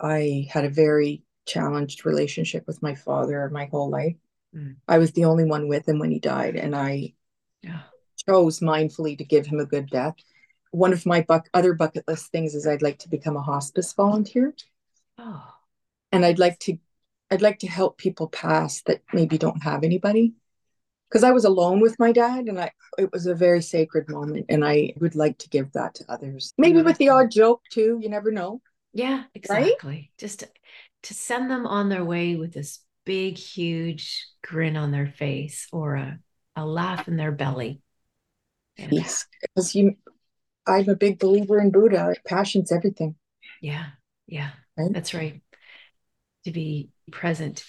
I 0.00 0.46
had 0.50 0.64
a 0.64 0.70
very 0.70 1.22
challenged 1.46 2.04
relationship 2.06 2.66
with 2.66 2.82
my 2.82 2.94
father 2.94 3.48
my 3.50 3.66
whole 3.66 3.90
life. 3.90 4.16
Mm. 4.54 4.76
I 4.88 4.98
was 4.98 5.12
the 5.12 5.24
only 5.24 5.44
one 5.44 5.68
with 5.68 5.88
him 5.88 5.98
when 5.98 6.10
he 6.10 6.18
died, 6.18 6.56
and 6.56 6.74
I 6.74 7.14
yeah. 7.62 7.82
chose 8.28 8.60
mindfully 8.60 9.18
to 9.18 9.24
give 9.24 9.46
him 9.46 9.60
a 9.60 9.66
good 9.66 9.88
death. 9.88 10.14
One 10.70 10.92
of 10.92 11.06
my 11.06 11.22
buck- 11.22 11.50
other 11.54 11.74
bucket 11.74 12.04
list 12.08 12.32
things 12.32 12.54
is 12.54 12.66
I'd 12.66 12.82
like 12.82 12.98
to 13.00 13.08
become 13.08 13.36
a 13.36 13.42
hospice 13.42 13.92
volunteer. 13.92 14.54
Oh. 15.18 15.44
And 16.10 16.24
I'd 16.24 16.38
like 16.38 16.58
to 16.60 16.78
I'd 17.34 17.42
like 17.42 17.58
to 17.58 17.66
help 17.66 17.98
people 17.98 18.28
pass 18.28 18.80
that 18.82 19.02
maybe 19.12 19.38
don't 19.38 19.62
have 19.64 19.82
anybody. 19.82 20.34
Because 21.08 21.24
I 21.24 21.32
was 21.32 21.44
alone 21.44 21.80
with 21.80 21.98
my 21.98 22.12
dad 22.12 22.46
and 22.46 22.60
I 22.60 22.70
it 22.96 23.12
was 23.12 23.26
a 23.26 23.34
very 23.34 23.60
sacred 23.60 24.08
moment 24.08 24.46
and 24.48 24.64
I 24.64 24.94
would 25.00 25.16
like 25.16 25.38
to 25.38 25.48
give 25.48 25.72
that 25.72 25.96
to 25.96 26.04
others. 26.08 26.52
Maybe 26.58 26.80
with 26.80 26.98
the 26.98 27.08
odd 27.08 27.30
joke 27.30 27.62
too, 27.72 27.98
you 28.00 28.08
never 28.08 28.30
know. 28.30 28.62
Yeah, 28.92 29.24
exactly. 29.34 29.90
Right? 29.90 30.10
Just 30.16 30.40
to, 30.40 30.48
to 31.04 31.14
send 31.14 31.50
them 31.50 31.66
on 31.66 31.88
their 31.88 32.04
way 32.04 32.36
with 32.36 32.52
this 32.52 32.80
big, 33.04 33.36
huge 33.36 34.26
grin 34.42 34.76
on 34.76 34.92
their 34.92 35.08
face 35.08 35.66
or 35.72 35.96
a, 35.96 36.18
a 36.54 36.64
laugh 36.64 37.08
in 37.08 37.16
their 37.16 37.32
belly. 37.32 37.80
Yes, 38.76 39.26
because 39.40 39.74
you 39.74 39.96
I'm 40.66 40.88
a 40.88 40.96
big 40.96 41.18
believer 41.18 41.60
in 41.60 41.70
Buddha. 41.70 42.14
Passion's 42.26 42.72
everything. 42.72 43.16
Yeah, 43.60 43.86
yeah. 44.26 44.50
Right? 44.76 44.92
That's 44.92 45.14
right. 45.14 45.42
To 46.44 46.50
be 46.50 46.90
present 47.10 47.64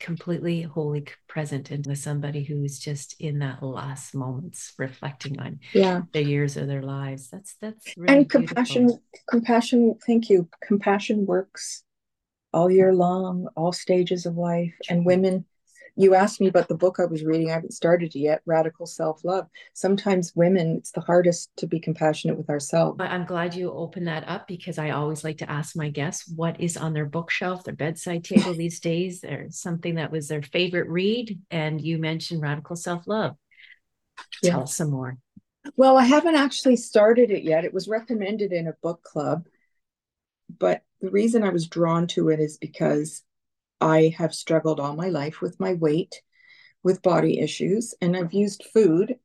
completely 0.00 0.62
wholly 0.62 1.06
present 1.28 1.70
and 1.70 1.86
with 1.86 1.98
somebody 1.98 2.42
who's 2.42 2.78
just 2.78 3.14
in 3.20 3.38
that 3.40 3.62
last 3.62 4.14
moments 4.14 4.72
reflecting 4.78 5.38
on 5.38 5.60
yeah. 5.74 6.02
the 6.12 6.24
years 6.24 6.56
of 6.56 6.66
their 6.66 6.82
lives. 6.82 7.28
That's 7.28 7.54
that's 7.60 7.96
really 7.96 8.16
and 8.16 8.30
compassion 8.30 8.86
beautiful. 8.86 9.02
compassion 9.28 9.94
thank 10.06 10.30
you. 10.30 10.48
Compassion 10.66 11.26
works 11.26 11.84
all 12.52 12.70
year 12.70 12.92
long 12.92 13.46
all 13.56 13.72
stages 13.72 14.26
of 14.26 14.36
life 14.36 14.74
and 14.88 15.04
women 15.04 15.44
you 16.00 16.14
asked 16.14 16.40
me 16.40 16.46
about 16.46 16.68
the 16.68 16.76
book 16.76 16.98
I 16.98 17.04
was 17.04 17.24
reading. 17.24 17.50
I 17.50 17.54
haven't 17.54 17.74
started 17.74 18.14
yet. 18.14 18.42
Radical 18.46 18.86
Self 18.86 19.24
Love. 19.24 19.46
Sometimes 19.74 20.32
women, 20.34 20.76
it's 20.78 20.92
the 20.92 21.00
hardest 21.00 21.50
to 21.56 21.66
be 21.66 21.78
compassionate 21.78 22.38
with 22.38 22.48
ourselves. 22.48 22.98
I'm 23.00 23.26
glad 23.26 23.54
you 23.54 23.70
opened 23.70 24.08
that 24.08 24.28
up 24.28 24.48
because 24.48 24.78
I 24.78 24.90
always 24.90 25.24
like 25.24 25.38
to 25.38 25.50
ask 25.50 25.76
my 25.76 25.90
guests 25.90 26.32
what 26.34 26.60
is 26.60 26.76
on 26.76 26.92
their 26.92 27.06
bookshelf, 27.06 27.64
their 27.64 27.74
bedside 27.74 28.24
table 28.24 28.54
these 28.54 28.80
days. 28.80 29.20
There's 29.20 29.60
something 29.60 29.96
that 29.96 30.10
was 30.10 30.28
their 30.28 30.42
favorite 30.42 30.88
read, 30.88 31.38
and 31.50 31.80
you 31.80 31.98
mentioned 31.98 32.42
Radical 32.42 32.76
Self 32.76 33.06
Love. 33.06 33.36
Tell 34.42 34.62
us 34.62 34.76
some 34.76 34.90
more. 34.90 35.18
Well, 35.76 35.98
I 35.98 36.04
haven't 36.04 36.36
actually 36.36 36.76
started 36.76 37.30
it 37.30 37.42
yet. 37.42 37.64
It 37.64 37.74
was 37.74 37.88
recommended 37.88 38.52
in 38.52 38.66
a 38.66 38.76
book 38.82 39.02
club, 39.02 39.46
but 40.58 40.82
the 41.00 41.10
reason 41.10 41.42
I 41.42 41.50
was 41.50 41.68
drawn 41.68 42.06
to 42.08 42.30
it 42.30 42.40
is 42.40 42.56
because 42.56 43.22
I 43.80 44.14
have 44.18 44.34
struggled 44.34 44.80
all 44.80 44.94
my 44.94 45.08
life 45.08 45.40
with 45.40 45.58
my 45.58 45.74
weight, 45.74 46.22
with 46.82 47.02
body 47.02 47.40
issues, 47.40 47.94
and 48.00 48.16
I've 48.16 48.32
used 48.32 48.64
food 48.72 49.16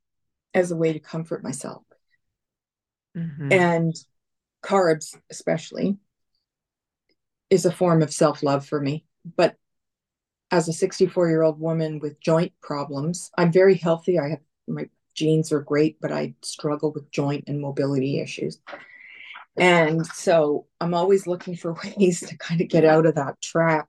as 0.53 0.71
a 0.71 0.75
way 0.75 0.93
to 0.93 0.99
comfort 0.99 1.43
myself. 1.43 1.83
Mm-hmm. 3.17 3.51
And 3.51 3.95
carbs, 4.63 5.15
especially, 5.29 5.97
is 7.49 7.65
a 7.65 7.71
form 7.71 8.01
of 8.01 8.13
self 8.13 8.43
love 8.43 8.65
for 8.65 8.79
me. 8.79 9.05
But 9.37 9.55
as 10.51 10.67
a 10.67 10.73
64 10.73 11.29
year 11.29 11.41
old 11.41 11.59
woman 11.59 11.99
with 11.99 12.19
joint 12.19 12.53
problems, 12.61 13.31
I'm 13.37 13.51
very 13.51 13.75
healthy. 13.75 14.19
I 14.19 14.29
have 14.29 14.39
my 14.67 14.89
genes 15.13 15.51
are 15.51 15.61
great, 15.61 15.97
but 16.01 16.11
I 16.11 16.35
struggle 16.41 16.91
with 16.91 17.11
joint 17.11 17.45
and 17.47 17.61
mobility 17.61 18.19
issues. 18.19 18.59
And 19.57 20.05
so 20.07 20.67
I'm 20.81 20.93
always 20.93 21.27
looking 21.27 21.55
for 21.55 21.73
ways 21.97 22.21
to 22.21 22.37
kind 22.37 22.61
of 22.61 22.67
get 22.67 22.85
out 22.85 23.05
of 23.05 23.15
that 23.15 23.41
trap 23.41 23.87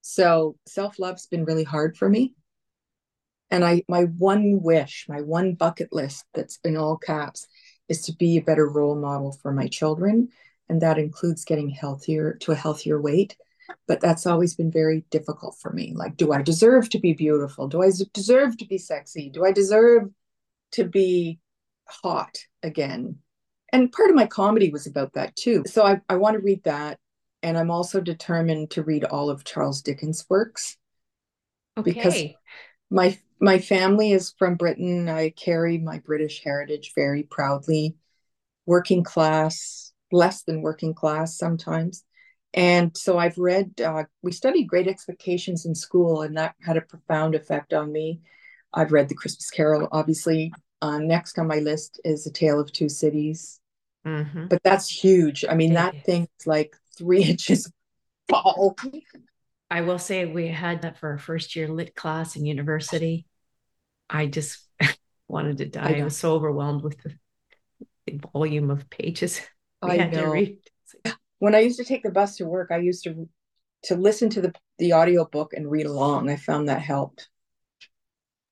so 0.00 0.56
self-love's 0.66 1.26
been 1.26 1.44
really 1.44 1.64
hard 1.64 1.96
for 1.96 2.08
me. 2.08 2.34
And 3.50 3.64
I 3.64 3.82
my 3.88 4.04
one 4.04 4.60
wish, 4.62 5.06
my 5.08 5.20
one 5.20 5.54
bucket 5.54 5.92
list 5.92 6.24
that's 6.34 6.58
in 6.64 6.76
all 6.76 6.96
caps 6.96 7.46
is 7.88 8.02
to 8.02 8.12
be 8.12 8.36
a 8.36 8.42
better 8.42 8.68
role 8.68 8.94
model 8.94 9.32
for 9.42 9.52
my 9.52 9.66
children. 9.66 10.28
And 10.68 10.80
that 10.82 10.98
includes 10.98 11.44
getting 11.44 11.68
healthier 11.68 12.34
to 12.42 12.52
a 12.52 12.56
healthier 12.56 13.00
weight. 13.00 13.36
But 13.86 14.00
that's 14.00 14.26
always 14.26 14.54
been 14.54 14.70
very 14.70 15.04
difficult 15.10 15.56
for 15.60 15.72
me. 15.72 15.92
Like, 15.94 16.16
do 16.16 16.32
I 16.32 16.42
deserve 16.42 16.88
to 16.90 16.98
be 16.98 17.12
beautiful? 17.12 17.68
Do 17.68 17.82
I 17.82 17.90
deserve 18.12 18.56
to 18.58 18.66
be 18.66 18.78
sexy? 18.78 19.30
Do 19.30 19.44
I 19.44 19.52
deserve 19.52 20.10
to 20.72 20.84
be 20.84 21.38
hot 21.86 22.36
again? 22.62 23.18
And 23.72 23.92
part 23.92 24.10
of 24.10 24.16
my 24.16 24.26
comedy 24.26 24.70
was 24.70 24.86
about 24.86 25.12
that 25.14 25.36
too. 25.36 25.62
So 25.66 25.84
I, 25.84 26.00
I 26.08 26.16
want 26.16 26.34
to 26.34 26.40
read 26.40 26.64
that 26.64 26.98
and 27.42 27.56
I'm 27.58 27.70
also 27.70 28.00
determined 28.00 28.70
to 28.72 28.82
read 28.82 29.04
all 29.04 29.30
of 29.30 29.44
Charles 29.44 29.82
Dickens' 29.82 30.26
works. 30.28 30.76
Okay. 31.78 31.92
Because 31.92 32.22
my 32.90 33.18
my 33.40 33.58
family 33.58 34.12
is 34.12 34.34
from 34.38 34.56
Britain. 34.56 35.08
I 35.08 35.30
carry 35.30 35.78
my 35.78 35.98
British 35.98 36.42
heritage 36.44 36.92
very 36.94 37.22
proudly. 37.22 37.96
Working 38.66 39.02
class, 39.02 39.92
less 40.12 40.42
than 40.42 40.62
working 40.62 40.94
class 40.94 41.36
sometimes. 41.36 42.04
And 42.52 42.96
so 42.96 43.16
I've 43.16 43.38
read, 43.38 43.80
uh, 43.80 44.04
we 44.22 44.32
studied 44.32 44.64
Great 44.64 44.88
Expectations 44.88 45.66
in 45.66 45.74
school, 45.74 46.22
and 46.22 46.36
that 46.36 46.54
had 46.60 46.76
a 46.76 46.82
profound 46.82 47.34
effect 47.34 47.72
on 47.72 47.92
me. 47.92 48.20
I've 48.74 48.92
read 48.92 49.08
The 49.08 49.14
Christmas 49.14 49.50
Carol, 49.50 49.88
obviously. 49.92 50.52
Uh, 50.82 50.98
next 50.98 51.38
on 51.38 51.46
my 51.46 51.60
list 51.60 52.00
is 52.04 52.26
A 52.26 52.32
Tale 52.32 52.60
of 52.60 52.72
Two 52.72 52.88
Cities. 52.88 53.60
Mm-hmm. 54.06 54.46
But 54.48 54.62
that's 54.62 54.88
huge. 54.88 55.44
I 55.48 55.54
mean, 55.54 55.74
that 55.74 55.94
thing's 56.04 56.28
like 56.46 56.74
three 57.00 57.24
inches 57.32 57.70
tall. 58.28 58.76
I 59.70 59.80
will 59.82 59.98
say 59.98 60.26
we 60.26 60.48
had 60.48 60.82
that 60.82 60.98
for 60.98 61.10
our 61.10 61.18
first 61.18 61.56
year 61.56 61.68
lit 61.68 61.94
class 61.94 62.36
in 62.36 62.44
university. 62.44 63.26
I 64.08 64.26
just 64.26 64.58
wanted 65.28 65.58
to 65.58 65.66
die. 65.66 65.94
I, 65.96 66.00
I 66.00 66.04
was 66.04 66.16
so 66.16 66.34
overwhelmed 66.34 66.82
with 66.82 67.00
the, 67.02 67.14
the 68.06 68.20
volume 68.32 68.70
of 68.70 68.90
pages 68.90 69.40
I 69.82 69.96
had 69.96 70.12
know. 70.12 70.24
to 70.24 70.30
read. 70.30 70.58
When 71.38 71.54
I 71.54 71.60
used 71.60 71.78
to 71.78 71.84
take 71.84 72.02
the 72.02 72.10
bus 72.10 72.36
to 72.36 72.44
work, 72.44 72.70
I 72.70 72.78
used 72.78 73.04
to 73.04 73.28
to 73.84 73.96
listen 73.96 74.28
to 74.30 74.42
the 74.42 74.52
the 74.78 74.92
audio 74.92 75.24
book 75.24 75.52
and 75.54 75.70
read 75.70 75.86
along. 75.86 76.28
I 76.28 76.36
found 76.36 76.68
that 76.68 76.82
helped. 76.82 77.28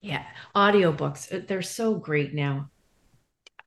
Yeah, 0.00 0.24
audiobooks, 0.54 1.32
uh, 1.34 1.44
they're 1.46 1.60
so 1.60 1.96
great 1.96 2.32
now. 2.32 2.70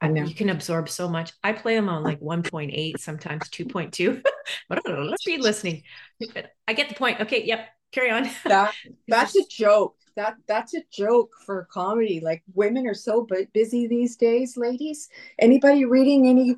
I 0.02 0.08
know. 0.08 0.24
You 0.24 0.34
can 0.34 0.50
absorb 0.50 0.90
so 0.90 1.08
much. 1.08 1.32
I 1.44 1.54
play 1.54 1.76
them 1.76 1.88
on 1.88 2.04
like 2.04 2.20
1.8, 2.20 3.00
sometimes 3.00 3.48
2.2. 3.50 4.24
but 4.70 4.80
I 4.80 4.82
don't. 4.82 5.20
Speed 5.20 5.42
listening. 5.42 5.84
I 6.68 6.74
get 6.74 6.90
the 6.90 6.96
point. 6.96 7.22
Okay. 7.22 7.46
Yep. 7.46 7.68
Carry 7.92 8.10
on. 8.10 8.30
that 8.46 8.74
that's 9.08 9.36
a 9.36 9.46
joke. 9.48 9.96
That 10.16 10.36
that's 10.48 10.74
a 10.74 10.82
joke 10.92 11.32
for 11.46 11.68
comedy. 11.72 12.20
Like 12.20 12.42
women 12.54 12.88
are 12.88 12.96
so 12.96 13.28
busy 13.54 13.88
these 13.88 14.16
days, 14.16 14.58
ladies. 14.58 15.08
Anybody 15.38 15.86
reading 15.86 16.28
any 16.28 16.56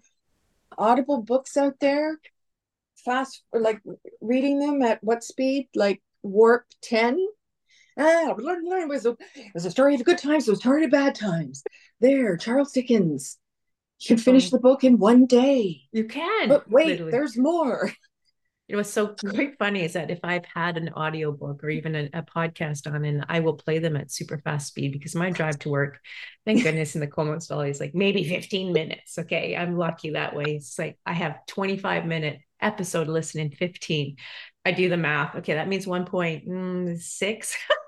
audible 0.78 1.22
books 1.22 1.58
out 1.58 1.80
there? 1.80 2.20
Fast 3.04 3.44
or 3.52 3.60
like 3.60 3.82
reading 4.22 4.60
them 4.60 4.82
at 4.82 5.04
what 5.04 5.24
speed? 5.24 5.68
Like 5.76 6.02
warp 6.22 6.66
10? 6.82 7.20
Ah, 7.98 8.32
it 8.32 8.88
was 8.90 9.06
a, 9.06 9.12
it 9.36 9.54
was 9.54 9.66
a 9.66 9.72
story 9.72 9.96
of 9.96 10.04
good 10.04 10.18
times. 10.18 10.48
It 10.48 10.52
was 10.52 10.60
a 10.60 10.62
story 10.62 10.86
of 10.86 10.92
bad 10.92 11.16
times. 11.16 11.64
There, 12.00 12.38
Charles 12.38 12.72
Dickens. 12.72 13.38
You 14.02 14.16
can 14.16 14.18
finish 14.18 14.50
the 14.50 14.60
book 14.60 14.84
in 14.84 14.98
one 14.98 15.26
day. 15.26 15.84
You 15.92 16.06
can. 16.06 16.50
But 16.50 16.70
wait, 16.70 16.88
literally. 16.88 17.12
there's 17.12 17.38
more. 17.38 17.92
It 18.70 18.78
was 18.78 18.92
so 18.92 19.14
quite 19.30 19.58
funny 19.60 19.84
is 19.84 19.94
that 19.94 20.10
if 20.10 20.20
I've 20.24 20.46
had 20.46 20.78
an 20.78 20.90
audio 20.96 21.34
book 21.34 21.64
or 21.64 21.70
even 21.70 21.96
a, 21.96 22.10
a, 22.14 22.24
podcast 22.24 22.92
on, 22.92 23.04
and 23.04 23.26
I 23.28 23.42
will 23.42 23.56
play 23.56 23.80
them 23.80 23.98
at 23.98 24.10
super 24.10 24.38
fast 24.40 24.68
speed 24.68 24.94
because 24.94 25.16
my 25.16 25.32
drive 25.32 25.60
to 25.60 25.70
work, 25.70 26.00
thank 26.46 26.64
goodness 26.64 26.96
in 26.96 27.02
the 27.02 27.08
Comox 27.08 27.48
Valley 27.48 27.70
is 27.70 27.82
like 27.82 27.94
maybe 27.94 28.24
15 28.24 28.72
minutes. 28.72 29.20
Okay. 29.20 29.56
I'm 29.56 29.78
lucky 29.78 30.12
that 30.12 30.34
way. 30.34 30.56
It's 30.56 30.80
like 30.80 30.98
I 31.06 31.12
have 31.12 31.46
25 31.48 32.06
minute 32.06 32.40
episode 32.62 33.10
listen 33.10 33.42
in 33.42 33.52
15. 33.52 34.16
I 34.66 34.72
do 34.72 34.88
the 34.88 34.98
math. 34.98 35.36
Okay. 35.36 35.56
That 35.56 35.68
means 35.68 35.86
1.6. 35.86 37.54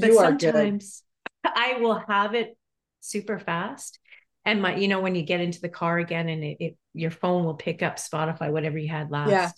But 0.00 0.08
you 0.08 0.18
sometimes 0.18 1.02
good. 1.44 1.52
I 1.54 1.78
will 1.80 2.02
have 2.08 2.34
it 2.34 2.56
super 3.00 3.38
fast. 3.38 3.98
And 4.44 4.62
my, 4.62 4.76
you 4.76 4.88
know, 4.88 5.00
when 5.00 5.14
you 5.14 5.22
get 5.22 5.40
into 5.40 5.60
the 5.60 5.68
car 5.68 5.98
again 5.98 6.28
and 6.28 6.44
it, 6.44 6.56
it 6.60 6.76
your 6.94 7.10
phone 7.10 7.44
will 7.44 7.54
pick 7.54 7.82
up 7.82 7.96
Spotify, 7.96 8.50
whatever 8.50 8.78
you 8.78 8.88
had 8.88 9.10
last. 9.10 9.30
Yeah. 9.30 9.50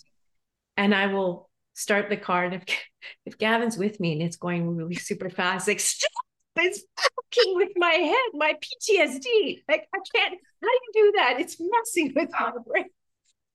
And 0.77 0.95
I 0.95 1.07
will 1.07 1.49
start 1.73 2.09
the 2.09 2.17
car. 2.17 2.45
And 2.45 2.55
if 2.55 2.63
if 3.25 3.37
Gavin's 3.37 3.77
with 3.77 3.99
me 3.99 4.13
and 4.13 4.21
it's 4.21 4.37
going 4.37 4.75
really 4.75 4.95
super 4.95 5.29
fast, 5.29 5.67
like 5.67 5.79
stop, 5.79 6.09
it's 6.55 6.83
fucking 6.97 7.55
with 7.55 7.69
my 7.75 7.91
head, 7.91 8.29
my 8.33 8.53
PTSD. 8.53 9.63
Like 9.67 9.87
I 9.93 9.99
can't, 10.15 10.39
how 10.61 10.67
do 10.67 10.79
you 10.93 10.93
do 10.93 11.13
that? 11.17 11.39
It's 11.39 11.57
messing 11.59 12.13
with 12.15 12.29
my 12.31 12.51
brain. 12.65 12.85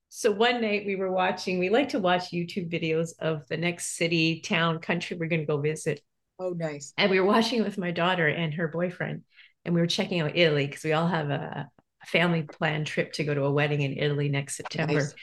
So 0.09 0.31
one 0.31 0.61
night 0.61 0.87
we 0.87 0.95
were 0.95 1.11
watching, 1.11 1.59
we 1.59 1.71
like 1.71 1.89
to 1.89 1.99
watch 1.99 2.31
YouTube 2.31 2.71
videos 2.71 3.11
of 3.19 3.47
the 3.49 3.57
next 3.57 3.97
city, 3.97 4.41
town, 4.41 4.79
country 4.79 5.17
we're 5.17 5.27
going 5.27 5.41
to 5.41 5.47
go 5.47 5.61
visit. 5.61 6.01
Oh, 6.39 6.51
nice. 6.51 6.93
And 6.97 7.11
we 7.11 7.21
were 7.21 7.27
watching 7.27 7.61
it 7.61 7.65
with 7.65 7.79
my 7.79 7.91
daughter 7.91 8.27
and 8.27 8.55
her 8.55 8.69
boyfriend. 8.69 9.23
And 9.65 9.75
we 9.75 9.81
were 9.81 9.87
checking 9.87 10.21
out 10.21 10.37
Italy 10.37 10.67
because 10.67 10.85
we 10.85 10.93
all 10.93 11.07
have 11.07 11.31
a, 11.31 11.69
family 12.07 12.43
planned 12.43 12.87
trip 12.87 13.15
to 13.15 13.25
go 13.25 13.33
to 13.33 13.45
a 13.45 13.51
wedding 13.51 13.81
in 13.81 13.97
Italy 13.97 14.29
next 14.29 14.57
September. 14.57 14.93
Nice. 14.93 15.15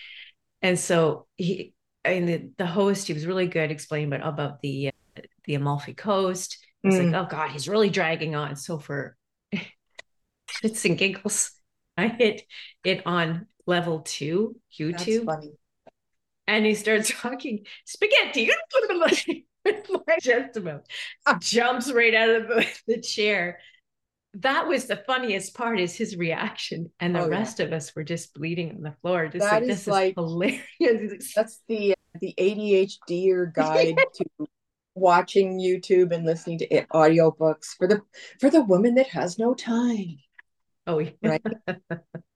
And 0.62 0.80
so 0.80 1.28
he, 1.38 1.74
I 2.04 2.20
mean, 2.20 2.26
the, 2.26 2.52
the 2.58 2.66
host, 2.66 3.08
he 3.08 3.14
was 3.14 3.28
really 3.28 3.48
good 3.48 3.70
explaining 3.72 4.12
about, 4.12 4.28
about 4.28 4.62
the, 4.62 4.88
uh, 4.88 5.22
the 5.46 5.56
Amalfi 5.56 5.94
Coast. 5.94 6.58
It's 6.84 6.96
mm. 6.96 7.12
like, 7.12 7.22
oh 7.22 7.28
God, 7.30 7.52
he's 7.52 7.70
really 7.70 7.90
dragging 7.90 8.36
on. 8.36 8.56
So 8.56 8.80
for 8.80 9.16
shits 10.50 10.86
and 10.86 10.98
giggles, 10.98 11.52
I 11.98 12.08
hit 12.08 12.44
it 12.84 13.06
on 13.06 13.48
level 13.68 14.00
two, 14.00 14.56
YouTube. 14.78 15.30
And 16.48 16.66
he 16.66 16.74
starts 16.74 17.12
talking 17.22 17.66
spaghetti. 17.86 18.50
my 20.08 20.50
about 20.56 20.86
jumps 21.40 21.92
right 21.92 22.14
out 22.14 22.30
of 22.30 22.48
the, 22.48 22.68
the 22.88 23.02
chair. 23.02 23.60
That 24.36 24.68
was 24.68 24.86
the 24.86 24.96
funniest 24.96 25.54
part 25.56 25.80
is 25.80 25.96
his 25.96 26.16
reaction 26.16 26.90
and 27.02 27.16
the 27.16 27.24
oh, 27.24 27.28
rest 27.28 27.60
yeah. 27.60 27.66
of 27.66 27.74
us 27.74 27.94
were 27.96 28.04
just 28.04 28.34
bleeding 28.34 28.72
on 28.72 28.82
the 28.82 28.96
floor. 29.02 29.28
Just 29.28 29.44
that 29.44 29.62
like 29.62 29.68
this 29.68 29.82
is, 29.82 29.88
like, 29.88 30.16
hilarious. 30.16 31.34
that's 31.36 31.62
the 31.68 31.94
the 32.20 32.34
adhd 32.38 33.30
or 33.32 33.46
guide 33.46 33.98
to 34.16 34.26
watching 34.96 35.58
youtube 35.58 36.12
and 36.12 36.26
listening 36.26 36.58
to 36.58 36.68
it, 36.68 36.86
audiobooks 36.90 37.68
for 37.78 37.88
the 37.88 38.02
for 38.40 38.50
the 38.50 38.62
woman 38.62 38.96
that 38.96 39.08
has 39.08 39.38
no 39.38 39.54
time. 39.54 40.18
Oh 40.88 41.00
yeah. 41.00 41.12
right? 41.22 41.42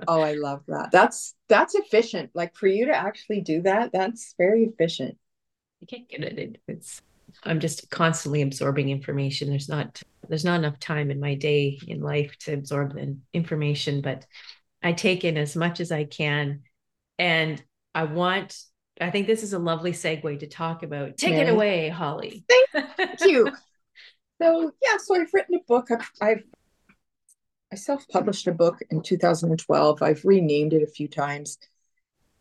Oh 0.08 0.22
i 0.22 0.34
love 0.34 0.64
that. 0.68 0.90
That's 0.92 1.34
that's 1.48 1.76
efficient. 1.76 2.32
Like 2.34 2.56
for 2.56 2.68
you 2.68 2.88
to 2.88 2.96
actually 2.96 3.42
do 3.42 3.62
that 3.62 3.92
that's 3.94 4.36
very 4.38 4.66
efficient. 4.66 5.18
You 5.80 5.88
can't 5.88 6.10
get 6.10 6.24
it 6.24 6.62
it's 6.68 7.02
I'm 7.44 7.60
just 7.60 7.90
constantly 7.90 8.42
absorbing 8.42 8.90
information. 8.90 9.50
There's 9.50 9.70
not 9.70 10.02
there's 10.28 10.46
not 10.46 10.60
enough 10.60 10.80
time 10.80 11.12
in 11.12 11.20
my 11.20 11.36
day 11.36 11.80
in 11.88 12.02
life 12.02 12.36
to 12.40 12.54
absorb 12.54 12.94
the 12.94 13.18
information, 13.34 14.02
but 14.02 14.26
I 14.82 14.94
take 14.94 15.24
in 15.24 15.38
as 15.38 15.56
much 15.56 15.80
as 15.80 15.92
I 15.92 16.06
can. 16.06 16.64
And 17.20 17.64
I 17.94 18.04
want 18.04 18.58
I 19.00 19.10
think 19.10 19.28
this 19.28 19.44
is 19.44 19.54
a 19.54 19.60
lovely 19.60 19.92
segue 19.92 20.40
to 20.40 20.48
talk 20.48 20.84
about. 20.84 21.18
Take 21.18 21.34
it 21.34 21.50
away, 21.50 21.90
Holly. 21.90 22.46
Thank 22.74 23.22
you. 23.22 23.52
So 24.42 24.70
yeah, 24.84 24.98
so 24.98 25.16
I've 25.16 25.34
written 25.34 25.56
a 25.56 25.64
book. 25.66 25.88
I've, 25.92 26.12
I've 26.22 26.44
I 27.72 27.76
self-published 27.76 28.48
a 28.48 28.52
book 28.52 28.80
in 28.90 29.02
2012. 29.02 30.02
I've 30.02 30.26
renamed 30.26 30.74
it 30.74 30.84
a 30.84 30.88
few 30.88 31.08
times. 31.08 31.58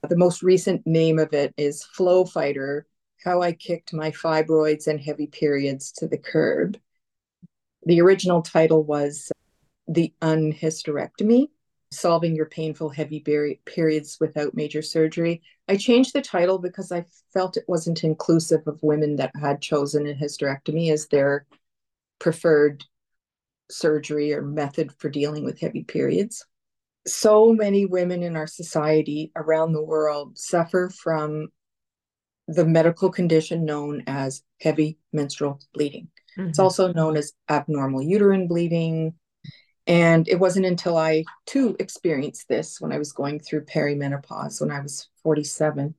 The 0.09 0.17
most 0.17 0.43
recent 0.43 0.85
name 0.89 1.21
of 1.21 1.33
it 1.33 1.55
is 1.57 1.85
Flow 1.85 2.25
Fighter: 2.25 2.89
How 3.25 3.41
I 3.41 3.53
Kicked 3.53 3.95
My 3.95 4.11
Fibroids 4.11 4.87
and 4.87 5.01
Heavy 5.01 5.27
Periods 5.27 5.93
to 5.93 6.07
the 6.07 6.19
Curb. 6.19 6.77
The 7.87 8.03
original 8.03 8.43
title 8.43 8.85
was 8.85 9.33
The 9.89 10.13
Unhysterectomy 10.21 11.49
Solving 11.91 12.37
Your 12.37 12.45
Painful 12.45 12.91
Heavy 12.91 13.21
Periods 13.65 14.19
Without 14.21 14.55
Major 14.55 14.83
Surgery. 14.83 15.41
I 15.69 15.79
changed 15.79 16.13
the 16.13 16.21
title 16.21 16.59
because 16.59 16.93
I 16.93 17.07
felt 17.33 17.57
it 17.57 17.65
wasn't 17.67 18.05
inclusive 18.05 18.67
of 18.67 18.83
women 18.83 19.17
that 19.17 19.33
had 19.41 19.63
chosen 19.63 20.07
a 20.07 20.13
hysterectomy 20.13 20.93
as 20.93 21.07
their 21.07 21.47
preferred 22.19 22.85
surgery 23.71 24.35
or 24.35 24.43
method 24.43 24.93
for 24.99 25.09
dealing 25.09 25.45
with 25.45 25.61
heavy 25.61 25.83
periods. 25.83 26.45
So 27.07 27.55
many 27.55 27.87
women 27.87 28.23
in 28.23 28.37
our 28.37 28.47
society 28.47 29.33
around 29.35 29.73
the 29.73 29.83
world 29.83 30.37
suffer 30.37 30.91
from 30.91 31.49
the 32.49 32.65
medical 32.65 33.11
condition 33.11 33.65
known 33.65 34.03
as 34.07 34.43
heavy 34.61 34.99
menstrual 35.13 35.61
bleeding. 35.73 36.09
Mm-hmm. 36.39 36.51
It's 36.51 36.59
also 36.59 36.93
known 36.93 37.17
as 37.17 37.33
abnormal 37.49 38.03
uterine 38.03 38.49
bleeding. 38.49 39.15
And 39.87 40.27
it 40.29 40.41
wasn't 40.41 40.67
until 40.67 40.97
I 40.97 41.25
too 41.47 41.77
experienced 41.79 42.49
this 42.49 42.81
when 42.81 42.93
I 42.93 42.99
was 42.99 43.13
going 43.13 43.41
through 43.41 43.67
perimenopause 43.67 44.61
when 44.61 44.71
I 44.71 44.81
was 44.81 45.09
47 45.23 45.95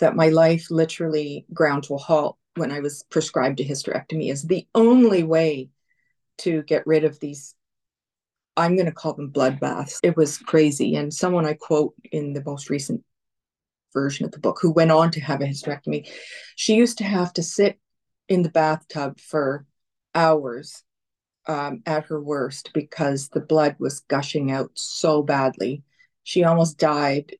that 0.00 0.16
my 0.16 0.28
life 0.28 0.70
literally 0.70 1.46
ground 1.52 1.84
to 1.84 1.94
a 1.94 1.98
halt 1.98 2.36
when 2.56 2.72
I 2.72 2.80
was 2.80 3.04
prescribed 3.10 3.60
a 3.60 3.64
hysterectomy 3.64 4.32
as 4.32 4.42
the 4.42 4.66
only 4.74 5.22
way 5.22 5.70
to 6.40 6.62
get 6.62 6.86
rid 6.86 7.04
of 7.04 7.20
these 7.20 7.54
i'm 8.56 8.74
going 8.74 8.86
to 8.86 8.92
call 8.92 9.12
them 9.12 9.30
bloodbaths 9.30 9.98
it 10.02 10.16
was 10.16 10.38
crazy 10.38 10.96
and 10.96 11.12
someone 11.12 11.46
i 11.46 11.54
quote 11.54 11.94
in 12.12 12.32
the 12.32 12.42
most 12.44 12.70
recent 12.70 13.02
version 13.92 14.24
of 14.24 14.32
the 14.32 14.38
book 14.38 14.58
who 14.60 14.70
went 14.70 14.90
on 14.90 15.10
to 15.12 15.20
have 15.20 15.40
a 15.40 15.46
hysterectomy. 15.46 16.08
She 16.56 16.74
used 16.74 16.98
to 16.98 17.04
have 17.04 17.32
to 17.34 17.42
sit 17.42 17.78
in 18.28 18.42
the 18.42 18.50
bathtub 18.50 19.18
for 19.20 19.66
hours 20.14 20.82
um, 21.46 21.82
at 21.86 22.04
her 22.06 22.20
worst 22.20 22.70
because 22.74 23.28
the 23.28 23.40
blood 23.40 23.76
was 23.78 24.00
gushing 24.00 24.52
out 24.52 24.70
so 24.74 25.22
badly. 25.22 25.82
She 26.22 26.44
almost 26.44 26.78
died 26.78 27.36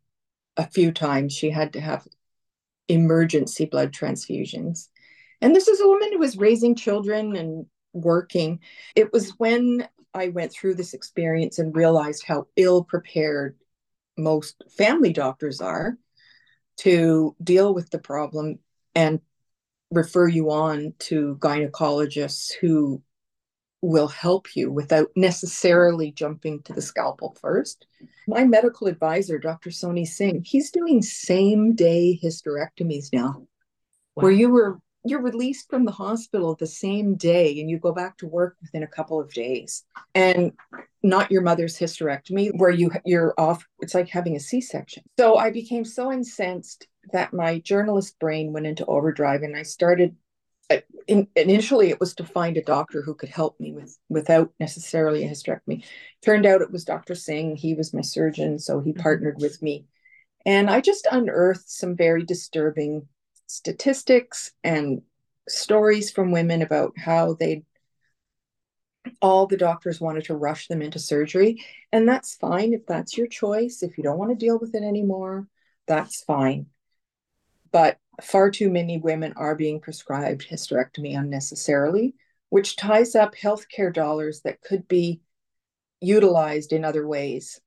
a 0.56 0.66
few 0.66 0.92
times. 0.92 1.32
She 1.32 1.50
had 1.50 1.72
to 1.74 1.80
have 1.80 2.06
emergency 2.88 3.66
blood 3.66 3.92
transfusions. 3.92 4.88
And 5.40 5.54
this 5.54 5.68
is 5.68 5.80
a 5.80 5.86
woman 5.86 6.12
who 6.12 6.18
was 6.18 6.36
raising 6.36 6.74
children 6.74 7.36
and 7.36 7.66
working. 7.92 8.60
It 8.96 9.12
was 9.12 9.30
when 9.38 9.88
I 10.12 10.28
went 10.28 10.52
through 10.52 10.74
this 10.74 10.92
experience 10.92 11.58
and 11.58 11.74
realized 11.74 12.24
how 12.26 12.46
ill 12.56 12.84
prepared 12.84 13.56
most 14.18 14.62
family 14.76 15.12
doctors 15.12 15.60
are 15.60 15.96
to 16.80 17.36
deal 17.42 17.74
with 17.74 17.90
the 17.90 17.98
problem 17.98 18.58
and 18.94 19.20
refer 19.90 20.26
you 20.28 20.50
on 20.50 20.94
to 20.98 21.36
gynecologists 21.40 22.52
who 22.52 23.02
will 23.82 24.08
help 24.08 24.54
you 24.56 24.70
without 24.70 25.08
necessarily 25.16 26.10
jumping 26.12 26.62
to 26.62 26.72
the 26.72 26.82
scalpel 26.82 27.36
first. 27.40 27.86
My 28.26 28.44
medical 28.44 28.86
advisor, 28.86 29.38
Dr. 29.38 29.70
Sony 29.70 30.06
Singh, 30.06 30.42
he's 30.44 30.70
doing 30.70 31.02
same 31.02 31.74
day 31.74 32.18
hysterectomies 32.22 33.12
now, 33.12 33.46
wow. 34.14 34.22
where 34.22 34.32
you 34.32 34.50
were 34.50 34.78
you're 35.04 35.22
released 35.22 35.70
from 35.70 35.86
the 35.86 35.92
hospital 35.92 36.54
the 36.54 36.66
same 36.66 37.14
day 37.14 37.58
and 37.58 37.70
you 37.70 37.78
go 37.78 37.92
back 37.92 38.18
to 38.18 38.26
work 38.26 38.56
within 38.60 38.82
a 38.82 38.86
couple 38.86 39.18
of 39.18 39.32
days 39.32 39.84
and 40.14 40.52
not 41.02 41.30
your 41.30 41.42
mother's 41.42 41.78
hysterectomy 41.78 42.50
where 42.56 42.70
you 42.70 42.90
you're 43.04 43.34
off 43.38 43.66
it's 43.80 43.94
like 43.94 44.08
having 44.08 44.36
a 44.36 44.40
c-section. 44.40 45.02
So 45.18 45.36
i 45.36 45.50
became 45.50 45.84
so 45.84 46.12
incensed 46.12 46.86
that 47.12 47.32
my 47.32 47.58
journalist 47.60 48.18
brain 48.18 48.52
went 48.52 48.66
into 48.66 48.84
overdrive 48.86 49.42
and 49.42 49.56
i 49.56 49.62
started 49.62 50.16
in, 51.08 51.26
initially 51.34 51.90
it 51.90 51.98
was 51.98 52.14
to 52.14 52.24
find 52.24 52.56
a 52.56 52.62
doctor 52.62 53.02
who 53.02 53.14
could 53.14 53.28
help 53.28 53.58
me 53.58 53.72
with 53.72 53.98
without 54.08 54.52
necessarily 54.60 55.24
a 55.24 55.28
hysterectomy. 55.28 55.84
Turned 56.24 56.46
out 56.46 56.62
it 56.62 56.70
was 56.70 56.84
dr 56.84 57.14
singh. 57.14 57.56
He 57.56 57.74
was 57.74 57.94
my 57.94 58.02
surgeon 58.02 58.58
so 58.58 58.80
he 58.80 58.92
mm-hmm. 58.92 59.00
partnered 59.00 59.40
with 59.40 59.60
me. 59.62 59.86
And 60.46 60.70
i 60.70 60.80
just 60.80 61.08
unearthed 61.10 61.68
some 61.68 61.96
very 61.96 62.24
disturbing 62.24 63.08
statistics 63.46 64.52
and 64.62 65.02
stories 65.48 66.10
from 66.10 66.30
women 66.30 66.62
about 66.62 66.92
how 66.96 67.34
they 67.34 67.64
all 69.22 69.46
the 69.46 69.56
doctors 69.56 70.00
wanted 70.00 70.24
to 70.24 70.36
rush 70.36 70.68
them 70.68 70.82
into 70.82 70.98
surgery 70.98 71.64
and 71.92 72.08
that's 72.08 72.34
fine 72.34 72.72
if 72.72 72.86
that's 72.86 73.16
your 73.16 73.26
choice. 73.26 73.82
If 73.82 73.96
you 73.96 74.04
don't 74.04 74.18
want 74.18 74.30
to 74.30 74.46
deal 74.46 74.58
with 74.58 74.74
it 74.74 74.82
anymore 74.82 75.46
that's 75.86 76.22
fine. 76.22 76.66
But 77.72 77.98
far 78.22 78.50
too 78.50 78.70
many 78.70 78.98
women 78.98 79.32
are 79.36 79.54
being 79.54 79.80
prescribed 79.80 80.46
hysterectomy 80.48 81.18
unnecessarily 81.18 82.14
which 82.50 82.76
ties 82.76 83.14
up 83.14 83.34
healthcare 83.34 83.94
dollars 83.94 84.42
that 84.42 84.60
could 84.60 84.86
be 84.86 85.20
utilized 86.00 86.72
in 86.72 86.84
other 86.84 87.06
ways. 87.06 87.60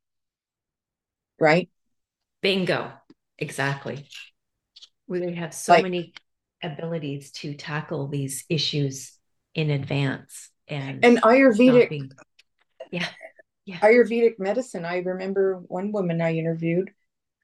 Right? 1.40 1.70
Bingo. 2.42 2.92
Exactly. 3.40 4.08
We 5.08 5.20
they 5.20 5.34
have 5.34 5.54
so 5.54 5.74
like, 5.74 5.84
many 5.84 6.14
abilities 6.62 7.32
to 7.32 7.56
tackle 7.56 8.08
these 8.08 8.46
issues 8.50 9.18
in 9.56 9.70
advance 9.70 10.50
and 10.82 11.06
and 11.06 11.22
ayurvedic 11.22 11.90
being, 11.90 12.12
yeah 12.92 13.08
yeah 13.66 13.80
ayurvedic 13.80 14.40
medicine 14.40 14.86
i 14.86 14.98
remember 15.00 15.62
one 15.68 15.92
woman 15.92 16.22
i 16.22 16.34
interviewed 16.34 16.92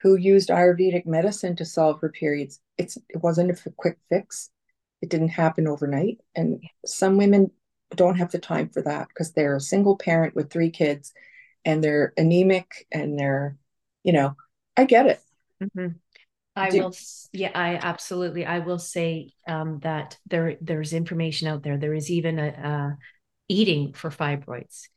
who 0.02 0.16
used 0.16 0.50
ayurvedic 0.50 1.06
medicine 1.06 1.56
to 1.56 1.66
solve 1.66 2.00
her 2.02 2.10
periods 2.10 2.60
it's 2.78 2.98
it 3.10 3.22
wasn't 3.22 3.50
a 3.50 3.72
quick 3.78 3.98
fix 4.10 4.50
it 5.02 5.10
didn't 5.10 5.30
happen 5.30 5.68
overnight 5.68 6.20
and 6.36 6.62
some 6.86 7.18
women 7.18 7.50
don't 7.96 8.18
have 8.18 8.32
the 8.32 8.40
time 8.40 8.70
for 8.70 8.82
that 8.82 9.08
because 9.08 9.32
they're 9.32 9.56
a 9.56 9.62
single 9.62 9.98
parent 9.98 10.36
with 10.36 10.50
three 10.50 10.70
kids 10.70 11.12
and 11.66 11.84
they're 11.84 12.14
anemic 12.18 12.86
and 12.92 13.18
they're 13.18 13.58
you 14.04 14.14
know 14.14 14.36
i 14.78 14.86
get 14.86 15.08
it 15.08 15.22
mm-hmm. 15.62 15.90
I 16.56 16.70
Do, 16.70 16.80
will, 16.84 16.96
yeah, 17.32 17.52
I 17.56 17.76
absolutely. 17.76 18.46
I 18.46 18.60
will 18.60 18.80
say 18.80 19.32
um, 19.48 19.80
that 19.80 20.18
there 20.28 20.58
there's 20.60 20.94
information 20.94 21.48
out 21.48 21.64
there. 21.64 21.78
There 21.78 21.94
is 21.94 22.12
even 22.12 22.38
a, 22.38 22.48
a 22.48 22.98
eating 23.50 23.92
for 23.92 24.10
fibroids. 24.10 24.88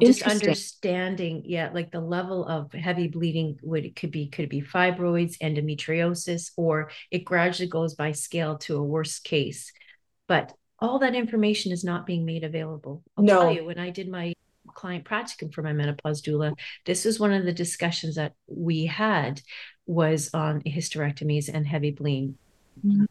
Just 0.00 0.22
understanding, 0.22 1.42
yeah, 1.46 1.70
like 1.72 1.90
the 1.90 2.00
level 2.00 2.44
of 2.46 2.70
heavy 2.72 3.08
bleeding 3.08 3.58
would 3.62 3.86
it 3.86 3.96
could 3.96 4.10
be 4.10 4.28
could 4.28 4.44
it 4.44 4.50
be 4.50 4.60
fibroids, 4.60 5.38
endometriosis, 5.38 6.50
or 6.56 6.90
it 7.10 7.24
gradually 7.24 7.68
goes 7.68 7.94
by 7.94 8.12
scale 8.12 8.58
to 8.58 8.76
a 8.76 8.82
worst 8.82 9.24
case. 9.24 9.72
But 10.28 10.52
all 10.78 10.98
that 10.98 11.14
information 11.14 11.72
is 11.72 11.82
not 11.82 12.04
being 12.04 12.26
made 12.26 12.44
available. 12.44 13.02
I'll 13.16 13.24
no. 13.24 13.40
tell 13.40 13.52
you, 13.52 13.64
when 13.64 13.78
I 13.78 13.88
did 13.88 14.10
my 14.10 14.34
client 14.74 15.04
practicum 15.04 15.52
for 15.52 15.62
my 15.62 15.72
menopause 15.72 16.20
doula, 16.20 16.52
this 16.84 17.06
was 17.06 17.18
one 17.18 17.32
of 17.32 17.46
the 17.46 17.52
discussions 17.52 18.16
that 18.16 18.34
we 18.46 18.84
had 18.84 19.40
was 19.86 20.28
on 20.34 20.60
hysterectomies 20.62 21.48
and 21.52 21.66
heavy 21.66 21.92
bleeding. 21.92 22.36
Mm-hmm. 22.84 23.04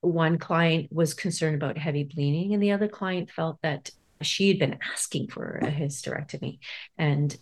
One 0.00 0.38
client 0.38 0.92
was 0.92 1.14
concerned 1.14 1.54
about 1.54 1.78
heavy 1.78 2.02
bleeding, 2.02 2.52
and 2.52 2.62
the 2.62 2.72
other 2.72 2.88
client 2.88 3.30
felt 3.30 3.58
that 3.62 3.90
she 4.22 4.48
had 4.48 4.58
been 4.58 4.78
asking 4.92 5.28
for 5.28 5.58
a 5.62 5.70
hysterectomy. 5.70 6.58
And 6.96 7.36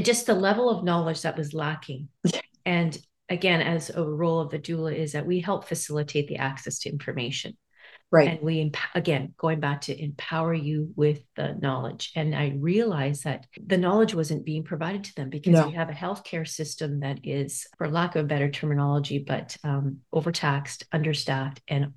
just 0.00 0.26
the 0.26 0.34
level 0.34 0.68
of 0.68 0.84
knowledge 0.84 1.22
that 1.22 1.36
was 1.36 1.54
lacking. 1.54 2.08
And 2.66 2.98
again, 3.28 3.60
as 3.62 3.90
a 3.90 4.02
role 4.02 4.40
of 4.40 4.50
the 4.50 4.58
doula, 4.58 4.92
is 4.92 5.12
that 5.12 5.24
we 5.24 5.38
help 5.38 5.68
facilitate 5.68 6.26
the 6.26 6.38
access 6.38 6.80
to 6.80 6.90
information. 6.90 7.56
Right. 8.10 8.28
And 8.28 8.40
we, 8.40 8.72
again, 8.94 9.34
going 9.36 9.60
back 9.60 9.82
to 9.82 10.00
empower 10.02 10.52
you 10.52 10.92
with 10.94 11.20
the 11.34 11.54
knowledge. 11.54 12.12
And 12.14 12.34
I 12.34 12.56
realized 12.58 13.22
that 13.22 13.46
the 13.64 13.78
knowledge 13.78 14.14
wasn't 14.14 14.44
being 14.44 14.64
provided 14.64 15.04
to 15.04 15.14
them 15.14 15.30
because 15.30 15.52
no. 15.52 15.68
we 15.68 15.74
have 15.74 15.90
a 15.90 15.92
healthcare 15.92 16.46
system 16.46 17.00
that 17.00 17.20
is, 17.24 17.66
for 17.78 17.88
lack 17.88 18.16
of 18.16 18.28
better 18.28 18.50
terminology, 18.50 19.18
but 19.18 19.56
um, 19.64 19.98
overtaxed, 20.12 20.84
understaffed, 20.92 21.60
and 21.68 21.92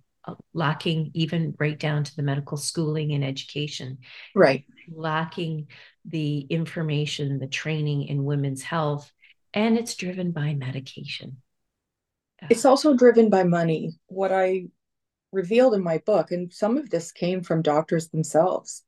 lacking 0.53 1.11
even 1.13 1.55
right 1.59 1.79
down 1.79 2.03
to 2.03 2.15
the 2.15 2.23
medical 2.23 2.57
schooling 2.57 3.13
and 3.13 3.23
education. 3.23 3.99
Right. 4.35 4.65
Lacking 4.91 5.67
the 6.05 6.39
information, 6.41 7.39
the 7.39 7.47
training 7.47 8.07
in 8.07 8.25
women's 8.25 8.63
health. 8.63 9.11
And 9.53 9.77
it's 9.77 9.95
driven 9.95 10.31
by 10.31 10.53
medication. 10.53 11.41
It's 12.49 12.65
also 12.65 12.95
driven 12.95 13.29
by 13.29 13.43
money. 13.43 13.91
What 14.07 14.31
I 14.31 14.67
revealed 15.31 15.73
in 15.73 15.83
my 15.83 15.99
book, 15.99 16.31
and 16.31 16.51
some 16.53 16.77
of 16.77 16.89
this 16.89 17.11
came 17.11 17.43
from 17.43 17.61
doctors 17.61 18.09
themselves, 18.09 18.83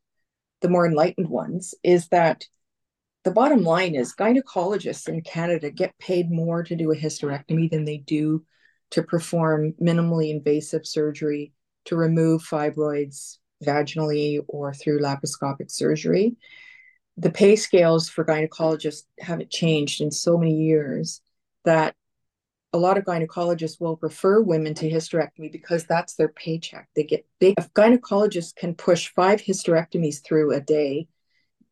the 0.61 0.69
more 0.69 0.85
enlightened 0.85 1.29
ones, 1.29 1.73
is 1.83 2.07
that 2.09 2.45
the 3.23 3.31
bottom 3.31 3.63
line 3.63 3.93
is 3.93 4.15
gynecologists 4.15 5.07
in 5.07 5.21
Canada 5.21 5.69
get 5.69 5.97
paid 5.99 6.31
more 6.31 6.63
to 6.63 6.75
do 6.75 6.91
a 6.91 6.95
hysterectomy 6.95 7.69
than 7.69 7.85
they 7.85 7.97
do 7.97 8.43
to 8.91 9.03
perform 9.03 9.73
minimally 9.81 10.29
invasive 10.29 10.85
surgery 10.85 11.53
to 11.85 11.95
remove 11.95 12.43
fibroids 12.43 13.37
vaginally 13.63 14.39
or 14.47 14.73
through 14.73 14.99
laparoscopic 14.99 15.71
surgery. 15.71 16.35
The 17.17 17.31
pay 17.31 17.55
scales 17.55 18.09
for 18.09 18.25
gynecologists 18.25 19.03
haven't 19.19 19.49
changed 19.49 20.01
in 20.01 20.11
so 20.11 20.37
many 20.37 20.55
years 20.55 21.21
that 21.65 21.95
a 22.73 22.77
lot 22.77 22.97
of 22.97 23.03
gynecologists 23.03 23.81
will 23.81 23.99
refer 24.01 24.41
women 24.41 24.73
to 24.75 24.89
hysterectomy 24.89 25.51
because 25.51 25.83
that's 25.85 26.15
their 26.15 26.29
paycheck. 26.29 26.87
They 26.95 27.03
get 27.03 27.27
big. 27.39 27.55
If 27.57 27.73
gynecologists 27.73 28.55
can 28.55 28.75
push 28.75 29.11
five 29.13 29.41
hysterectomies 29.41 30.23
through 30.23 30.53
a 30.53 30.61
day 30.61 31.07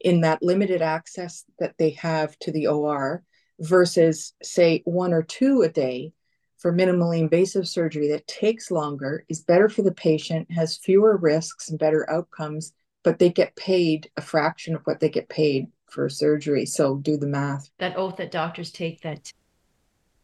in 0.02 0.22
that 0.22 0.44
limited 0.44 0.82
access 0.82 1.46
that 1.60 1.76
they 1.78 1.92
have 1.92 2.38
to 2.40 2.52
the 2.52 2.68
OR 2.68 3.24
versus, 3.60 4.34
say, 4.44 4.82
one 4.86 5.14
or 5.14 5.24
two 5.24 5.62
a 5.62 5.70
day 5.70 6.14
for 6.60 6.74
minimally 6.74 7.20
invasive 7.20 7.68
surgery 7.68 8.10
that 8.10 8.28
takes 8.28 8.70
longer, 8.70 9.26
is 9.30 9.40
better 9.42 9.70
for 9.70 9.82
the 9.82 9.94
patient, 9.94 10.52
has 10.52 10.78
fewer 10.78 11.18
risks 11.18 11.70
and 11.70 11.80
better 11.80 12.08
outcomes, 12.10 12.74
but 13.04 13.18
they 13.18 13.30
get 13.30 13.56
paid 13.56 14.12
a 14.18 14.22
fraction 14.22 14.76
of 14.76 14.82
what 14.84 15.00
they 15.00 15.10
get 15.10 15.30
paid 15.30 15.68
for 15.90 16.10
surgery. 16.10 16.66
So 16.66 16.98
do 16.98 17.18
the 17.18 17.28
math. 17.28 17.70
That 17.80 17.98
oath 17.98 18.18
that 18.18 18.32
doctors 18.32 18.72
take 18.72 19.02
that 19.02 19.32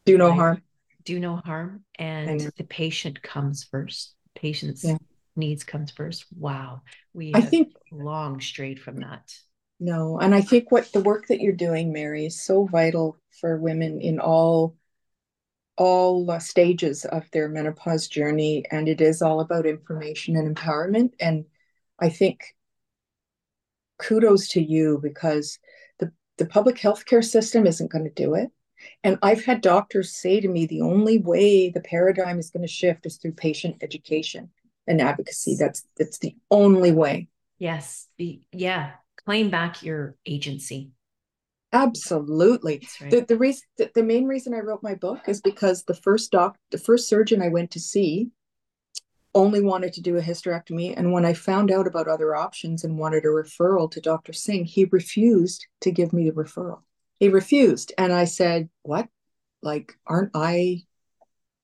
do 0.06 0.18
no 0.18 0.34
harm. 0.34 0.62
Do 1.06 1.20
no 1.20 1.38
harm 1.38 1.84
and 1.98 2.52
the 2.58 2.64
patient 2.64 3.22
comes 3.22 3.64
first. 3.64 4.14
Patient's 4.36 4.84
yeah. 4.84 4.98
needs 5.38 5.64
comes 5.64 5.92
first. 5.92 6.26
Wow. 6.38 6.82
We 7.14 7.34
i 7.34 7.42
think 7.42 7.74
long 7.92 8.42
strayed 8.42 8.80
from 8.80 8.98
that. 8.98 9.34
No 9.80 10.20
and 10.20 10.34
i 10.34 10.42
think 10.42 10.72
what 10.72 10.92
the 10.94 11.02
work 11.02 11.28
that 11.28 11.42
you're 11.42 11.54
doing 11.54 11.92
mary 11.92 12.26
is 12.26 12.42
so 12.42 12.66
vital 12.66 13.18
for 13.42 13.58
women 13.58 14.00
in 14.00 14.20
all 14.20 14.76
all 15.78 16.30
uh, 16.32 16.40
stages 16.40 17.06
of 17.06 17.30
their 17.32 17.50
menopause 17.50 18.08
journey 18.08 18.64
and 18.72 18.88
it 18.88 19.02
is 19.02 19.22
all 19.22 19.40
about 19.40 19.66
information 19.66 20.36
and 20.36 20.56
empowerment 20.56 21.12
and 21.20 21.46
i 22.00 22.10
think 22.10 22.56
kudos 24.00 24.48
to 24.48 24.62
you 24.62 25.00
because 25.02 25.60
the 26.00 26.12
the 26.38 26.46
public 26.46 26.78
healthcare 26.78 27.24
system 27.24 27.66
isn't 27.68 27.92
going 27.92 28.06
to 28.06 28.24
do 28.24 28.36
it 28.36 28.50
and 29.04 29.18
I've 29.22 29.44
had 29.44 29.62
doctors 29.62 30.16
say 30.16 30.40
to 30.40 30.48
me 30.48 30.66
the 30.66 30.82
only 30.82 31.18
way 31.18 31.70
the 31.70 31.82
paradigm 31.82 32.40
is 32.40 32.50
going 32.50 32.66
to 32.66 32.72
shift 32.72 33.06
is 33.06 33.18
through 33.18 33.34
patient 33.34 33.78
education 33.82 34.50
and 34.88 35.02
advocacy. 35.02 35.56
That's 35.60 35.86
that's 35.98 36.20
the 36.20 36.36
only 36.52 36.92
way. 36.92 37.28
Yes. 37.58 38.08
The, 38.18 38.42
yeah. 38.52 38.92
Claim 39.26 39.50
back 39.50 39.82
your 39.82 40.16
agency. 40.26 40.92
Absolutely. 41.76 42.88
Right. 43.02 43.12
The 43.12 43.22
the 43.22 43.38
reason 43.38 43.64
the, 43.78 43.92
the 43.96 44.04
main 44.04 44.26
reason 44.26 44.54
I 44.54 44.60
wrote 44.60 44.84
my 44.84 44.96
book 44.96 45.20
is 45.28 45.42
because 45.42 45.84
the 45.84 45.94
first 45.94 46.32
doc 46.32 46.58
the 46.72 46.78
first 46.78 47.08
surgeon 47.08 47.42
I 47.42 47.50
went 47.50 47.72
to 47.72 47.80
see 47.80 48.30
only 49.34 49.62
wanted 49.62 49.92
to 49.94 50.02
do 50.02 50.16
a 50.16 50.22
hysterectomy. 50.22 50.94
And 50.96 51.12
when 51.12 51.26
I 51.26 51.34
found 51.34 51.70
out 51.70 51.88
about 51.88 52.08
other 52.08 52.36
options 52.36 52.86
and 52.86 52.98
wanted 52.98 53.26
a 53.26 53.28
referral 53.28 53.92
to 53.92 54.00
Dr. 54.00 54.32
Singh, 54.32 54.64
he 54.64 54.86
refused 54.86 55.68
to 55.82 55.92
give 55.92 56.14
me 56.14 56.30
the 56.30 56.36
referral 56.36 56.80
he 57.20 57.30
refused. 57.30 57.94
And 57.98 58.14
I 58.14 58.26
said, 58.26 58.70
What? 58.84 59.08
Like, 59.62 59.94
aren't 60.06 60.32
I 60.36 60.84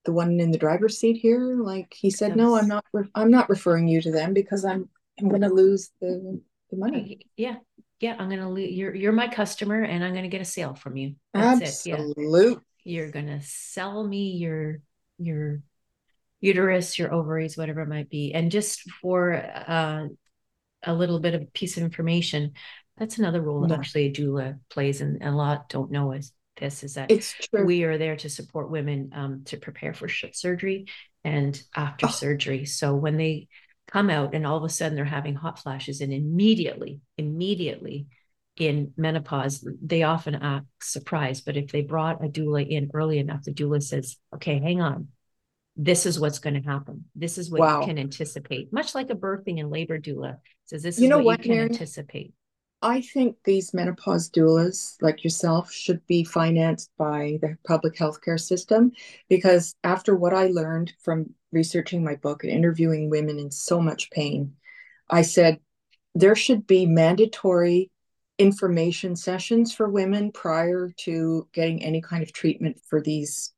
the 0.05 0.11
one 0.11 0.39
in 0.39 0.51
the 0.51 0.57
driver's 0.57 0.97
seat 0.97 1.17
here? 1.17 1.57
Like 1.61 1.93
he 1.93 2.09
said, 2.09 2.35
No, 2.35 2.55
I'm 2.55 2.67
not 2.67 2.85
re- 2.93 3.09
I'm 3.15 3.31
not 3.31 3.49
referring 3.49 3.87
you 3.87 4.01
to 4.01 4.11
them 4.11 4.33
because 4.33 4.65
I'm 4.65 4.89
I'm 5.19 5.29
gonna 5.29 5.49
lose 5.49 5.91
the, 5.99 6.41
the 6.69 6.77
money. 6.77 7.27
Yeah. 7.37 7.57
Yeah, 8.01 8.15
I'm 8.17 8.29
gonna 8.29 8.59
you're 8.59 8.95
you're 8.95 9.11
my 9.11 9.27
customer 9.27 9.83
and 9.83 10.03
I'm 10.03 10.13
gonna 10.15 10.27
get 10.27 10.41
a 10.41 10.45
sale 10.45 10.73
from 10.73 10.97
you. 10.97 11.15
That's 11.33 11.61
Absolutely. 11.87 12.49
Yeah. 12.49 12.55
You're 12.83 13.11
gonna 13.11 13.41
sell 13.43 14.05
me 14.05 14.31
your 14.31 14.79
your 15.19 15.61
uterus, 16.39 16.97
your 16.97 17.13
ovaries, 17.13 17.55
whatever 17.55 17.81
it 17.81 17.87
might 17.89 18.09
be. 18.09 18.33
And 18.33 18.51
just 18.51 18.81
for 19.01 19.35
uh, 19.35 20.07
a 20.83 20.93
little 20.93 21.19
bit 21.19 21.35
of 21.35 21.43
a 21.43 21.45
piece 21.45 21.77
of 21.77 21.83
information, 21.83 22.53
that's 22.97 23.19
another 23.19 23.41
role 23.41 23.61
that 23.61 23.77
actually 23.77 24.07
a 24.07 24.11
doula 24.11 24.59
plays, 24.71 25.01
and, 25.01 25.21
and 25.21 25.33
a 25.35 25.37
lot 25.37 25.69
don't 25.69 25.91
know 25.91 26.11
is 26.11 26.33
this 26.57 26.83
is 26.83 26.95
that 26.95 27.11
it's 27.11 27.33
true. 27.33 27.65
we 27.65 27.83
are 27.83 27.97
there 27.97 28.15
to 28.15 28.29
support 28.29 28.69
women 28.69 29.11
um, 29.13 29.43
to 29.45 29.57
prepare 29.57 29.93
for 29.93 30.09
surgery 30.09 30.87
and 31.23 31.61
after 31.75 32.07
oh. 32.07 32.09
surgery. 32.09 32.65
So 32.65 32.95
when 32.95 33.17
they 33.17 33.47
come 33.91 34.09
out 34.09 34.33
and 34.33 34.45
all 34.47 34.57
of 34.57 34.63
a 34.63 34.69
sudden 34.69 34.95
they're 34.95 35.05
having 35.05 35.35
hot 35.35 35.59
flashes, 35.59 36.01
and 36.01 36.13
immediately, 36.13 37.01
immediately 37.17 38.07
in 38.57 38.93
menopause, 38.97 39.67
they 39.81 40.03
often 40.03 40.35
act 40.35 40.65
surprised. 40.81 41.45
But 41.45 41.57
if 41.57 41.71
they 41.71 41.81
brought 41.81 42.23
a 42.23 42.29
doula 42.29 42.67
in 42.67 42.91
early 42.93 43.19
enough, 43.19 43.43
the 43.43 43.53
doula 43.53 43.81
says, 43.81 44.17
"Okay, 44.35 44.59
hang 44.59 44.81
on." 44.81 45.09
This 45.77 46.05
is 46.05 46.19
what's 46.19 46.39
going 46.39 46.61
to 46.61 46.69
happen. 46.69 47.05
This 47.15 47.37
is 47.37 47.49
what 47.49 47.61
wow. 47.61 47.79
you 47.79 47.87
can 47.87 47.97
anticipate. 47.97 48.73
Much 48.73 48.93
like 48.93 49.09
a 49.09 49.15
birthing 49.15 49.59
and 49.59 49.69
labor 49.69 49.99
doula 49.99 50.37
says, 50.65 50.83
"This 50.83 50.97
is 50.97 51.01
you 51.01 51.09
know 51.09 51.17
what, 51.17 51.39
what 51.39 51.45
you 51.45 51.53
can 51.53 51.61
anticipate." 51.63 52.33
I 52.81 53.01
think 53.01 53.37
these 53.43 53.73
menopause 53.73 54.29
doulas, 54.29 54.95
like 55.01 55.23
yourself, 55.23 55.71
should 55.71 56.05
be 56.07 56.23
financed 56.23 56.89
by 56.97 57.37
the 57.41 57.57
public 57.65 57.95
healthcare 57.95 58.39
system 58.39 58.91
because 59.29 59.75
after 59.83 60.15
what 60.15 60.33
I 60.33 60.47
learned 60.47 60.93
from 60.99 61.33
researching 61.51 62.03
my 62.03 62.15
book 62.15 62.43
and 62.43 62.51
interviewing 62.51 63.09
women 63.09 63.37
in 63.37 63.51
so 63.51 63.79
much 63.79 64.09
pain, 64.09 64.55
I 65.09 65.21
said 65.21 65.59
there 66.15 66.35
should 66.35 66.65
be 66.65 66.85
mandatory 66.85 67.91
information 68.39 69.15
sessions 69.15 69.73
for 69.73 69.87
women 69.87 70.31
prior 70.31 70.91
to 70.97 71.47
getting 71.53 71.83
any 71.83 72.01
kind 72.01 72.23
of 72.23 72.33
treatment 72.33 72.79
for 72.89 72.99
these 72.99 73.53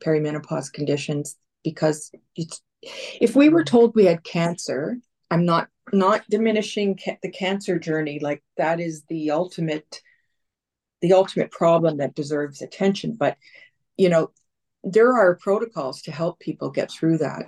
perimenopause 0.00 0.72
conditions 0.72 1.36
because 1.62 2.10
it's 2.34 2.60
if 3.20 3.36
we 3.36 3.48
were 3.48 3.64
told 3.64 3.94
we 3.94 4.04
had 4.04 4.24
cancer 4.24 4.98
I'm 5.30 5.44
not 5.44 5.68
not 5.92 6.28
diminishing 6.28 6.98
ca- 7.02 7.18
the 7.22 7.30
cancer 7.30 7.78
journey 7.78 8.18
like 8.20 8.42
that 8.56 8.80
is 8.80 9.04
the 9.08 9.30
ultimate 9.30 10.02
the 11.00 11.12
ultimate 11.12 11.50
problem 11.50 11.98
that 11.98 12.14
deserves 12.14 12.60
attention 12.60 13.16
but 13.18 13.36
you 13.96 14.08
know 14.08 14.30
there 14.84 15.14
are 15.14 15.36
protocols 15.36 16.02
to 16.02 16.12
help 16.12 16.38
people 16.38 16.70
get 16.70 16.90
through 16.90 17.18
that 17.18 17.46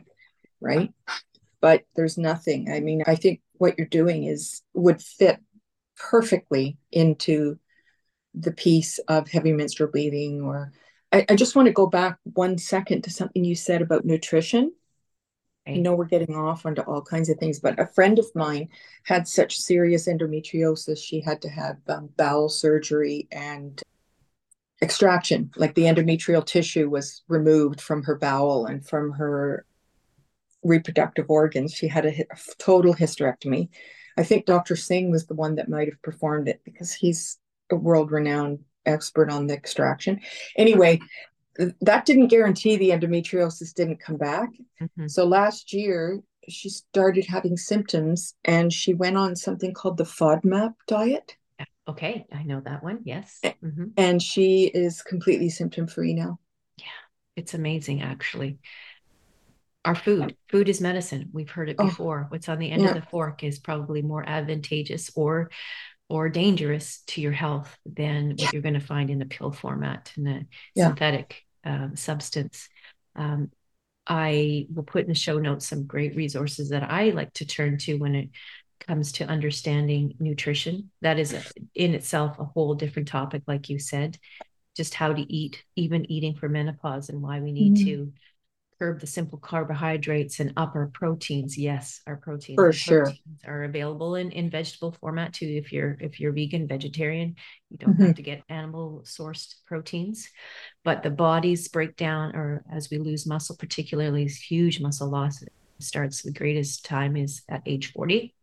right? 0.63 0.93
But 1.61 1.85
there's 1.97 2.17
nothing 2.17 2.71
i 2.73 2.81
mean 2.81 3.03
i 3.07 3.15
think 3.15 3.41
what 3.59 3.77
you're 3.77 3.87
doing 3.87 4.25
is 4.25 4.63
would 4.73 5.03
fit 5.03 5.39
perfectly 5.97 6.79
into 6.91 7.59
the 8.35 8.53
piece 8.53 8.99
of 9.09 9.29
heavy 9.29 9.53
menstrual 9.53 9.91
bleeding 9.91 10.41
or 10.41 10.73
I, 11.13 11.27
I 11.29 11.35
just 11.35 11.57
want 11.57 11.67
to 11.67 11.73
go 11.73 11.87
back 11.87 12.19
one 12.23 12.57
second 12.57 13.03
to 13.03 13.11
something 13.11 13.45
you 13.45 13.55
said 13.55 13.83
about 13.83 14.05
nutrition 14.05 14.73
I 15.67 15.77
know 15.77 15.95
we're 15.95 16.07
getting 16.07 16.35
off 16.35 16.67
onto 16.67 16.83
all 16.83 17.03
kinds 17.03 17.29
of 17.29 17.39
things, 17.39 17.61
but 17.61 17.79
a 17.79 17.87
friend 17.87 18.19
of 18.19 18.27
mine 18.35 18.69
had 19.05 19.29
such 19.29 19.59
serious 19.59 20.09
endometriosis, 20.09 20.99
she 20.99 21.21
had 21.21 21.43
to 21.43 21.49
have 21.49 21.77
um, 21.89 22.09
bowel 22.17 22.49
surgery 22.49 23.29
and 23.31 23.81
extraction. 24.83 25.51
Like 25.57 25.75
the 25.75 25.85
endometrial 25.85 26.45
tissue 26.45 26.89
was 26.89 27.23
removed 27.29 27.81
from 27.81 28.03
her 28.05 28.17
bowel 28.17 28.67
and 28.67 28.87
from 28.87 29.13
her 29.13 29.67
reproductive 30.63 31.27
organs. 31.29 31.75
She 31.75 31.89
had 31.89 32.07
a, 32.07 32.21
a 32.21 32.37
total 32.59 32.95
hysterectomy. 32.95 33.69
I 34.17 34.25
think 34.25 34.47
Dr. 34.47 34.77
Singh 34.77 35.11
was 35.11 35.27
the 35.27 35.35
one 35.35 35.55
that 35.57 35.69
might 35.69 35.89
have 35.89 36.03
performed 36.03 36.49
it 36.49 36.61
because 36.65 36.93
he's 36.93 37.39
a 37.71 37.77
world 37.77 38.11
renowned 38.11 38.61
expert 38.87 39.31
on 39.31 39.47
the 39.47 39.55
extraction. 39.55 40.21
Anyway, 40.57 41.01
that 41.81 42.07
didn't 42.07 42.29
guarantee 42.29 42.77
the 42.77 42.91
endometriosis 42.91 43.75
didn't 43.75 44.01
come 44.01 44.17
back. 44.17 44.51
Mm-hmm. 44.81 45.09
So 45.09 45.25
last 45.25 45.73
year, 45.73 46.21
she 46.49 46.69
started 46.69 47.27
having 47.27 47.57
symptoms 47.57 48.35
and 48.45 48.73
she 48.73 48.95
went 48.95 49.17
on 49.17 49.37
something 49.37 49.75
called 49.75 49.97
the 49.97 50.05
FODMAP 50.05 50.75
diet. 50.87 51.37
Okay, 51.89 52.27
I 52.33 52.45
know 52.45 52.61
that 52.61 52.83
one. 52.83 53.01
Yes. 53.05 53.41
Mm-hmm. 53.45 53.87
And 53.97 54.23
she 54.23 54.65
is 54.65 55.03
completely 55.03 55.49
symptom 55.49 55.87
free 55.87 56.15
now. 56.15 56.39
Yeah, 56.79 56.85
it's 57.37 57.55
amazing, 57.55 58.03
actually. 58.03 58.59
Our 59.85 59.95
food, 59.95 60.37
food 60.51 60.69
is 60.69 60.81
medicine. 60.81 61.31
We've 61.33 61.51
heard 61.51 61.69
it 61.69 61.77
oh. 61.79 61.87
before. 61.87 62.25
Oh, 62.25 62.27
What's 62.29 62.49
on 62.49 62.59
the 62.59 62.71
end 62.71 62.83
yeah. 62.83 62.91
of 62.91 62.95
the 62.95 63.03
fork 63.11 63.43
is 63.43 63.59
probably 63.59 64.03
more 64.03 64.27
advantageous 64.27 65.11
or 65.17 65.51
or 66.09 66.29
dangerous 66.29 67.03
to 67.07 67.21
your 67.21 67.33
health 67.33 67.79
than 67.87 68.35
what 68.37 68.53
you're 68.53 68.63
going 68.63 68.75
to 68.75 68.81
find 68.81 69.11
in 69.11 69.21
the 69.21 69.27
pill 69.27 69.53
format 69.53 70.13
and 70.17 70.27
the 70.27 70.47
yeah. 70.75 70.89
synthetic 70.89 71.45
um, 71.65 71.97
substance. 71.97 72.69
Um, 73.17 73.51
I 74.07 74.67
will 74.75 74.83
put 74.83 75.03
in 75.03 75.09
the 75.09 75.15
show 75.15 75.39
notes 75.39 75.69
some 75.69 75.87
great 75.87 76.17
resources 76.17 76.71
that 76.71 76.83
I 76.91 77.11
like 77.11 77.33
to 77.35 77.47
turn 77.47 77.79
to 77.79 77.97
when 77.97 78.15
it 78.15 78.31
comes 78.81 79.13
to 79.13 79.27
understanding 79.27 80.15
nutrition. 80.19 80.91
That 81.03 81.19
is 81.19 81.33
a, 81.33 81.43
in 81.75 81.95
itself 81.95 82.39
a 82.39 82.45
whole 82.45 82.75
different 82.75 83.09
topic, 83.09 83.43
like 83.47 83.69
you 83.69 83.79
said, 83.79 84.19
just 84.77 84.95
how 84.95 85.13
to 85.13 85.33
eat, 85.33 85.63
even 85.77 86.11
eating 86.11 86.35
for 86.35 86.49
menopause, 86.49 87.09
and 87.09 87.23
why 87.23 87.41
we 87.41 87.53
need 87.53 87.77
mm-hmm. 87.77 87.87
to 87.87 88.13
curb 88.81 88.99
the 88.99 89.07
simple 89.07 89.39
carbohydrates 89.39 90.41
and 90.41 90.53
up 90.57 90.75
our 90.75 90.87
proteins. 90.87 91.59
Yes, 91.59 92.01
our 92.07 92.17
proteins 92.17 92.57
for 92.57 92.73
sure 92.73 93.13
are 93.47 93.65
available 93.65 94.15
in, 94.15 94.31
in 94.33 94.49
vegetable 94.49 94.97
format 95.01 95.35
too. 95.35 95.47
If 95.47 95.73
you're 95.73 95.99
if 96.01 96.19
you're 96.19 96.33
vegan, 96.33 96.67
vegetarian, 96.67 97.37
you 97.69 97.77
don't 97.77 97.95
mm-hmm. 97.95 98.07
have 98.07 98.17
to 98.17 98.23
get 98.23 98.43
animal 98.49 99.03
sourced 99.05 99.55
proteins. 99.67 100.29
But 100.83 101.03
the 101.03 101.11
body's 101.11 101.69
breakdown, 101.69 102.35
or 102.35 102.65
as 102.73 102.91
we 102.91 102.99
lose 102.99 103.27
muscle, 103.27 103.57
particularly 103.57 104.27
huge 104.27 104.81
muscle 104.81 105.11
loss, 105.11 105.45
starts 105.79 106.23
the 106.23 106.33
greatest 106.33 106.85
time 106.85 107.17
is 107.17 107.43
at 107.49 107.63
age 107.67 107.93
40. 107.93 108.35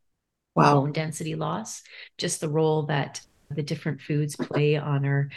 Wow. 0.56 0.82
Bone 0.82 0.92
density 0.92 1.36
loss, 1.36 1.84
just 2.18 2.42
the 2.42 2.50
role 2.50 2.84
that 2.84 3.22
the 3.50 3.64
different 3.64 4.02
foods 4.02 4.36
play 4.36 4.76
on 4.76 5.06
our 5.06 5.30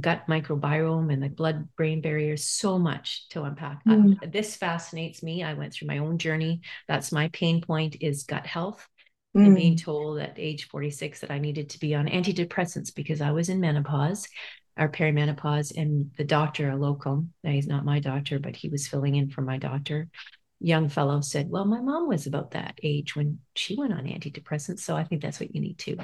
gut 0.00 0.26
microbiome 0.26 1.12
and 1.12 1.22
the 1.22 1.28
blood 1.28 1.68
brain 1.76 2.00
barrier 2.00 2.36
so 2.36 2.78
much 2.78 3.28
to 3.28 3.42
unpack. 3.42 3.84
Mm. 3.84 4.22
uh, 4.22 4.26
this 4.30 4.56
fascinates 4.56 5.22
me. 5.22 5.42
I 5.42 5.54
went 5.54 5.72
through 5.72 5.88
my 5.88 5.98
own 5.98 6.18
journey. 6.18 6.62
That's 6.88 7.12
my 7.12 7.28
pain 7.28 7.60
point 7.60 7.96
is 8.00 8.24
gut 8.24 8.46
health 8.46 8.86
mm. 9.36 9.46
and 9.46 9.56
being 9.56 9.76
told 9.76 10.18
at 10.18 10.38
age 10.38 10.68
46 10.68 11.20
that 11.20 11.30
i 11.30 11.38
needed 11.38 11.70
to 11.70 11.80
be 11.80 11.94
on 11.94 12.06
antidepressants 12.06 12.94
because 12.94 13.20
i 13.20 13.30
was 13.30 13.48
in 13.48 13.60
menopause 13.60 14.28
or 14.78 14.88
perimenopause 14.88 15.76
and 15.76 16.10
the 16.16 16.24
doctor 16.24 16.70
a 16.70 16.76
local 16.76 17.26
he's 17.42 17.66
not 17.66 17.84
my 17.84 18.00
doctor 18.00 18.38
but 18.38 18.56
he 18.56 18.68
was 18.68 18.88
filling 18.88 19.16
in 19.16 19.30
for 19.30 19.42
my 19.42 19.58
doctor 19.58 20.08
young 20.60 20.88
fellow 20.88 21.20
said 21.20 21.50
well 21.50 21.64
my 21.64 21.80
mom 21.80 22.08
was 22.08 22.26
about 22.26 22.52
that 22.52 22.78
age 22.82 23.16
when 23.16 23.38
she 23.54 23.76
went 23.76 23.92
on 23.92 24.04
antidepressants 24.04 24.80
so 24.80 24.96
i 24.96 25.04
think 25.04 25.20
that's 25.20 25.40
what 25.40 25.54
you 25.54 25.60
need 25.60 25.78
too. 25.78 25.96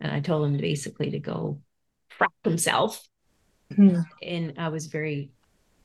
And 0.00 0.12
i 0.12 0.20
told 0.20 0.46
him 0.46 0.56
basically 0.56 1.10
to 1.10 1.18
go 1.18 1.60
frap 2.18 2.28
himself 2.42 3.06
mm. 3.72 4.04
and 4.22 4.54
I 4.58 4.68
was 4.68 4.86
very 4.86 5.30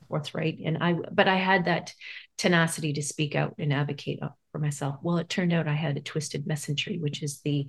forthright. 0.08 0.58
And 0.64 0.78
I, 0.80 0.92
but 0.92 1.28
I 1.28 1.36
had 1.36 1.64
that 1.66 1.92
tenacity 2.38 2.92
to 2.94 3.02
speak 3.02 3.34
out 3.34 3.54
and 3.58 3.72
advocate 3.72 4.20
for 4.52 4.58
myself. 4.58 4.96
Well, 5.02 5.18
it 5.18 5.28
turned 5.28 5.52
out 5.52 5.68
I 5.68 5.74
had 5.74 5.96
a 5.96 6.00
twisted 6.00 6.46
mesentery, 6.46 7.00
which 7.00 7.22
is 7.22 7.40
the 7.40 7.66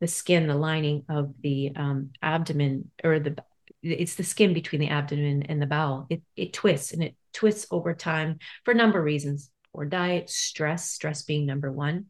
the 0.00 0.06
skin, 0.06 0.46
the 0.46 0.54
lining 0.54 1.04
of 1.08 1.34
the 1.42 1.72
um, 1.74 2.10
abdomen, 2.22 2.90
or 3.02 3.18
the 3.18 3.36
it's 3.82 4.14
the 4.14 4.22
skin 4.22 4.54
between 4.54 4.80
the 4.80 4.90
abdomen 4.90 5.44
and 5.44 5.60
the 5.60 5.66
bowel. 5.66 6.06
It 6.08 6.22
it 6.36 6.52
twists 6.52 6.92
and 6.92 7.02
it 7.02 7.16
twists 7.32 7.66
over 7.70 7.94
time 7.94 8.38
for 8.64 8.70
a 8.70 8.76
number 8.76 8.98
of 8.98 9.04
reasons. 9.04 9.50
Poor 9.74 9.84
diet, 9.84 10.30
stress, 10.30 10.90
stress 10.90 11.22
being 11.22 11.46
number 11.46 11.70
one. 11.70 12.06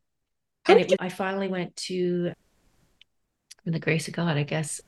And 0.66 0.80
it, 0.80 0.92
I 1.00 1.08
finally 1.08 1.48
went 1.48 1.76
to, 1.76 2.32
in 3.64 3.72
the 3.72 3.78
grace 3.78 4.06
of 4.06 4.14
God, 4.14 4.36
I 4.36 4.42
guess, 4.42 4.82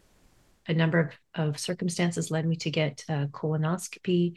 a 0.70 0.74
number 0.74 1.12
of, 1.34 1.48
of 1.48 1.58
circumstances 1.58 2.30
led 2.30 2.46
me 2.46 2.56
to 2.56 2.70
get 2.70 3.04
a 3.08 3.26
colonoscopy. 3.26 4.36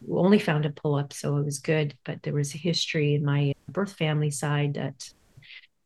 We 0.00 0.16
only 0.16 0.38
found 0.38 0.66
a 0.66 0.70
polyp, 0.70 1.12
so 1.12 1.36
it 1.36 1.44
was 1.44 1.58
good. 1.58 1.96
But 2.04 2.22
there 2.22 2.32
was 2.32 2.54
a 2.54 2.58
history 2.58 3.14
in 3.14 3.24
my 3.24 3.54
birth 3.68 3.92
family 3.92 4.30
side 4.30 4.74
that 4.74 5.10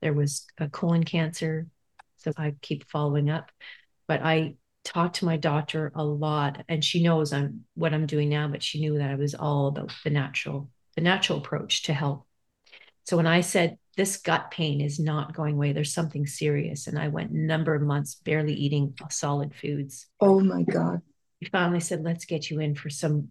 there 0.01 0.15
was 0.15 0.47
a 0.59 0.69
colon 0.69 1.05
cancer. 1.05 1.67
So 2.19 2.33
I 2.37 2.55
keep 2.63 2.89
following 2.89 3.31
up. 3.31 3.51
But 4.07 4.23
I 4.23 4.55
talked 4.85 5.17
to 5.17 5.27
my 5.27 5.37
doctor 5.37 5.93
a 5.95 6.05
lot, 6.05 6.65
and 6.69 6.85
she 6.85 7.03
knows 7.03 7.33
I'm 7.33 7.65
what 7.75 7.93
I'm 7.93 8.07
doing 8.07 8.29
now, 8.29 8.49
but 8.49 8.63
she 8.63 8.81
knew 8.81 8.99
that 8.99 9.11
I 9.11 9.17
was 9.17 9.35
all 9.35 9.69
about 9.69 9.93
the 10.05 10.11
natural, 10.11 10.71
the 10.95 11.03
natural 11.03 11.39
approach 11.39 11.83
to 11.85 11.93
health. 11.93 12.25
So 13.05 13.17
when 13.17 13.27
I 13.27 13.41
said 13.41 13.79
this 13.99 14.17
gut 14.17 14.53
pain 14.53 14.81
is 14.81 15.01
not 15.01 15.35
going 15.35 15.57
away. 15.57 15.73
There's 15.73 15.93
something 15.93 16.25
serious. 16.25 16.87
And 16.87 16.97
I 16.97 17.09
went 17.09 17.33
a 17.33 17.37
number 17.37 17.75
of 17.75 17.83
months 17.83 18.15
barely 18.15 18.55
eating 18.55 18.95
solid 19.11 19.53
foods. 19.53 20.07
Oh 20.21 20.39
my 20.39 20.63
God. 20.63 21.01
We 21.41 21.49
finally 21.49 21.81
said, 21.81 22.05
let's 22.05 22.25
get 22.25 22.49
you 22.49 22.61
in 22.61 22.77
for 22.77 22.91
some 22.91 23.31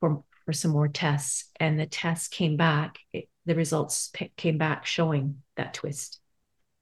for, 0.00 0.24
for 0.44 0.52
some 0.52 0.72
more 0.72 0.88
tests. 0.88 1.48
And 1.60 1.78
the 1.78 1.86
tests 1.86 2.26
came 2.26 2.56
back. 2.56 2.98
It, 3.12 3.28
the 3.46 3.54
results 3.54 4.10
p- 4.12 4.32
came 4.36 4.58
back 4.58 4.86
showing 4.86 5.42
that 5.56 5.72
twist. 5.72 6.18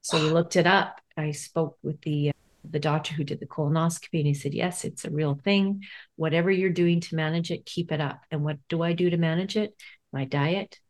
So 0.00 0.18
we 0.22 0.30
looked 0.30 0.56
it 0.56 0.66
up. 0.66 1.02
I 1.14 1.32
spoke 1.32 1.76
with 1.82 2.00
the 2.00 2.30
uh, 2.30 2.32
the 2.68 2.80
doctor 2.80 3.12
who 3.12 3.22
did 3.22 3.38
the 3.38 3.46
colonoscopy 3.46 4.18
and 4.18 4.26
he 4.26 4.34
said, 4.34 4.54
yes, 4.54 4.86
it's 4.86 5.04
a 5.04 5.10
real 5.10 5.34
thing. 5.44 5.82
Whatever 6.16 6.50
you're 6.50 6.70
doing 6.70 7.00
to 7.00 7.14
manage 7.14 7.50
it, 7.50 7.66
keep 7.66 7.92
it 7.92 8.00
up. 8.00 8.22
And 8.30 8.42
what 8.42 8.56
do 8.70 8.82
I 8.82 8.94
do 8.94 9.10
to 9.10 9.18
manage 9.18 9.58
it? 9.58 9.76
My 10.10 10.24
diet 10.24 10.80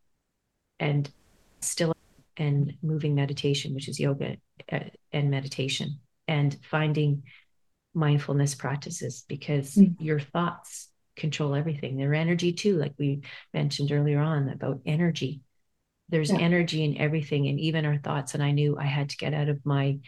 and 0.79 1.11
still 1.61 1.96
and 2.37 2.75
moving 2.83 3.15
meditation, 3.15 3.75
which 3.75 3.89
is 3.89 4.01
yoga 4.01 4.37
uh, 4.71 4.81
and 5.13 5.31
meditation, 5.31 5.99
and 6.29 6.57
finding 6.71 7.23
mindfulness 7.95 8.55
practices 8.55 9.25
because 9.27 9.75
mm. 9.75 9.95
your 9.99 10.21
thoughts 10.21 10.89
control 11.17 11.55
everything. 11.55 11.97
Their 11.97 12.15
energy 12.15 12.53
too, 12.53 12.77
like 12.77 12.95
we 12.99 13.23
mentioned 13.55 13.91
earlier 13.91 14.21
on 14.21 14.49
about 14.51 14.81
energy. 14.85 15.41
There's 16.09 16.31
yeah. 16.31 16.39
energy 16.39 16.85
in 16.85 16.99
everything, 16.99 17.49
and 17.49 17.59
even 17.59 17.85
our 17.85 17.99
thoughts. 17.99 18.35
And 18.35 18.43
I 18.43 18.53
knew 18.53 18.77
I 18.79 18.85
had 18.85 19.11
to 19.11 19.17
get 19.17 19.35
out 19.35 19.49
of 19.49 19.65
my 19.65 19.99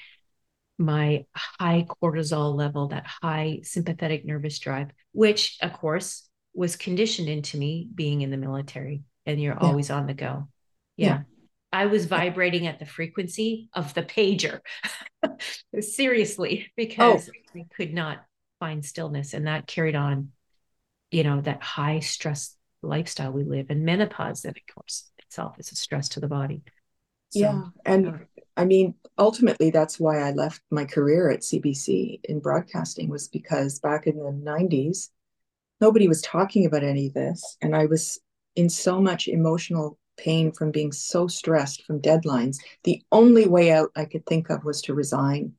my 0.80 1.24
high 1.34 1.86
cortisol 2.00 2.54
level, 2.54 2.88
that 2.88 3.04
high 3.04 3.60
sympathetic 3.64 4.24
nervous 4.24 4.60
drive, 4.60 4.90
which 5.10 5.58
of 5.60 5.72
course 5.72 6.28
was 6.54 6.76
conditioned 6.76 7.28
into 7.28 7.56
me 7.56 7.88
being 7.92 8.20
in 8.20 8.30
the 8.30 8.36
military, 8.36 9.02
and 9.26 9.40
you're 9.40 9.58
yeah. 9.60 9.66
always 9.66 9.90
on 9.90 10.06
the 10.06 10.14
go. 10.14 10.48
yeah. 10.96 11.06
yeah 11.06 11.22
I 11.72 11.86
was 11.86 12.06
vibrating 12.06 12.66
at 12.66 12.78
the 12.78 12.86
frequency 12.86 13.68
of 13.74 13.92
the 13.94 14.02
pager. 14.02 14.60
Seriously, 15.80 16.72
because 16.76 17.28
oh. 17.28 17.60
I 17.60 17.66
could 17.74 17.92
not 17.92 18.24
find 18.58 18.84
stillness. 18.84 19.34
And 19.34 19.46
that 19.46 19.66
carried 19.66 19.96
on, 19.96 20.30
you 21.10 21.24
know, 21.24 21.40
that 21.42 21.62
high 21.62 22.00
stress 22.00 22.56
lifestyle 22.82 23.32
we 23.32 23.44
live 23.44 23.70
in 23.70 23.84
menopause, 23.84 24.42
that 24.42 24.56
of 24.56 24.74
course 24.74 25.10
itself 25.18 25.58
is 25.58 25.72
a 25.72 25.76
stress 25.76 26.08
to 26.10 26.20
the 26.20 26.28
body. 26.28 26.62
So, 27.30 27.40
yeah. 27.40 27.62
And 27.84 28.08
uh, 28.08 28.12
I 28.56 28.64
mean, 28.64 28.94
ultimately, 29.18 29.70
that's 29.70 30.00
why 30.00 30.20
I 30.20 30.32
left 30.32 30.62
my 30.70 30.84
career 30.84 31.30
at 31.30 31.40
CBC 31.40 32.20
in 32.24 32.40
broadcasting, 32.40 33.10
was 33.10 33.28
because 33.28 33.78
back 33.78 34.06
in 34.06 34.16
the 34.16 34.32
90s, 34.32 35.10
nobody 35.80 36.08
was 36.08 36.22
talking 36.22 36.64
about 36.66 36.82
any 36.82 37.08
of 37.08 37.14
this. 37.14 37.56
And 37.60 37.76
I 37.76 37.86
was 37.86 38.18
in 38.56 38.68
so 38.70 39.00
much 39.00 39.28
emotional 39.28 39.98
pain 40.18 40.52
from 40.52 40.70
being 40.70 40.92
so 40.92 41.26
stressed 41.26 41.84
from 41.84 42.02
deadlines, 42.02 42.58
the 42.84 43.02
only 43.10 43.46
way 43.46 43.72
out 43.72 43.90
I 43.96 44.04
could 44.04 44.26
think 44.26 44.50
of 44.50 44.64
was 44.64 44.82
to 44.82 44.94
resign 44.94 45.54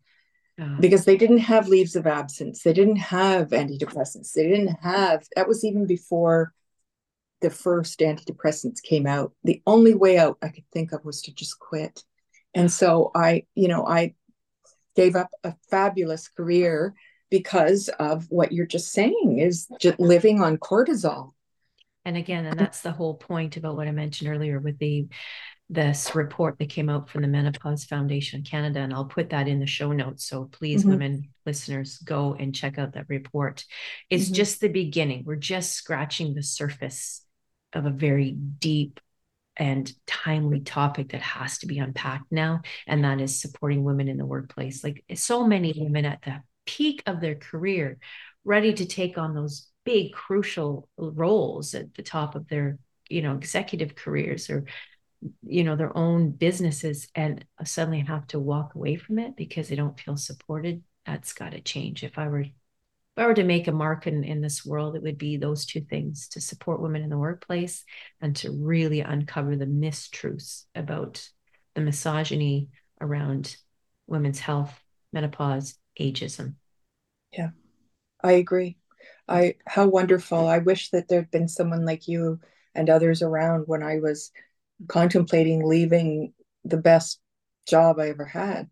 oh. 0.59 0.77
because 0.79 1.05
they 1.05 1.17
didn't 1.17 1.39
have 1.39 1.67
leaves 1.67 1.95
of 1.95 2.05
absence. 2.05 2.61
They 2.61 2.73
didn't 2.73 2.97
have 2.97 3.49
antidepressants. 3.49 4.33
They 4.33 4.47
didn't 4.47 4.77
have, 4.81 5.25
that 5.35 5.47
was 5.47 5.63
even 5.63 5.87
before 5.87 6.53
the 7.41 7.49
first 7.49 7.99
antidepressants 7.99 8.83
came 8.83 9.07
out. 9.07 9.33
The 9.43 9.61
only 9.65 9.95
way 9.95 10.19
out 10.19 10.37
I 10.41 10.49
could 10.49 10.69
think 10.71 10.91
of 10.91 11.05
was 11.05 11.21
to 11.23 11.33
just 11.33 11.57
quit. 11.59 12.03
And 12.53 12.71
so 12.71 13.11
I, 13.15 13.45
you 13.55 13.67
know, 13.67 13.85
I 13.87 14.13
gave 14.95 15.15
up 15.15 15.29
a 15.43 15.55
fabulous 15.69 16.27
career 16.27 16.93
because 17.29 17.89
of 17.99 18.25
what 18.29 18.51
you're 18.51 18.65
just 18.65 18.91
saying 18.91 19.39
is 19.39 19.67
just 19.79 19.99
living 19.99 20.41
on 20.41 20.57
cortisol 20.57 21.31
and 22.05 22.17
again 22.17 22.45
and 22.45 22.59
that's 22.59 22.81
the 22.81 22.91
whole 22.91 23.15
point 23.15 23.57
about 23.57 23.75
what 23.75 23.87
i 23.87 23.91
mentioned 23.91 24.29
earlier 24.29 24.59
with 24.59 24.77
the 24.79 25.07
this 25.71 26.15
report 26.15 26.57
that 26.57 26.69
came 26.69 26.89
out 26.89 27.09
from 27.09 27.21
the 27.21 27.27
menopause 27.27 27.85
foundation 27.85 28.43
canada 28.43 28.79
and 28.79 28.93
i'll 28.93 29.05
put 29.05 29.29
that 29.29 29.47
in 29.47 29.59
the 29.59 29.67
show 29.67 29.91
notes 29.91 30.25
so 30.25 30.45
please 30.45 30.81
mm-hmm. 30.81 30.91
women 30.91 31.29
listeners 31.45 31.97
go 31.99 32.35
and 32.39 32.55
check 32.55 32.77
out 32.77 32.93
that 32.93 33.05
report 33.07 33.65
it's 34.09 34.25
mm-hmm. 34.25 34.35
just 34.35 34.61
the 34.61 34.69
beginning 34.69 35.23
we're 35.25 35.35
just 35.35 35.73
scratching 35.73 36.33
the 36.33 36.43
surface 36.43 37.23
of 37.73 37.85
a 37.85 37.91
very 37.91 38.31
deep 38.31 38.99
and 39.57 39.91
timely 40.07 40.61
topic 40.61 41.11
that 41.11 41.21
has 41.21 41.59
to 41.59 41.67
be 41.67 41.79
unpacked 41.79 42.31
now 42.31 42.61
and 42.87 43.03
that 43.03 43.19
is 43.19 43.39
supporting 43.39 43.83
women 43.83 44.07
in 44.07 44.17
the 44.17 44.25
workplace 44.25 44.83
like 44.83 45.03
so 45.15 45.45
many 45.45 45.73
women 45.75 46.05
at 46.05 46.21
the 46.23 46.41
peak 46.65 47.03
of 47.05 47.19
their 47.19 47.35
career 47.35 47.97
ready 48.45 48.73
to 48.73 48.85
take 48.85 49.17
on 49.17 49.35
those 49.35 49.68
big 49.85 50.13
crucial 50.13 50.87
roles 50.97 51.73
at 51.73 51.93
the 51.93 52.03
top 52.03 52.35
of 52.35 52.47
their 52.47 52.77
you 53.09 53.21
know 53.21 53.35
executive 53.35 53.95
careers 53.95 54.49
or 54.49 54.65
you 55.43 55.63
know 55.63 55.75
their 55.75 55.95
own 55.97 56.31
businesses 56.31 57.07
and 57.15 57.43
suddenly 57.63 57.99
have 57.99 58.25
to 58.27 58.39
walk 58.39 58.75
away 58.75 58.95
from 58.95 59.19
it 59.19 59.35
because 59.35 59.67
they 59.67 59.75
don't 59.75 59.99
feel 59.99 60.17
supported. 60.17 60.83
That's 61.05 61.33
got 61.33 61.51
to 61.51 61.61
change. 61.61 62.03
If 62.03 62.17
i 62.17 62.27
were 62.27 62.41
if 62.41 62.53
i 63.17 63.25
were 63.25 63.33
to 63.33 63.43
make 63.43 63.67
a 63.67 63.71
mark 63.71 64.07
in, 64.07 64.23
in 64.23 64.41
this 64.41 64.65
world 64.65 64.95
it 64.95 65.03
would 65.03 65.17
be 65.17 65.35
those 65.35 65.65
two 65.65 65.81
things 65.81 66.29
to 66.29 66.41
support 66.41 66.81
women 66.81 67.01
in 67.01 67.09
the 67.09 67.17
workplace 67.17 67.83
and 68.21 68.35
to 68.37 68.51
really 68.51 69.01
uncover 69.01 69.55
the 69.55 69.65
mistruths 69.65 70.65
about 70.75 71.27
the 71.75 71.81
misogyny 71.81 72.69
around 73.01 73.57
women's 74.07 74.39
health 74.39 74.77
menopause 75.11 75.75
ageism. 75.99 76.55
Yeah 77.33 77.49
i 78.23 78.33
agree 78.33 78.78
I 79.29 79.55
how 79.67 79.87
wonderful. 79.87 80.47
I 80.47 80.57
wish 80.57 80.89
that 80.89 81.07
there'd 81.07 81.31
been 81.31 81.47
someone 81.47 81.85
like 81.85 82.07
you 82.07 82.39
and 82.73 82.89
others 82.89 83.21
around 83.21 83.63
when 83.67 83.83
I 83.83 83.99
was 83.99 84.31
contemplating 84.87 85.67
leaving 85.67 86.33
the 86.65 86.77
best 86.77 87.19
job 87.67 87.99
I 87.99 88.09
ever 88.09 88.25
had. 88.25 88.69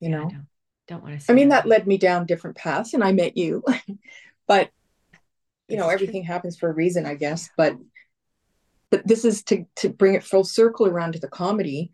You 0.00 0.10
yeah, 0.10 0.16
know, 0.16 0.22
don't, 0.28 0.46
don't 0.88 1.02
want 1.02 1.20
to. 1.20 1.32
I 1.32 1.34
mean, 1.34 1.50
that. 1.50 1.64
that 1.64 1.68
led 1.68 1.86
me 1.86 1.98
down 1.98 2.26
different 2.26 2.56
paths, 2.56 2.94
and 2.94 3.04
I 3.04 3.12
met 3.12 3.36
you. 3.36 3.62
but 4.48 4.70
you 5.68 5.76
know, 5.76 5.88
everything 5.88 6.24
happens 6.24 6.58
for 6.58 6.68
a 6.68 6.74
reason, 6.74 7.06
I 7.06 7.14
guess. 7.14 7.48
But 7.56 7.76
but 8.90 9.06
this 9.06 9.24
is 9.24 9.42
to 9.44 9.64
to 9.76 9.88
bring 9.88 10.14
it 10.14 10.24
full 10.24 10.44
circle 10.44 10.86
around 10.86 11.12
to 11.12 11.20
the 11.20 11.28
comedy 11.28 11.92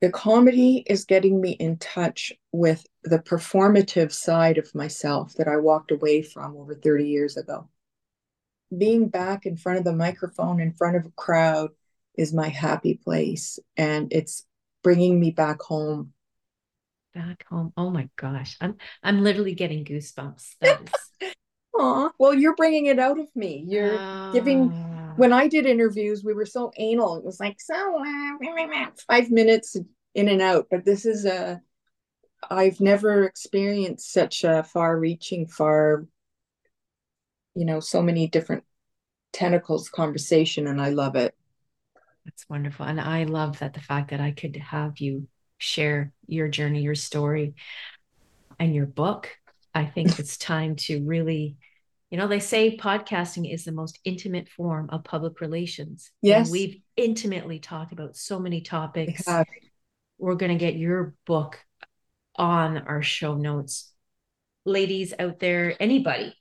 the 0.00 0.10
comedy 0.10 0.84
is 0.86 1.04
getting 1.04 1.40
me 1.40 1.52
in 1.52 1.76
touch 1.78 2.32
with 2.52 2.86
the 3.02 3.18
performative 3.18 4.12
side 4.12 4.58
of 4.58 4.74
myself 4.74 5.34
that 5.34 5.48
I 5.48 5.56
walked 5.56 5.90
away 5.90 6.22
from 6.22 6.56
over 6.56 6.74
30 6.74 7.08
years 7.08 7.36
ago. 7.36 7.68
Being 8.76 9.08
back 9.08 9.46
in 9.46 9.56
front 9.56 9.78
of 9.78 9.84
the 9.84 9.94
microphone, 9.94 10.60
in 10.60 10.72
front 10.72 10.96
of 10.96 11.06
a 11.06 11.10
crowd, 11.10 11.70
is 12.16 12.34
my 12.34 12.48
happy 12.48 12.94
place 12.94 13.58
and 13.76 14.12
it's 14.12 14.44
bringing 14.82 15.18
me 15.18 15.30
back 15.30 15.62
home. 15.62 16.12
Back 17.14 17.46
home. 17.48 17.72
Oh 17.76 17.90
my 17.90 18.08
gosh. 18.16 18.56
I'm 18.60 18.76
i'm 19.02 19.22
literally 19.22 19.54
getting 19.54 19.84
goosebumps. 19.84 20.56
Aw, 21.78 22.10
well 22.18 22.34
you're 22.34 22.56
bringing 22.56 22.86
it 22.86 22.98
out 22.98 23.18
of 23.18 23.28
me. 23.34 23.64
You're 23.66 23.96
uh... 23.96 24.32
giving 24.32 24.70
ah. 24.72 24.87
When 25.18 25.32
i 25.32 25.48
did 25.48 25.66
interviews 25.66 26.24
we 26.24 26.32
were 26.32 26.46
so 26.46 26.72
anal 26.76 27.16
it 27.16 27.24
was 27.24 27.40
like 27.40 27.60
so 27.60 27.98
uh, 28.00 28.36
five 29.08 29.30
minutes 29.30 29.76
in 30.14 30.28
and 30.28 30.40
out 30.40 30.66
but 30.70 30.84
this 30.84 31.04
is 31.04 31.24
a 31.24 31.60
i've 32.50 32.80
never 32.80 33.24
experienced 33.24 34.12
such 34.12 34.44
a 34.44 34.62
far 34.62 34.98
reaching 34.98 35.46
far 35.46 36.06
you 37.54 37.64
know 37.64 37.80
so 37.80 38.02
many 38.02 38.26
different 38.26 38.64
tentacles 39.32 39.88
conversation 39.88 40.66
and 40.66 40.80
i 40.80 40.88
love 40.88 41.16
it 41.16 41.34
that's 42.28 42.46
wonderful. 42.50 42.84
And 42.84 43.00
I 43.00 43.24
love 43.24 43.60
that 43.60 43.72
the 43.72 43.80
fact 43.80 44.10
that 44.10 44.20
I 44.20 44.32
could 44.32 44.54
have 44.56 44.98
you 44.98 45.28
share 45.56 46.12
your 46.26 46.46
journey, 46.46 46.82
your 46.82 46.94
story, 46.94 47.54
and 48.58 48.74
your 48.74 48.84
book. 48.84 49.34
I 49.74 49.86
think 49.86 50.18
it's 50.18 50.36
time 50.36 50.76
to 50.76 51.02
really, 51.06 51.56
you 52.10 52.16
know, 52.16 52.26
they 52.26 52.40
say 52.40 52.76
podcasting 52.76 53.52
is 53.52 53.64
the 53.64 53.72
most 53.72 53.98
intimate 54.04 54.48
form 54.48 54.88
of 54.90 55.04
public 55.04 55.40
relations. 55.40 56.10
Yes. 56.22 56.46
And 56.46 56.52
we've 56.52 56.80
intimately 56.96 57.58
talked 57.58 57.92
about 57.92 58.16
so 58.16 58.38
many 58.38 58.62
topics. 58.62 59.22
We 59.26 59.44
We're 60.18 60.36
going 60.36 60.52
to 60.52 60.58
get 60.58 60.76
your 60.76 61.14
book 61.26 61.58
on 62.36 62.78
our 62.78 63.02
show 63.02 63.34
notes. 63.34 63.92
Ladies 64.64 65.12
out 65.18 65.38
there, 65.38 65.74
anybody, 65.80 66.34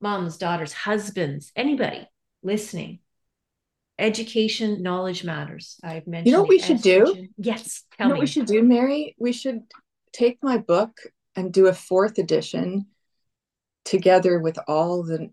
moms, 0.00 0.36
daughters, 0.36 0.72
husbands, 0.72 1.52
anybody 1.54 2.08
listening, 2.42 2.98
education 3.98 4.82
knowledge 4.82 5.22
matters 5.22 5.78
i've 5.84 6.06
mentioned 6.06 6.26
you 6.26 6.32
know 6.32 6.40
what 6.40 6.48
we 6.48 6.58
should 6.58 6.80
do 6.80 7.28
yes 7.36 7.84
tell 7.96 8.06
you 8.06 8.08
know 8.08 8.14
me. 8.14 8.18
what 8.18 8.20
we 8.20 8.26
should 8.26 8.46
do 8.46 8.62
mary 8.62 9.14
we 9.18 9.32
should 9.32 9.60
take 10.12 10.38
my 10.42 10.56
book 10.56 10.98
and 11.36 11.52
do 11.52 11.66
a 11.66 11.72
fourth 11.72 12.18
edition 12.18 12.86
together 13.84 14.38
with 14.38 14.58
all 14.66 15.02
the 15.02 15.30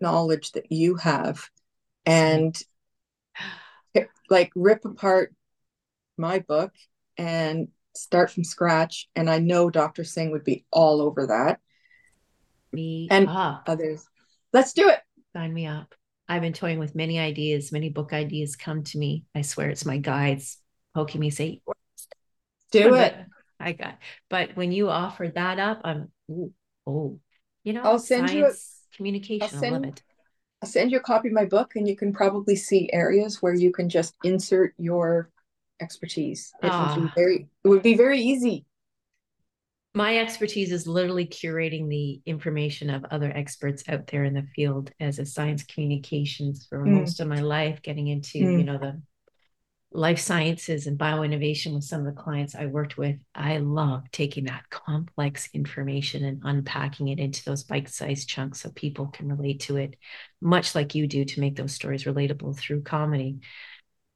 knowledge 0.00 0.52
that 0.52 0.70
you 0.70 0.96
have 0.96 1.48
and 2.06 2.60
like 4.30 4.50
rip 4.54 4.84
apart 4.84 5.34
my 6.16 6.38
book 6.40 6.72
and 7.16 7.68
start 7.96 8.30
from 8.30 8.44
scratch 8.44 9.08
and 9.16 9.28
i 9.28 9.38
know 9.38 9.70
dr 9.70 10.04
singh 10.04 10.30
would 10.30 10.44
be 10.44 10.64
all 10.70 11.00
over 11.00 11.26
that 11.26 11.60
me 12.72 13.08
and 13.10 13.28
up. 13.28 13.64
others 13.66 14.06
let's 14.52 14.72
do 14.72 14.88
it 14.88 15.00
sign 15.34 15.52
me 15.52 15.66
up 15.66 15.94
I've 16.28 16.42
been 16.42 16.52
toying 16.52 16.78
with 16.78 16.94
many 16.94 17.18
ideas, 17.18 17.72
many 17.72 17.88
book 17.88 18.12
ideas 18.12 18.54
come 18.54 18.84
to 18.84 18.98
me. 18.98 19.24
I 19.34 19.40
swear 19.40 19.70
it's 19.70 19.86
my 19.86 19.96
guides 19.96 20.58
poking 20.94 21.20
me, 21.20 21.30
say, 21.30 21.62
do 22.70 22.94
it. 22.94 23.14
I 23.58 23.72
got, 23.72 23.98
but 24.28 24.54
when 24.54 24.70
you 24.70 24.90
offered 24.90 25.34
that 25.34 25.58
up, 25.58 25.80
I'm, 25.84 26.12
ooh, 26.30 26.52
oh, 26.86 27.18
you 27.68 27.74
know, 27.74 27.82
I'll 27.82 27.98
send 27.98 28.30
you 28.30 28.46
a, 28.46 28.52
communication. 28.96 29.42
I'll 29.42 29.60
send, 29.60 29.72
limit 29.74 30.02
i'll 30.62 30.68
send 30.68 30.90
you 30.90 30.98
a 30.98 31.02
copy 31.02 31.28
of 31.28 31.34
my 31.34 31.44
book 31.44 31.76
and 31.76 31.86
you 31.86 31.94
can 31.94 32.12
probably 32.12 32.56
see 32.56 32.90
areas 32.92 33.40
where 33.40 33.54
you 33.54 33.70
can 33.70 33.88
just 33.88 34.16
insert 34.24 34.74
your 34.78 35.30
expertise. 35.80 36.52
It 36.62 36.66
would 36.66 36.70
be 36.70 37.08
ah. 37.08 37.12
very, 37.14 37.48
it 37.62 37.68
would 37.68 37.82
be 37.82 37.94
very 37.94 38.20
easy 38.20 38.64
my 39.98 40.18
expertise 40.18 40.70
is 40.70 40.86
literally 40.86 41.26
curating 41.26 41.88
the 41.88 42.20
information 42.24 42.88
of 42.88 43.04
other 43.10 43.32
experts 43.34 43.82
out 43.88 44.06
there 44.06 44.22
in 44.24 44.34
the 44.34 44.46
field 44.54 44.92
as 45.00 45.18
a 45.18 45.26
science 45.26 45.64
communications 45.64 46.66
for 46.68 46.84
mm. 46.84 47.00
most 47.00 47.18
of 47.18 47.26
my 47.26 47.40
life 47.40 47.82
getting 47.82 48.06
into 48.06 48.38
mm. 48.38 48.58
you 48.58 48.64
know 48.64 48.78
the 48.78 49.00
life 49.90 50.18
sciences 50.18 50.86
and 50.86 50.98
bioinnovation 50.98 51.74
with 51.74 51.84
some 51.84 52.00
of 52.00 52.06
the 52.06 52.20
clients 52.20 52.54
i 52.54 52.66
worked 52.66 52.98
with 52.98 53.16
i 53.34 53.56
love 53.56 54.02
taking 54.12 54.44
that 54.44 54.68
complex 54.68 55.48
information 55.54 56.24
and 56.24 56.42
unpacking 56.44 57.08
it 57.08 57.18
into 57.18 57.42
those 57.44 57.64
bite-sized 57.64 58.28
chunks 58.28 58.60
so 58.60 58.70
people 58.70 59.06
can 59.06 59.28
relate 59.28 59.60
to 59.60 59.76
it 59.76 59.96
much 60.42 60.74
like 60.74 60.94
you 60.94 61.06
do 61.06 61.24
to 61.24 61.40
make 61.40 61.56
those 61.56 61.72
stories 61.72 62.04
relatable 62.04 62.54
through 62.56 62.82
comedy 62.82 63.38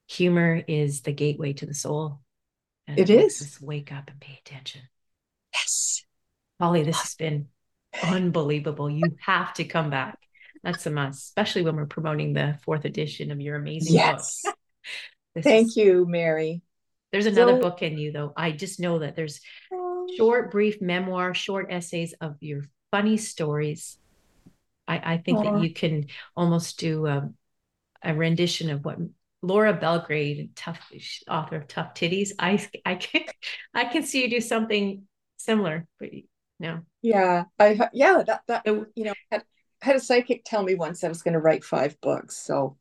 humor 0.08 0.62
is 0.68 1.00
the 1.02 1.12
gateway 1.12 1.54
to 1.54 1.64
the 1.64 1.74
soul 1.74 2.20
and 2.86 2.98
it 2.98 3.08
is 3.08 3.58
wake 3.62 3.90
up 3.90 4.10
and 4.10 4.20
pay 4.20 4.38
attention 4.44 4.82
Yes. 5.52 6.04
Holly, 6.60 6.82
this 6.82 7.00
has 7.00 7.14
been 7.14 7.48
unbelievable. 8.02 8.90
You 8.90 9.16
have 9.20 9.52
to 9.54 9.64
come 9.64 9.90
back. 9.90 10.18
That's 10.62 10.86
a 10.86 10.90
must, 10.90 11.24
especially 11.24 11.62
when 11.62 11.76
we're 11.76 11.86
promoting 11.86 12.34
the 12.34 12.58
fourth 12.64 12.84
edition 12.84 13.30
of 13.30 13.40
your 13.40 13.56
amazing 13.56 13.94
yes. 13.94 14.42
book. 14.44 14.54
Thank 15.40 15.68
is, 15.68 15.76
you, 15.76 16.06
Mary. 16.06 16.62
There's 17.10 17.26
another 17.26 17.56
so, 17.56 17.60
book 17.60 17.82
in 17.82 17.98
you, 17.98 18.12
though. 18.12 18.32
I 18.36 18.52
just 18.52 18.80
know 18.80 18.98
that 18.98 19.16
there's 19.16 19.40
oh. 19.72 20.06
short, 20.16 20.50
brief 20.50 20.80
memoir, 20.80 21.34
short 21.34 21.66
essays 21.70 22.14
of 22.20 22.36
your 22.40 22.62
funny 22.90 23.16
stories. 23.16 23.98
I, 24.88 25.14
I 25.14 25.16
think 25.18 25.42
that 25.44 25.62
you 25.62 25.72
can 25.72 26.06
almost 26.36 26.78
do 26.78 27.06
a, 27.06 27.30
a 28.02 28.14
rendition 28.14 28.70
of 28.70 28.84
what 28.84 28.98
Laura 29.42 29.72
Belgrade, 29.72 30.54
tough 30.54 30.80
author 31.28 31.56
of 31.56 31.68
Tough 31.68 31.94
Titties. 31.94 32.30
I 32.38 32.64
I 32.84 32.94
can 32.94 33.22
I 33.74 33.84
can 33.84 34.04
see 34.04 34.22
you 34.22 34.30
do 34.30 34.40
something 34.40 35.02
similar, 35.36 35.86
but 35.98 36.10
no. 36.60 36.80
Yeah, 37.02 37.44
I 37.58 37.88
yeah 37.92 38.22
that 38.26 38.42
that 38.46 38.66
you 38.66 39.04
know 39.04 39.14
had 39.30 39.44
had 39.80 39.96
a 39.96 40.00
psychic 40.00 40.44
tell 40.44 40.62
me 40.62 40.76
once 40.76 41.02
I 41.02 41.08
was 41.08 41.22
going 41.22 41.34
to 41.34 41.40
write 41.40 41.64
five 41.64 42.00
books, 42.00 42.36
so 42.36 42.76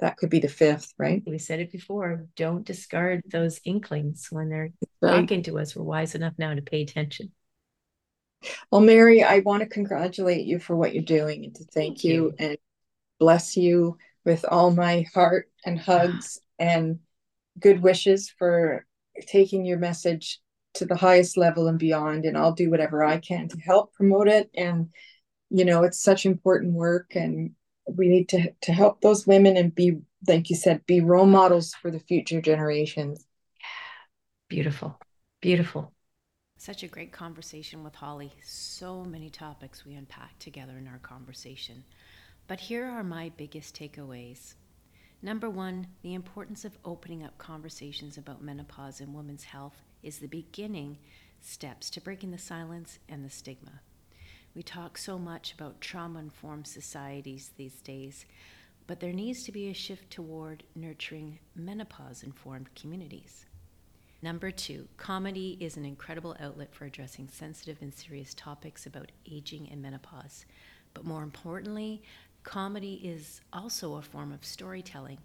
that 0.00 0.16
could 0.16 0.30
be 0.30 0.40
the 0.40 0.48
fifth, 0.48 0.92
right? 0.98 1.22
We 1.26 1.38
said 1.38 1.60
it 1.60 1.72
before. 1.72 2.26
Don't 2.36 2.66
discard 2.66 3.22
those 3.30 3.60
inklings 3.64 4.28
when 4.30 4.48
they're 4.48 4.70
right. 5.00 5.20
talking 5.20 5.42
to 5.44 5.58
us. 5.58 5.74
We're 5.74 5.84
wise 5.84 6.14
enough 6.14 6.34
now 6.38 6.54
to 6.54 6.62
pay 6.62 6.82
attention. 6.82 7.32
Well, 8.70 8.82
Mary, 8.82 9.22
I 9.22 9.38
want 9.40 9.62
to 9.62 9.68
congratulate 9.68 10.46
you 10.46 10.58
for 10.58 10.76
what 10.76 10.94
you're 10.94 11.02
doing 11.02 11.44
and 11.44 11.54
to 11.54 11.64
thank, 11.64 11.74
thank 11.74 12.04
you, 12.04 12.12
you 12.12 12.34
and 12.38 12.58
bless 13.18 13.56
you 13.56 13.96
with 14.24 14.44
all 14.48 14.70
my 14.70 15.06
heart 15.14 15.48
and 15.64 15.78
hugs 15.78 16.40
and 16.58 16.98
good 17.58 17.82
wishes 17.82 18.32
for 18.38 18.84
taking 19.26 19.64
your 19.64 19.78
message 19.78 20.40
to 20.74 20.84
the 20.84 20.96
highest 20.96 21.38
level 21.38 21.68
and 21.68 21.78
beyond 21.78 22.26
and 22.26 22.36
i'll 22.36 22.52
do 22.52 22.70
whatever 22.70 23.02
i 23.02 23.16
can 23.16 23.48
to 23.48 23.58
help 23.58 23.94
promote 23.94 24.28
it 24.28 24.50
and 24.54 24.88
you 25.48 25.64
know 25.64 25.84
it's 25.84 26.02
such 26.02 26.26
important 26.26 26.74
work 26.74 27.14
and 27.14 27.52
we 27.86 28.08
need 28.08 28.28
to 28.30 28.52
to 28.62 28.72
help 28.72 29.00
those 29.00 29.26
women 29.26 29.56
and 29.56 29.74
be 29.74 29.98
like 30.26 30.50
you 30.50 30.56
said 30.56 30.84
be 30.86 31.00
role 31.00 31.26
models 31.26 31.74
for 31.74 31.90
the 31.90 32.00
future 32.00 32.40
generations. 32.40 33.26
Beautiful. 34.48 34.98
Beautiful. 35.40 35.92
Such 36.58 36.82
a 36.82 36.88
great 36.88 37.12
conversation 37.12 37.84
with 37.84 37.94
holly. 37.94 38.32
So 38.42 39.04
many 39.04 39.28
topics 39.28 39.84
we 39.84 39.94
unpacked 39.94 40.40
together 40.40 40.78
in 40.78 40.88
our 40.88 40.98
conversation. 40.98 41.84
But 42.46 42.60
here 42.60 42.86
are 42.86 43.04
my 43.04 43.30
biggest 43.36 43.76
takeaways. 43.76 44.54
Number 45.20 45.50
one, 45.50 45.88
the 46.02 46.14
importance 46.14 46.64
of 46.64 46.78
opening 46.84 47.24
up 47.24 47.36
conversations 47.38 48.16
about 48.16 48.42
menopause 48.42 49.00
and 49.00 49.14
women's 49.14 49.44
health 49.44 49.82
is 50.02 50.18
the 50.18 50.28
beginning 50.28 50.98
steps 51.40 51.90
to 51.90 52.00
breaking 52.00 52.30
the 52.30 52.38
silence 52.38 52.98
and 53.08 53.24
the 53.24 53.30
stigma. 53.30 53.80
We 54.56 54.62
talk 54.62 54.96
so 54.96 55.18
much 55.18 55.52
about 55.52 55.82
trauma 55.82 56.18
informed 56.18 56.66
societies 56.66 57.50
these 57.58 57.82
days, 57.82 58.24
but 58.86 59.00
there 59.00 59.12
needs 59.12 59.44
to 59.44 59.52
be 59.52 59.68
a 59.68 59.74
shift 59.74 60.10
toward 60.10 60.62
nurturing 60.74 61.40
menopause 61.54 62.22
informed 62.22 62.74
communities. 62.74 63.44
Number 64.22 64.50
two, 64.50 64.88
comedy 64.96 65.58
is 65.60 65.76
an 65.76 65.84
incredible 65.84 66.34
outlet 66.40 66.74
for 66.74 66.86
addressing 66.86 67.28
sensitive 67.28 67.82
and 67.82 67.92
serious 67.92 68.32
topics 68.32 68.86
about 68.86 69.12
aging 69.30 69.68
and 69.70 69.82
menopause. 69.82 70.46
But 70.94 71.04
more 71.04 71.22
importantly, 71.22 72.02
comedy 72.42 72.94
is 73.04 73.42
also 73.52 73.96
a 73.96 74.02
form 74.02 74.32
of 74.32 74.42
storytelling, 74.42 75.18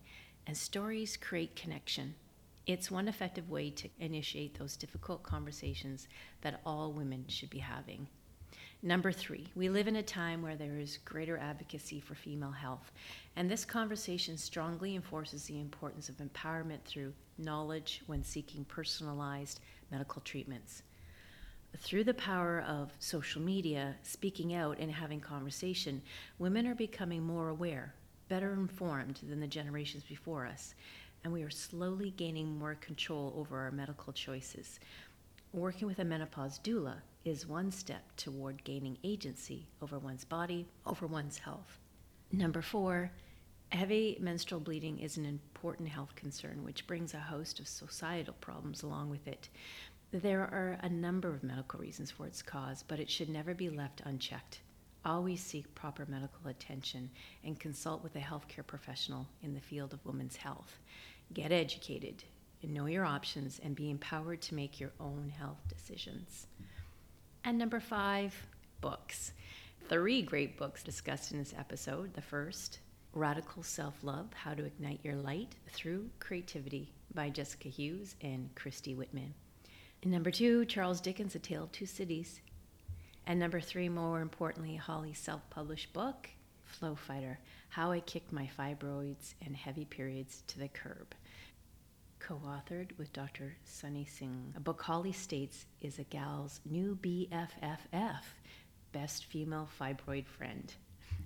and 0.45 0.57
stories 0.57 1.15
create 1.15 1.55
connection. 1.55 2.15
It's 2.67 2.91
one 2.91 3.07
effective 3.07 3.49
way 3.49 3.69
to 3.69 3.87
initiate 3.97 4.59
those 4.59 4.75
difficult 4.75 5.23
conversations 5.23 6.09
that 6.41 6.59
all 6.65 6.91
women 6.91 7.23
should 7.29 7.49
be 7.49 7.59
having. 7.59 8.09
Number 8.83 9.11
three, 9.11 9.45
we 9.53 9.69
live 9.69 9.87
in 9.87 9.97
a 9.97 10.03
time 10.03 10.41
where 10.41 10.55
there 10.55 10.79
is 10.79 10.97
greater 11.05 11.37
advocacy 11.37 11.99
for 11.99 12.15
female 12.15 12.49
health, 12.49 12.91
and 13.35 13.47
this 13.47 13.63
conversation 13.63 14.37
strongly 14.37 14.95
enforces 14.95 15.43
the 15.43 15.59
importance 15.59 16.09
of 16.09 16.17
empowerment 16.17 16.81
through 16.83 17.13
knowledge 17.37 18.01
when 18.07 18.23
seeking 18.23 18.65
personalized 18.65 19.59
medical 19.91 20.19
treatments. 20.23 20.81
Through 21.77 22.05
the 22.05 22.15
power 22.15 22.61
of 22.67 22.91
social 22.97 23.39
media, 23.39 23.97
speaking 24.01 24.55
out, 24.55 24.79
and 24.79 24.91
having 24.91 25.19
conversation, 25.19 26.01
women 26.39 26.65
are 26.65 26.73
becoming 26.73 27.21
more 27.21 27.49
aware, 27.49 27.93
better 28.29 28.53
informed 28.53 29.19
than 29.29 29.39
the 29.39 29.45
generations 29.45 30.03
before 30.03 30.47
us, 30.47 30.73
and 31.23 31.31
we 31.31 31.43
are 31.43 31.51
slowly 31.51 32.15
gaining 32.17 32.57
more 32.57 32.73
control 32.81 33.31
over 33.37 33.59
our 33.59 33.69
medical 33.69 34.11
choices. 34.11 34.79
Working 35.53 35.87
with 35.87 35.99
a 35.99 36.03
menopause 36.03 36.57
doula 36.63 36.95
is 37.23 37.47
one 37.47 37.71
step 37.71 38.03
toward 38.17 38.63
gaining 38.63 38.97
agency 39.03 39.67
over 39.81 39.99
one's 39.99 40.25
body, 40.25 40.67
over 40.85 41.07
one's 41.07 41.37
health. 41.37 41.79
Number 42.31 42.61
four, 42.61 43.11
Heavy 43.71 44.17
menstrual 44.19 44.59
bleeding 44.59 44.99
is 44.99 45.15
an 45.15 45.25
important 45.25 45.87
health 45.87 46.13
concern 46.15 46.61
which 46.65 46.85
brings 46.87 47.13
a 47.13 47.19
host 47.19 47.61
of 47.61 47.69
societal 47.69 48.33
problems 48.41 48.83
along 48.83 49.09
with 49.09 49.25
it. 49.29 49.47
There 50.11 50.41
are 50.41 50.77
a 50.81 50.89
number 50.89 51.29
of 51.29 51.41
medical 51.41 51.79
reasons 51.79 52.11
for 52.11 52.27
its 52.27 52.41
cause, 52.41 52.83
but 52.85 52.99
it 52.99 53.09
should 53.09 53.29
never 53.29 53.53
be 53.53 53.69
left 53.69 54.01
unchecked. 54.03 54.59
Always 55.05 55.41
seek 55.41 55.73
proper 55.73 56.05
medical 56.05 56.47
attention 56.47 57.09
and 57.45 57.57
consult 57.57 58.03
with 58.03 58.13
a 58.17 58.19
healthcare 58.19 58.67
professional 58.67 59.25
in 59.41 59.53
the 59.53 59.61
field 59.61 59.93
of 59.93 60.05
women's 60.05 60.35
health. 60.35 60.77
Get 61.33 61.53
educated, 61.53 62.25
know 62.61 62.87
your 62.87 63.05
options, 63.05 63.61
and 63.63 63.73
be 63.73 63.89
empowered 63.89 64.41
to 64.41 64.55
make 64.55 64.81
your 64.81 64.91
own 64.99 65.31
health 65.39 65.61
decisions. 65.69 66.47
And 67.43 67.57
number 67.57 67.79
five, 67.79 68.35
books. 68.81 69.33
Three 69.89 70.21
great 70.21 70.57
books 70.57 70.83
discussed 70.83 71.31
in 71.31 71.39
this 71.39 71.55
episode. 71.57 72.13
The 72.13 72.21
first, 72.21 72.79
Radical 73.13 73.63
Self 73.63 74.03
Love 74.03 74.31
How 74.33 74.53
to 74.53 74.63
Ignite 74.63 74.99
Your 75.03 75.15
Light 75.15 75.55
Through 75.69 76.09
Creativity 76.19 76.93
by 77.15 77.29
Jessica 77.29 77.67
Hughes 77.67 78.15
and 78.21 78.53
Christy 78.55 78.93
Whitman. 78.93 79.33
And 80.03 80.11
number 80.11 80.29
two, 80.29 80.65
Charles 80.65 81.01
Dickens' 81.01 81.35
A 81.35 81.39
Tale 81.39 81.63
of 81.63 81.71
Two 81.71 81.87
Cities. 81.87 82.41
And 83.25 83.39
number 83.39 83.59
three, 83.59 83.89
more 83.89 84.21
importantly, 84.21 84.75
Holly's 84.75 85.19
self 85.19 85.41
published 85.49 85.93
book, 85.93 86.29
Flow 86.65 86.93
Fighter 86.95 87.39
How 87.69 87.91
I 87.91 88.01
Kicked 88.01 88.31
My 88.31 88.49
Fibroids 88.57 89.33
and 89.43 89.55
Heavy 89.55 89.85
Periods 89.85 90.43
to 90.47 90.59
the 90.59 90.67
Curb. 90.67 91.15
Co 92.27 92.39
authored 92.45 92.95
with 92.99 93.11
Dr. 93.13 93.57
Sony 93.67 94.07
Singh. 94.07 94.53
A 94.55 94.59
book 94.59 94.81
Holly 94.81 95.11
states 95.11 95.65
is 95.81 95.97
a 95.97 96.03
gal's 96.03 96.61
new 96.69 96.95
BFFF, 97.01 98.21
best 98.91 99.25
female 99.25 99.67
fibroid 99.79 100.27
friend. 100.27 100.71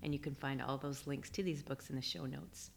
And 0.03 0.13
you 0.13 0.19
can 0.19 0.35
find 0.35 0.61
all 0.61 0.77
those 0.77 1.05
links 1.05 1.29
to 1.31 1.43
these 1.43 1.61
books 1.61 1.89
in 1.89 1.97
the 1.97 2.01
show 2.01 2.25
notes. 2.25 2.71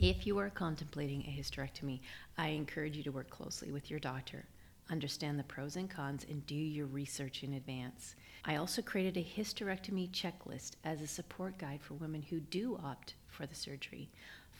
If 0.00 0.26
you 0.26 0.36
are 0.38 0.50
contemplating 0.50 1.22
a 1.22 1.40
hysterectomy, 1.40 2.00
I 2.36 2.48
encourage 2.48 2.96
you 2.96 3.04
to 3.04 3.12
work 3.12 3.30
closely 3.30 3.70
with 3.70 3.88
your 3.88 4.00
doctor 4.00 4.46
understand 4.90 5.38
the 5.38 5.44
pros 5.44 5.76
and 5.76 5.88
cons, 5.88 6.26
and 6.28 6.44
do 6.46 6.54
your 6.54 6.86
research 6.86 7.42
in 7.42 7.54
advance. 7.54 8.16
I 8.44 8.56
also 8.56 8.82
created 8.82 9.16
a 9.16 9.40
hysterectomy 9.40 10.10
checklist 10.10 10.72
as 10.84 11.00
a 11.00 11.06
support 11.06 11.58
guide 11.58 11.80
for 11.82 11.94
women 11.94 12.22
who 12.22 12.40
do 12.40 12.78
opt 12.82 13.14
for 13.28 13.46
the 13.46 13.54
surgery. 13.54 14.10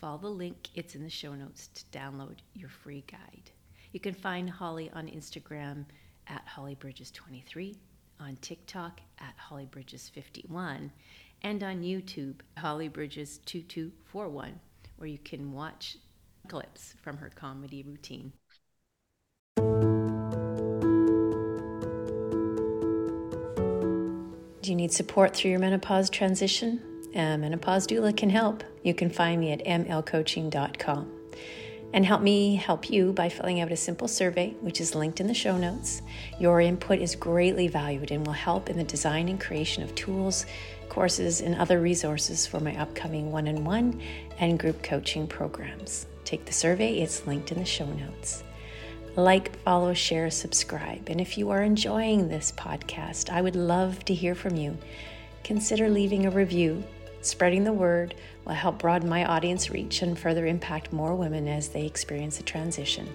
Follow 0.01 0.19
the 0.19 0.29
link, 0.29 0.69
it's 0.75 0.95
in 0.95 1.03
the 1.03 1.11
show 1.11 1.35
notes 1.35 1.69
to 1.75 1.85
download 1.99 2.37
your 2.55 2.71
free 2.71 3.05
guide. 3.07 3.51
You 3.93 4.01
can 4.01 4.15
find 4.15 4.49
Holly 4.49 4.91
on 4.95 5.09
Instagram 5.09 5.85
at 6.27 6.43
hollybridges23, 6.47 7.77
on 8.19 8.39
TikTok 8.41 9.03
at 9.19 9.35
hollybridges51, 9.51 10.91
and 11.43 11.63
on 11.63 11.83
YouTube, 11.83 12.37
hollybridges2241, 12.57 14.53
where 14.97 15.09
you 15.09 15.19
can 15.19 15.53
watch 15.53 15.99
clips 16.49 16.95
from 17.03 17.19
her 17.19 17.29
comedy 17.29 17.83
routine. 17.83 18.33
Do 24.63 24.71
you 24.71 24.77
need 24.77 24.93
support 24.93 25.37
through 25.37 25.51
your 25.51 25.61
menopause 25.61 26.09
transition? 26.09 26.90
And 27.15 27.35
a 27.35 27.39
menopause 27.39 27.87
doula 27.87 28.17
can 28.17 28.31
help. 28.31 28.63
You 28.83 28.95
can 28.95 29.11
find 29.11 29.41
me 29.41 29.53
at 29.53 29.65
mlcoaching.com. 29.65 31.13
And 31.93 32.07
help 32.07 32.23
me 32.23 32.55
help 32.55 32.89
you 32.89 33.13
by 33.13 33.29
filling 33.29 33.61
out 33.61 33.73
a 33.73 33.77
simple 33.77 34.07
survey, 34.07 34.55
which 34.61 34.81
is 34.81 34.95
linked 34.95 35.21
in 35.21 35.27
the 35.27 35.35
show 35.35 35.57
notes. 35.57 36.03
Your 36.39 36.61
input 36.61 37.01
is 37.01 37.17
greatly 37.17 37.67
valued 37.67 38.13
and 38.13 38.25
will 38.25 38.33
help 38.33 38.71
in 38.71 38.77
the 38.77 38.85
design 38.85 39.29
and 39.29 39.41
creation 39.41 39.83
of 39.83 39.95
tools, 39.97 40.47
courses, 40.89 41.41
and 41.41 41.57
other 41.57 41.81
resources 41.81 42.47
for 42.47 42.61
my 42.61 42.77
upcoming 42.81 43.33
one 43.33 43.49
on 43.49 43.65
one 43.65 44.01
and 44.39 44.59
group 44.59 44.83
coaching 44.85 45.27
programs. 45.27 46.07
Take 46.25 46.45
the 46.45 46.53
survey, 46.53 47.01
it's 47.01 47.27
linked 47.27 47.51
in 47.51 47.59
the 47.59 47.65
show 47.65 47.87
notes 47.87 48.45
like, 49.17 49.57
follow, 49.61 49.95
share, 49.95 50.31
subscribe. 50.31 51.09
And 51.09 51.21
if 51.21 51.37
you 51.37 51.51
are 51.51 51.63
enjoying 51.63 52.29
this 52.29 52.53
podcast, 52.53 53.31
I 53.31 53.41
would 53.41 53.57
love 53.57 54.05
to 54.07 54.15
hear 54.15 54.35
from 54.35 54.57
you. 54.57 54.77
Consider 55.45 55.89
leaving 55.89 56.27
a 56.27 56.31
review. 56.31 56.85
Spreading 57.23 57.65
the 57.65 57.73
word 57.73 58.15
will 58.45 58.55
help 58.55 58.79
broaden 58.79 59.09
my 59.09 59.25
audience 59.25 59.71
reach 59.71 60.01
and 60.03 60.19
further 60.19 60.47
impact 60.47 60.93
more 60.93 61.15
women 61.15 61.49
as 61.49 61.69
they 61.69 61.85
experience 61.85 62.41
a 62.41 62.43
transition. 62.43 63.09